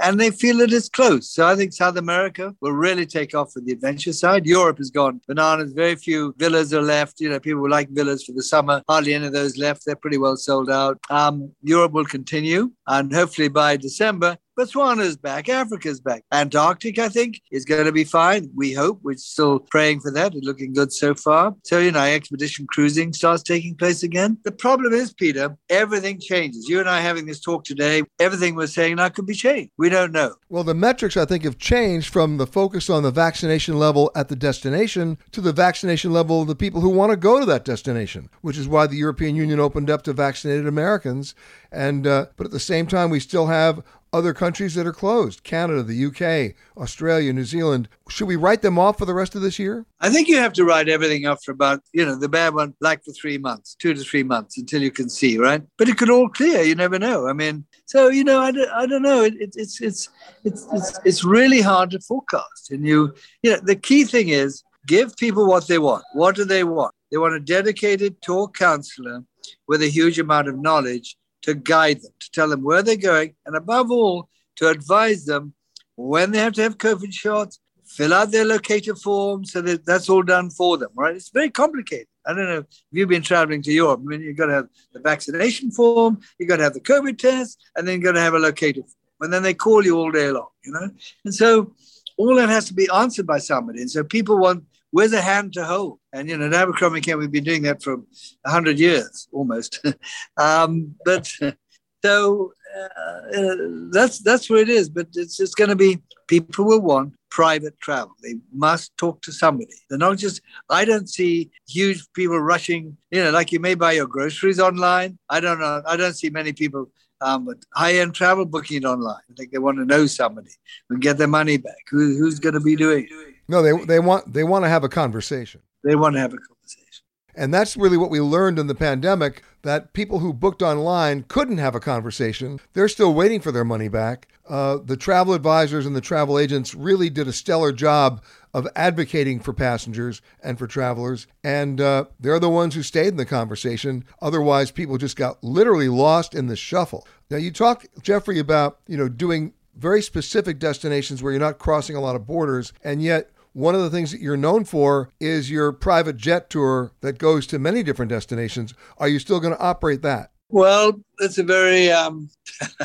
and 0.00 0.18
they 0.18 0.30
feel 0.30 0.60
it 0.60 0.72
is 0.72 0.88
close. 0.88 1.30
So 1.30 1.46
I 1.46 1.54
think 1.56 1.72
South 1.72 1.96
America 1.96 2.54
will 2.60 2.72
really 2.72 3.06
take 3.06 3.34
off 3.34 3.52
for 3.52 3.60
the 3.60 3.72
adventure 3.72 4.12
side. 4.12 4.46
Europe 4.46 4.78
has 4.78 4.90
gone 4.90 5.20
bananas. 5.26 5.72
Very 5.72 5.96
few 5.96 6.34
villas 6.38 6.72
are 6.72 6.82
left. 6.82 7.20
You 7.20 7.30
know, 7.30 7.40
people 7.40 7.68
like 7.68 7.88
villas 7.90 8.24
for 8.24 8.32
the 8.32 8.42
summer. 8.42 8.82
Hardly 8.88 9.14
any 9.14 9.26
of 9.26 9.32
those 9.32 9.56
left. 9.56 9.84
They're 9.84 9.96
pretty 9.96 10.18
well 10.18 10.36
sold 10.36 10.70
out. 10.70 10.98
Um, 11.10 11.52
Europe 11.62 11.92
will 11.92 12.04
continue, 12.04 12.72
and 12.86 13.12
hopefully 13.12 13.48
by 13.48 13.76
December, 13.76 14.36
Botswana's 14.58 15.16
back, 15.16 15.48
Africa's 15.48 15.98
back. 15.98 16.24
Antarctic, 16.30 16.98
I 16.98 17.08
think, 17.08 17.40
is 17.50 17.64
going 17.64 17.86
to 17.86 17.92
be 17.92 18.04
fine. 18.04 18.50
We 18.54 18.74
hope. 18.74 19.00
We're 19.02 19.16
still 19.16 19.60
praying 19.60 20.00
for 20.00 20.10
that. 20.10 20.34
It's 20.34 20.46
looking 20.46 20.74
good 20.74 20.92
so 20.92 21.14
far. 21.14 21.54
So, 21.64 21.78
you 21.78 21.90
know, 21.90 22.00
expedition 22.00 22.66
cruising 22.68 23.14
starts 23.14 23.42
taking 23.42 23.76
place 23.76 24.02
again. 24.02 24.36
The 24.44 24.52
problem 24.52 24.92
is, 24.92 25.14
Peter, 25.14 25.56
everything 25.70 26.20
changes. 26.20 26.68
You 26.68 26.80
and 26.80 26.88
I 26.88 27.00
having 27.00 27.24
this 27.24 27.40
talk 27.40 27.64
today, 27.64 28.02
everything 28.20 28.54
we're 28.54 28.66
saying 28.66 28.96
now 28.96 29.08
could 29.08 29.26
be 29.26 29.34
changed. 29.34 29.70
We 29.78 29.88
don't 29.88 30.12
know. 30.12 30.34
Well, 30.50 30.64
the 30.64 30.74
metrics, 30.74 31.16
I 31.16 31.24
think, 31.24 31.44
have 31.44 31.56
changed 31.56 32.12
from 32.12 32.36
the 32.36 32.46
focus 32.46 32.90
on 32.90 33.04
the 33.04 33.10
vaccination 33.10 33.78
level 33.78 34.10
at 34.14 34.28
the 34.28 34.36
destination 34.36 35.16
to 35.30 35.40
the 35.40 35.54
vaccination 35.54 36.12
level 36.12 36.42
of 36.42 36.48
the 36.48 36.54
people 36.54 36.82
who 36.82 36.90
want 36.90 37.10
to 37.10 37.16
go 37.16 37.40
to 37.40 37.46
that 37.46 37.64
destination, 37.64 38.28
which 38.42 38.58
is 38.58 38.68
why 38.68 38.86
the 38.86 38.96
European 38.96 39.34
Union 39.34 39.60
opened 39.60 39.88
up 39.88 40.02
to 40.02 40.12
vaccinated 40.12 40.66
Americans. 40.66 41.34
And, 41.70 42.06
uh, 42.06 42.26
but 42.36 42.44
at 42.44 42.52
the 42.52 42.60
same 42.60 42.86
time, 42.86 43.08
we 43.08 43.18
still 43.18 43.46
have 43.46 43.82
other 44.12 44.34
countries 44.34 44.74
that 44.74 44.86
are 44.86 44.92
closed 44.92 45.42
Canada, 45.42 45.82
the 45.82 46.06
UK, 46.06 46.54
Australia, 46.76 47.32
New 47.32 47.44
Zealand. 47.44 47.88
Should 48.08 48.28
we 48.28 48.36
write 48.36 48.62
them 48.62 48.78
off 48.78 48.98
for 48.98 49.06
the 49.06 49.14
rest 49.14 49.34
of 49.34 49.42
this 49.42 49.58
year? 49.58 49.86
I 50.00 50.10
think 50.10 50.28
you 50.28 50.36
have 50.36 50.52
to 50.54 50.64
write 50.64 50.88
everything 50.88 51.26
off 51.26 51.42
for 51.44 51.52
about, 51.52 51.80
you 51.92 52.04
know, 52.04 52.16
the 52.16 52.28
bad 52.28 52.54
one, 52.54 52.74
like 52.80 53.04
for 53.04 53.12
three 53.12 53.38
months, 53.38 53.74
two 53.74 53.94
to 53.94 54.00
three 54.00 54.22
months 54.22 54.58
until 54.58 54.82
you 54.82 54.90
can 54.90 55.08
see, 55.08 55.38
right? 55.38 55.62
But 55.78 55.88
it 55.88 55.96
could 55.96 56.10
all 56.10 56.28
clear. 56.28 56.62
You 56.62 56.74
never 56.74 56.98
know. 56.98 57.28
I 57.28 57.32
mean, 57.32 57.64
so, 57.86 58.08
you 58.08 58.24
know, 58.24 58.40
I 58.40 58.52
don't, 58.52 58.70
I 58.70 58.86
don't 58.86 59.02
know. 59.02 59.22
It, 59.22 59.34
it, 59.40 59.54
it's, 59.56 59.80
it's, 59.80 60.08
it's, 60.44 60.66
it's, 60.72 60.98
it's 61.04 61.24
really 61.24 61.60
hard 61.60 61.90
to 61.90 62.00
forecast. 62.00 62.70
And 62.70 62.86
you, 62.86 63.14
you 63.42 63.52
know, 63.52 63.60
the 63.62 63.76
key 63.76 64.04
thing 64.04 64.28
is 64.28 64.62
give 64.86 65.16
people 65.16 65.46
what 65.46 65.68
they 65.68 65.78
want. 65.78 66.04
What 66.12 66.36
do 66.36 66.44
they 66.44 66.64
want? 66.64 66.94
They 67.10 67.18
want 67.18 67.34
a 67.34 67.40
dedicated 67.40 68.20
talk 68.22 68.56
counselor 68.56 69.22
with 69.68 69.82
a 69.82 69.88
huge 69.88 70.18
amount 70.18 70.48
of 70.48 70.58
knowledge 70.58 71.16
to 71.42 71.54
guide 71.54 72.00
them, 72.02 72.12
to 72.20 72.30
tell 72.30 72.48
them 72.48 72.62
where 72.62 72.82
they're 72.82 72.96
going, 72.96 73.34
and 73.46 73.56
above 73.56 73.90
all, 73.90 74.28
to 74.56 74.68
advise 74.68 75.24
them 75.24 75.54
when 75.96 76.30
they 76.30 76.38
have 76.38 76.52
to 76.54 76.62
have 76.62 76.78
COVID 76.78 77.12
shots, 77.12 77.60
fill 77.84 78.14
out 78.14 78.30
their 78.30 78.44
locator 78.44 78.94
form 78.94 79.44
so 79.44 79.60
that 79.60 79.84
that's 79.84 80.08
all 80.08 80.22
done 80.22 80.50
for 80.50 80.78
them, 80.78 80.90
right? 80.94 81.14
It's 81.14 81.30
very 81.30 81.50
complicated. 81.50 82.06
I 82.26 82.32
don't 82.32 82.46
know 82.46 82.58
if 82.58 82.66
you've 82.90 83.08
been 83.08 83.22
traveling 83.22 83.62
to 83.62 83.72
Europe. 83.72 84.00
I 84.02 84.04
mean, 84.04 84.20
you've 84.20 84.36
got 84.36 84.46
to 84.46 84.54
have 84.54 84.68
the 84.92 85.00
vaccination 85.00 85.70
form, 85.70 86.20
you've 86.38 86.48
got 86.48 86.58
to 86.58 86.62
have 86.62 86.74
the 86.74 86.80
COVID 86.80 87.18
test, 87.18 87.62
and 87.76 87.86
then 87.86 87.94
you've 87.94 88.04
got 88.04 88.12
to 88.12 88.20
have 88.20 88.34
a 88.34 88.38
locator 88.38 88.82
form. 88.82 88.94
And 89.20 89.32
then 89.32 89.42
they 89.42 89.54
call 89.54 89.84
you 89.84 89.98
all 89.98 90.10
day 90.10 90.30
long, 90.30 90.48
you 90.64 90.72
know? 90.72 90.88
And 91.24 91.34
so 91.34 91.74
all 92.16 92.34
that 92.36 92.48
has 92.48 92.66
to 92.66 92.74
be 92.74 92.88
answered 92.92 93.26
by 93.26 93.38
somebody. 93.38 93.80
And 93.80 93.90
so 93.90 94.02
people 94.04 94.38
want 94.38 94.64
where's 94.92 95.12
a 95.12 95.20
hand 95.20 95.54
to 95.54 95.64
hold? 95.64 95.98
And 96.12 96.28
you 96.28 96.36
know, 96.36 96.46
at 96.46 96.54
Abercrombie 96.54 97.00
Camp, 97.00 97.20
we've 97.20 97.32
been 97.32 97.44
doing 97.44 97.62
that 97.62 97.82
for 97.82 97.98
hundred 98.46 98.78
years 98.78 99.28
almost. 99.32 99.84
um, 100.36 100.94
but 101.04 101.26
so 102.04 102.52
uh, 102.76 103.38
uh, 103.38 103.56
that's 103.90 104.20
that's 104.20 104.48
where 104.48 104.60
it 104.60 104.68
is. 104.68 104.88
But 104.88 105.08
it's 105.14 105.36
just 105.36 105.56
going 105.56 105.70
to 105.70 105.76
be 105.76 106.00
people 106.28 106.64
will 106.64 106.80
want 106.80 107.14
private 107.30 107.78
travel. 107.80 108.14
They 108.22 108.36
must 108.52 108.96
talk 108.96 109.22
to 109.22 109.32
somebody. 109.32 109.74
They're 109.88 109.98
not 109.98 110.18
just. 110.18 110.40
I 110.70 110.84
don't 110.84 111.08
see 111.08 111.50
huge 111.66 112.06
people 112.14 112.38
rushing. 112.38 112.96
You 113.10 113.24
know, 113.24 113.30
like 113.30 113.50
you 113.50 113.60
may 113.60 113.74
buy 113.74 113.92
your 113.92 114.06
groceries 114.06 114.60
online. 114.60 115.18
I 115.28 115.40
don't 115.40 115.58
know. 115.58 115.82
I 115.86 115.96
don't 115.96 116.14
see 116.14 116.30
many 116.30 116.52
people 116.52 116.90
um, 117.22 117.44
but 117.44 117.58
high-end 117.74 118.14
travel 118.14 118.44
booking 118.44 118.78
it 118.78 118.84
online. 118.84 119.20
I 119.30 119.34
think 119.36 119.52
they 119.52 119.58
want 119.58 119.78
to 119.78 119.84
know 119.84 120.06
somebody 120.06 120.50
and 120.90 121.00
get 121.00 121.18
their 121.18 121.28
money 121.28 121.56
back. 121.56 121.76
Who, 121.90 122.18
who's 122.18 122.40
going 122.40 122.54
to 122.54 122.60
be 122.60 122.74
doing 122.74 123.06
it? 123.08 123.31
No, 123.48 123.62
they 123.62 123.84
they 123.84 123.98
want 123.98 124.32
they 124.32 124.44
want 124.44 124.64
to 124.64 124.68
have 124.68 124.84
a 124.84 124.88
conversation. 124.88 125.62
They 125.84 125.96
want 125.96 126.14
to 126.14 126.20
have 126.20 126.32
a 126.32 126.38
conversation. 126.38 127.02
And 127.34 127.52
that's 127.52 127.76
really 127.76 127.96
what 127.96 128.10
we 128.10 128.20
learned 128.20 128.58
in 128.58 128.66
the 128.66 128.74
pandemic 128.74 129.42
that 129.62 129.92
people 129.92 130.18
who 130.18 130.32
booked 130.32 130.60
online 130.60 131.24
couldn't 131.28 131.58
have 131.58 131.74
a 131.74 131.80
conversation. 131.80 132.60
They're 132.74 132.88
still 132.88 133.14
waiting 133.14 133.40
for 133.40 133.52
their 133.52 133.64
money 133.64 133.88
back. 133.88 134.28
Uh, 134.48 134.78
the 134.84 134.96
travel 134.96 135.32
advisors 135.32 135.86
and 135.86 135.96
the 135.96 136.00
travel 136.00 136.38
agents 136.38 136.74
really 136.74 137.08
did 137.08 137.28
a 137.28 137.32
stellar 137.32 137.72
job 137.72 138.22
of 138.52 138.68
advocating 138.76 139.40
for 139.40 139.52
passengers 139.52 140.20
and 140.42 140.58
for 140.58 140.66
travelers. 140.66 141.26
And 141.42 141.80
uh, 141.80 142.06
they're 142.20 142.40
the 142.40 142.50
ones 142.50 142.74
who 142.74 142.82
stayed 142.82 143.08
in 143.08 143.16
the 143.16 143.24
conversation. 143.24 144.04
Otherwise, 144.20 144.70
people 144.70 144.98
just 144.98 145.16
got 145.16 145.42
literally 145.42 145.88
lost 145.88 146.34
in 146.34 146.48
the 146.48 146.56
shuffle. 146.56 147.06
Now, 147.30 147.38
you 147.38 147.50
talk, 147.50 147.86
Geoffrey, 148.02 148.38
about 148.38 148.80
you 148.86 148.98
know 148.98 149.08
doing 149.08 149.54
very 149.76 150.02
specific 150.02 150.58
destinations 150.58 151.22
where 151.22 151.32
you're 151.32 151.40
not 151.40 151.58
crossing 151.58 151.96
a 151.96 152.00
lot 152.00 152.16
of 152.16 152.26
borders, 152.26 152.72
and 152.84 153.02
yet 153.02 153.30
one 153.52 153.74
of 153.74 153.82
the 153.82 153.90
things 153.90 154.12
that 154.12 154.20
you're 154.20 154.36
known 154.36 154.64
for 154.64 155.10
is 155.20 155.50
your 155.50 155.72
private 155.72 156.16
jet 156.16 156.50
tour 156.50 156.92
that 157.00 157.18
goes 157.18 157.46
to 157.48 157.58
many 157.58 157.82
different 157.82 158.10
destinations. 158.10 158.74
Are 158.98 159.08
you 159.08 159.18
still 159.18 159.40
going 159.40 159.54
to 159.54 159.60
operate 159.60 160.02
that? 160.02 160.30
Well, 160.48 161.00
that's 161.18 161.38
a 161.38 161.42
very, 161.42 161.90
um, 161.90 162.28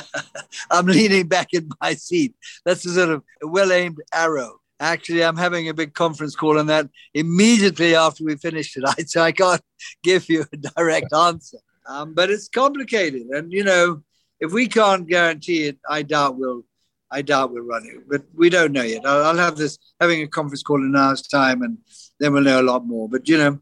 I'm 0.72 0.86
leaning 0.86 1.28
back 1.28 1.54
in 1.54 1.70
my 1.82 1.96
seat. 1.96 2.36
That's 2.66 2.86
a 2.86 2.94
sort 2.94 3.10
of 3.10 3.24
well 3.42 3.72
aimed 3.72 3.98
arrow. 4.14 4.60
Actually, 4.80 5.24
I'm 5.24 5.38
having 5.38 5.68
a 5.68 5.74
big 5.74 5.94
conference 5.94 6.36
call 6.36 6.60
on 6.60 6.68
that 6.68 6.88
immediately 7.14 7.96
after 7.96 8.24
we 8.24 8.36
finish 8.36 8.74
tonight, 8.74 9.06
so 9.10 9.22
I 9.22 9.32
can't 9.32 9.62
give 10.04 10.30
you 10.30 10.46
a 10.54 10.58
direct 10.58 11.12
answer. 11.14 11.58
Um, 11.88 12.14
but 12.14 12.30
it's 12.30 12.48
complicated. 12.50 13.28
And, 13.28 13.52
you 13.52 13.64
know, 13.64 14.04
if 14.40 14.52
we 14.54 14.68
can't 14.68 15.08
guarantee 15.08 15.64
it, 15.64 15.78
I 15.90 16.04
doubt 16.04 16.38
we'll 16.38 16.64
I 17.12 17.22
doubt 17.22 17.52
we'll 17.52 17.64
run 17.64 17.86
it, 17.86 18.08
but 18.10 18.24
we 18.34 18.50
don't 18.50 18.74
know 18.74 18.84
yet. 18.84 19.06
I'll, 19.06 19.26
I'll, 19.26 19.38
have 19.38 19.56
this 19.56 19.78
having 20.00 20.22
a 20.22 20.28
conference 20.28 20.64
call 20.64 20.78
in 20.78 20.88
an 20.88 20.96
hour's 20.96 21.22
time, 21.22 21.62
and 21.62 21.78
then 22.20 22.34
we'll 22.34 22.44
know 22.44 22.62
a 22.62 22.64
lot 22.64 22.86
more. 22.86 23.08
But 23.08 23.30
you 23.30 23.38
know, 23.38 23.60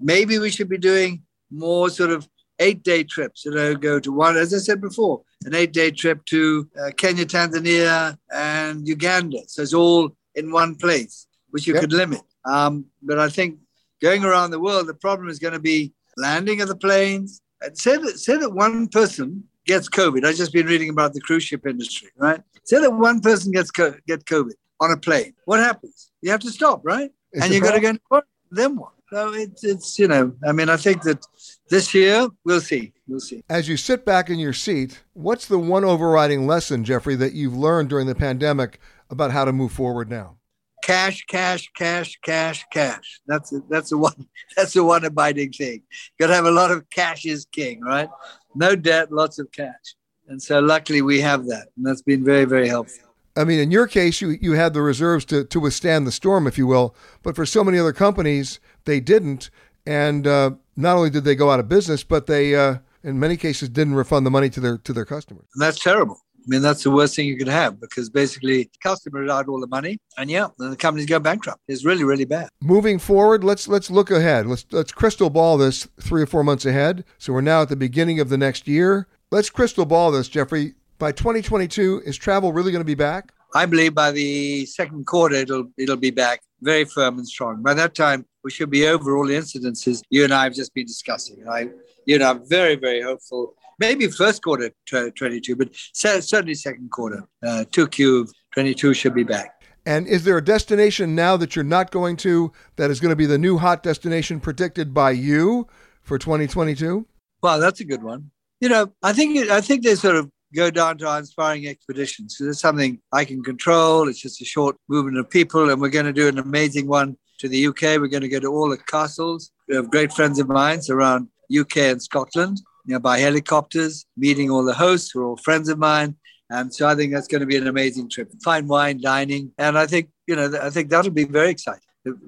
maybe 0.00 0.38
we 0.38 0.50
should 0.50 0.68
be 0.68 0.78
doing 0.78 1.22
more 1.50 1.90
sort 1.90 2.10
of 2.10 2.28
eight-day 2.58 3.04
trips. 3.04 3.44
You 3.44 3.52
know, 3.52 3.74
go 3.74 4.00
to 4.00 4.12
one, 4.12 4.36
as 4.36 4.54
I 4.54 4.58
said 4.58 4.80
before, 4.80 5.22
an 5.44 5.54
eight-day 5.54 5.90
trip 5.92 6.24
to 6.26 6.68
uh, 6.80 6.90
Kenya, 6.96 7.26
Tanzania, 7.26 8.16
and 8.32 8.86
Uganda. 8.86 9.40
So 9.46 9.62
it's 9.62 9.74
all 9.74 10.16
in 10.34 10.50
one 10.50 10.74
place, 10.76 11.26
which 11.50 11.66
you 11.66 11.74
yep. 11.74 11.82
could 11.82 11.92
limit. 11.92 12.22
Um, 12.44 12.86
but 13.02 13.18
I 13.18 13.28
think 13.28 13.58
going 14.00 14.24
around 14.24 14.50
the 14.50 14.60
world, 14.60 14.86
the 14.86 14.94
problem 14.94 15.28
is 15.28 15.38
going 15.38 15.52
to 15.52 15.60
be 15.60 15.92
landing 16.16 16.60
of 16.60 16.68
the 16.68 16.76
planes. 16.76 17.42
And 17.62 17.76
say 17.76 17.98
that 17.98 18.18
say 18.18 18.38
that 18.38 18.54
one 18.54 18.88
person 18.88 19.44
gets 19.70 19.88
COVID. 19.88 20.24
I've 20.24 20.34
just 20.34 20.52
been 20.52 20.66
reading 20.66 20.90
about 20.90 21.14
the 21.14 21.20
cruise 21.20 21.44
ship 21.44 21.64
industry, 21.64 22.08
right? 22.16 22.40
Say 22.64 22.80
that 22.80 22.90
one 22.90 23.20
person 23.20 23.52
gets 23.52 23.70
co- 23.70 23.94
get 24.06 24.24
COVID 24.24 24.54
on 24.80 24.90
a 24.90 24.96
plane. 24.96 25.32
What 25.44 25.60
happens? 25.60 26.10
You 26.22 26.32
have 26.32 26.40
to 26.40 26.50
stop, 26.50 26.80
right? 26.84 27.10
It's 27.32 27.44
and 27.44 27.54
you 27.54 27.60
got 27.60 27.74
to 27.74 27.80
go. 27.80 27.90
Into, 27.90 28.22
then 28.50 28.76
what? 28.76 28.92
So 29.12 29.32
it's 29.32 29.62
it's 29.62 29.98
you 29.98 30.08
know. 30.08 30.32
I 30.44 30.50
mean, 30.50 30.68
I 30.68 30.76
think 30.76 31.02
that 31.02 31.24
this 31.68 31.94
year 31.94 32.28
we'll 32.44 32.60
see. 32.60 32.92
We'll 33.06 33.20
see. 33.20 33.44
As 33.48 33.68
you 33.68 33.76
sit 33.76 34.04
back 34.04 34.28
in 34.28 34.40
your 34.40 34.52
seat, 34.52 35.02
what's 35.12 35.46
the 35.46 35.58
one 35.58 35.84
overriding 35.84 36.48
lesson, 36.48 36.84
Geoffrey, 36.84 37.14
that 37.16 37.32
you've 37.32 37.56
learned 37.56 37.90
during 37.90 38.08
the 38.08 38.14
pandemic 38.16 38.80
about 39.08 39.30
how 39.30 39.44
to 39.44 39.52
move 39.52 39.70
forward 39.70 40.10
now? 40.10 40.36
cash, 40.82 41.24
cash, 41.26 41.70
cash, 41.76 42.18
cash, 42.22 42.64
cash. 42.72 43.20
That's 43.26 43.52
a, 43.52 43.60
that's 43.68 43.90
the 43.90 43.98
one. 43.98 44.26
That's 44.56 44.72
the 44.72 44.82
one 44.82 45.04
abiding 45.04 45.52
thing. 45.52 45.82
You 46.18 46.18
got 46.18 46.26
to 46.28 46.34
have 46.34 46.44
a 46.44 46.50
lot 46.50 46.72
of 46.72 46.90
cash 46.90 47.24
is 47.24 47.46
king, 47.52 47.80
right? 47.82 48.08
No 48.54 48.76
debt, 48.76 49.12
lots 49.12 49.38
of 49.38 49.50
cash. 49.52 49.94
And 50.28 50.40
so, 50.40 50.60
luckily, 50.60 51.02
we 51.02 51.20
have 51.20 51.46
that, 51.46 51.68
and 51.76 51.84
that's 51.84 52.02
been 52.02 52.24
very, 52.24 52.44
very 52.44 52.68
helpful. 52.68 53.08
I 53.36 53.44
mean, 53.44 53.58
in 53.58 53.70
your 53.70 53.86
case, 53.86 54.20
you 54.20 54.30
you 54.40 54.52
had 54.52 54.74
the 54.74 54.82
reserves 54.82 55.24
to 55.26 55.44
to 55.44 55.60
withstand 55.60 56.06
the 56.06 56.12
storm, 56.12 56.46
if 56.46 56.58
you 56.58 56.66
will. 56.66 56.94
But 57.22 57.36
for 57.36 57.46
so 57.46 57.64
many 57.64 57.78
other 57.78 57.92
companies, 57.92 58.60
they 58.84 59.00
didn't, 59.00 59.50
and 59.86 60.26
uh, 60.26 60.52
not 60.76 60.96
only 60.96 61.10
did 61.10 61.24
they 61.24 61.34
go 61.34 61.50
out 61.50 61.60
of 61.60 61.68
business, 61.68 62.04
but 62.04 62.26
they, 62.26 62.54
uh, 62.54 62.78
in 63.02 63.18
many 63.18 63.36
cases, 63.36 63.68
didn't 63.68 63.94
refund 63.94 64.26
the 64.26 64.30
money 64.30 64.50
to 64.50 64.60
their 64.60 64.78
to 64.78 64.92
their 64.92 65.04
customers. 65.04 65.46
And 65.54 65.62
that's 65.62 65.78
terrible. 65.78 66.20
I 66.40 66.44
mean, 66.46 66.62
that's 66.62 66.82
the 66.82 66.90
worst 66.90 67.14
thing 67.14 67.26
you 67.26 67.36
could 67.36 67.48
have 67.48 67.80
because 67.80 68.08
basically 68.08 68.70
customers 68.82 69.30
out 69.30 69.48
all 69.48 69.60
the 69.60 69.66
money 69.66 69.98
and 70.16 70.30
yeah, 70.30 70.48
then 70.58 70.70
the 70.70 70.76
companies 70.76 71.06
go 71.06 71.18
bankrupt. 71.18 71.60
It's 71.68 71.84
really, 71.84 72.04
really 72.04 72.24
bad. 72.24 72.48
Moving 72.62 72.98
forward, 72.98 73.44
let's 73.44 73.68
let's 73.68 73.90
look 73.90 74.10
ahead. 74.10 74.46
Let's 74.46 74.64
let's 74.70 74.92
crystal 74.92 75.30
ball 75.30 75.58
this 75.58 75.86
three 76.00 76.22
or 76.22 76.26
four 76.26 76.42
months 76.42 76.64
ahead. 76.64 77.04
So 77.18 77.32
we're 77.32 77.42
now 77.42 77.62
at 77.62 77.68
the 77.68 77.76
beginning 77.76 78.20
of 78.20 78.28
the 78.28 78.38
next 78.38 78.66
year. 78.66 79.06
Let's 79.30 79.50
crystal 79.50 79.84
ball 79.84 80.10
this, 80.10 80.28
Geoffrey. 80.28 80.74
By 80.98 81.12
2022, 81.12 82.02
is 82.04 82.16
travel 82.18 82.52
really 82.52 82.72
going 82.72 82.82
to 82.82 82.84
be 82.84 82.94
back? 82.94 83.32
I 83.54 83.66
believe 83.66 83.94
by 83.94 84.12
the 84.12 84.66
second 84.66 85.06
quarter 85.06 85.36
it'll 85.36 85.70
it'll 85.76 85.96
be 85.96 86.10
back 86.10 86.40
very 86.62 86.84
firm 86.84 87.18
and 87.18 87.26
strong. 87.26 87.62
By 87.62 87.74
that 87.74 87.94
time, 87.94 88.26
we 88.44 88.50
should 88.50 88.70
be 88.70 88.86
over 88.86 89.16
all 89.16 89.26
the 89.26 89.34
incidences 89.34 90.02
you 90.10 90.24
and 90.24 90.32
I 90.32 90.44
have 90.44 90.54
just 90.54 90.72
been 90.74 90.86
discussing. 90.86 91.44
I, 91.48 91.70
you 92.06 92.18
know, 92.18 92.30
I'm 92.30 92.48
very 92.48 92.76
very 92.76 93.02
hopeful. 93.02 93.54
Maybe 93.80 94.06
first 94.08 94.42
quarter 94.42 94.70
22, 94.86 95.56
but 95.56 95.70
certainly 95.94 96.54
second 96.54 96.90
quarter. 96.90 97.24
Uh, 97.42 97.64
2Q 97.72 98.30
22 98.52 98.94
should 98.94 99.14
be 99.14 99.24
back. 99.24 99.60
And 99.86 100.06
is 100.06 100.24
there 100.24 100.36
a 100.36 100.44
destination 100.44 101.14
now 101.14 101.38
that 101.38 101.56
you're 101.56 101.64
not 101.64 101.90
going 101.90 102.16
to 102.18 102.52
that 102.76 102.90
is 102.90 103.00
going 103.00 103.10
to 103.10 103.16
be 103.16 103.26
the 103.26 103.38
new 103.38 103.56
hot 103.56 103.82
destination 103.82 104.38
predicted 104.38 104.92
by 104.92 105.12
you 105.12 105.66
for 106.02 106.18
2022? 106.18 107.06
Well, 107.42 107.58
that's 107.58 107.80
a 107.80 107.84
good 107.84 108.02
one. 108.02 108.30
You 108.60 108.68
know, 108.68 108.92
I 109.02 109.14
think 109.14 109.50
I 109.50 109.62
think 109.62 109.82
they 109.82 109.94
sort 109.94 110.16
of 110.16 110.30
go 110.54 110.70
down 110.70 110.98
to 110.98 111.08
our 111.08 111.18
inspiring 111.18 111.66
expeditions. 111.66 112.36
So 112.36 112.44
there's 112.44 112.60
something 112.60 113.00
I 113.12 113.24
can 113.24 113.42
control. 113.42 114.08
It's 114.08 114.20
just 114.20 114.42
a 114.42 114.44
short 114.44 114.76
movement 114.88 115.16
of 115.16 115.30
people, 115.30 115.70
and 115.70 115.80
we're 115.80 115.88
going 115.88 116.06
to 116.06 116.12
do 116.12 116.28
an 116.28 116.38
amazing 116.38 116.86
one 116.86 117.16
to 117.38 117.48
the 117.48 117.66
UK. 117.68 117.82
We're 117.98 118.08
going 118.08 118.22
to 118.22 118.28
go 118.28 118.40
to 118.40 118.48
all 118.48 118.68
the 118.68 118.76
castles. 118.76 119.50
We 119.68 119.76
have 119.76 119.90
great 119.90 120.12
friends 120.12 120.38
of 120.38 120.48
mine 120.48 120.80
around 120.90 121.28
UK 121.58 121.78
and 121.78 122.02
Scotland, 122.02 122.60
you 122.90 122.96
know, 122.96 123.00
by 123.00 123.20
helicopters, 123.20 124.04
meeting 124.16 124.50
all 124.50 124.64
the 124.64 124.74
hosts 124.74 125.12
who 125.12 125.20
are 125.20 125.26
all 125.26 125.36
friends 125.36 125.68
of 125.68 125.78
mine. 125.78 126.16
And 126.50 126.74
so 126.74 126.88
I 126.88 126.96
think 126.96 127.12
that's 127.12 127.28
going 127.28 127.40
to 127.40 127.46
be 127.46 127.56
an 127.56 127.68
amazing 127.68 128.10
trip. 128.10 128.32
Fine 128.42 128.66
wine, 128.66 129.00
dining, 129.00 129.52
and 129.58 129.78
I 129.78 129.86
think 129.86 130.08
you 130.26 130.34
know 130.34 130.52
I 130.60 130.70
think 130.70 130.90
that'll 130.90 131.12
be 131.12 131.22
very 131.22 131.50
exciting. 131.50 131.86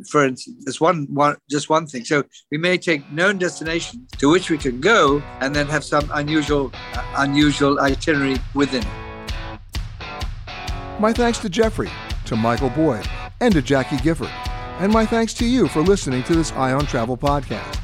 For 0.08 0.24
instance, 0.24 0.64
it's 0.68 0.80
one, 0.80 1.08
one 1.12 1.34
just 1.50 1.68
one 1.68 1.88
thing. 1.88 2.04
So 2.04 2.22
we 2.52 2.58
may 2.58 2.78
take 2.78 3.10
known 3.10 3.38
destinations 3.38 4.08
to 4.18 4.30
which 4.30 4.50
we 4.50 4.58
can 4.58 4.80
go, 4.80 5.20
and 5.40 5.52
then 5.52 5.66
have 5.66 5.82
some 5.82 6.08
unusual 6.14 6.70
uh, 6.94 7.14
unusual 7.16 7.80
itinerary 7.80 8.36
within. 8.54 8.84
My 11.00 11.12
thanks 11.12 11.38
to 11.40 11.48
Geoffrey, 11.48 11.90
to 12.26 12.36
Michael 12.36 12.70
Boyd, 12.70 13.04
and 13.40 13.52
to 13.54 13.62
Jackie 13.62 13.96
Gifford, 13.96 14.30
and 14.78 14.92
my 14.92 15.04
thanks 15.04 15.34
to 15.34 15.44
you 15.44 15.66
for 15.66 15.82
listening 15.82 16.22
to 16.24 16.36
this 16.36 16.52
Eye 16.52 16.72
on 16.72 16.86
Travel 16.86 17.16
podcast. 17.16 17.80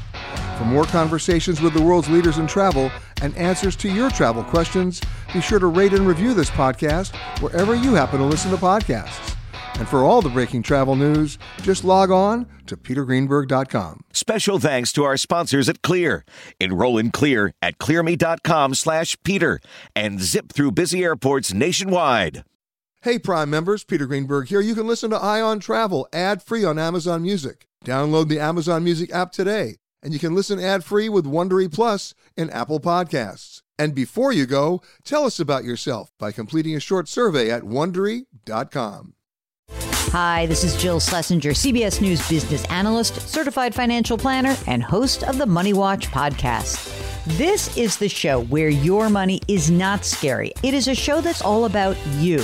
For 0.59 0.65
more 0.65 0.83
conversations 0.83 1.61
with 1.61 1.73
the 1.73 1.81
world's 1.81 2.09
leaders 2.09 2.37
in 2.37 2.45
travel 2.45 2.91
and 3.21 3.33
answers 3.37 3.77
to 3.77 3.89
your 3.89 4.09
travel 4.09 4.43
questions, 4.43 4.99
be 5.33 5.39
sure 5.39 5.57
to 5.57 5.67
rate 5.67 5.93
and 5.93 6.05
review 6.05 6.33
this 6.33 6.49
podcast 6.49 7.15
wherever 7.39 7.75
you 7.75 7.93
happen 7.93 8.19
to 8.19 8.25
listen 8.25 8.51
to 8.51 8.57
podcasts. 8.57 9.37
And 9.79 9.87
for 9.87 10.03
all 10.03 10.21
the 10.21 10.27
breaking 10.27 10.63
travel 10.63 10.97
news, 10.97 11.37
just 11.61 11.85
log 11.85 12.11
on 12.11 12.45
to 12.65 12.75
petergreenberg.com. 12.75 14.01
Special 14.11 14.59
thanks 14.59 14.91
to 14.91 15.05
our 15.05 15.15
sponsors 15.15 15.69
at 15.69 15.81
Clear. 15.81 16.25
Enroll 16.59 16.97
in 16.97 17.11
Clear 17.11 17.53
at 17.61 17.77
clearme.com 17.77 18.75
slash 18.75 19.15
Peter 19.23 19.61
and 19.95 20.19
zip 20.19 20.51
through 20.51 20.73
busy 20.73 21.05
airports 21.05 21.53
nationwide. 21.53 22.43
Hey, 23.03 23.17
Prime 23.17 23.49
members, 23.49 23.85
Peter 23.85 24.05
Greenberg 24.05 24.49
here. 24.49 24.59
You 24.59 24.75
can 24.75 24.87
listen 24.87 25.09
to 25.11 25.15
Eye 25.15 25.39
on 25.39 25.61
Travel 25.61 26.05
ad-free 26.11 26.65
on 26.65 26.77
Amazon 26.77 27.21
Music. 27.21 27.65
Download 27.85 28.27
the 28.27 28.41
Amazon 28.41 28.83
Music 28.83 29.09
app 29.13 29.31
today 29.31 29.77
and 30.01 30.13
you 30.13 30.19
can 30.19 30.35
listen 30.35 30.59
ad-free 30.59 31.09
with 31.09 31.25
Wondery 31.25 31.71
Plus 31.71 32.13
in 32.37 32.49
Apple 32.49 32.79
Podcasts. 32.79 33.61
And 33.77 33.95
before 33.95 34.33
you 34.33 34.45
go, 34.45 34.81
tell 35.03 35.25
us 35.25 35.39
about 35.39 35.63
yourself 35.63 36.11
by 36.19 36.31
completing 36.31 36.75
a 36.75 36.79
short 36.79 37.07
survey 37.07 37.49
at 37.49 37.63
wondery.com. 37.63 39.13
Hi, 40.11 40.47
this 40.47 40.63
is 40.63 40.75
Jill 40.75 40.99
Schlesinger, 40.99 41.51
CBS 41.51 42.01
News 42.01 42.27
business 42.27 42.65
analyst, 42.65 43.21
certified 43.29 43.75
financial 43.75 44.17
planner, 44.17 44.57
and 44.65 44.81
host 44.81 45.23
of 45.23 45.37
the 45.37 45.45
Money 45.45 45.73
Watch 45.73 46.07
podcast. 46.07 46.95
This 47.37 47.77
is 47.77 47.95
the 47.97 48.09
show 48.09 48.41
where 48.45 48.69
your 48.69 49.07
money 49.09 49.39
is 49.47 49.69
not 49.69 50.03
scary. 50.03 50.51
It 50.63 50.73
is 50.73 50.87
a 50.87 50.95
show 50.95 51.21
that's 51.21 51.43
all 51.43 51.65
about 51.65 51.95
you. 52.17 52.43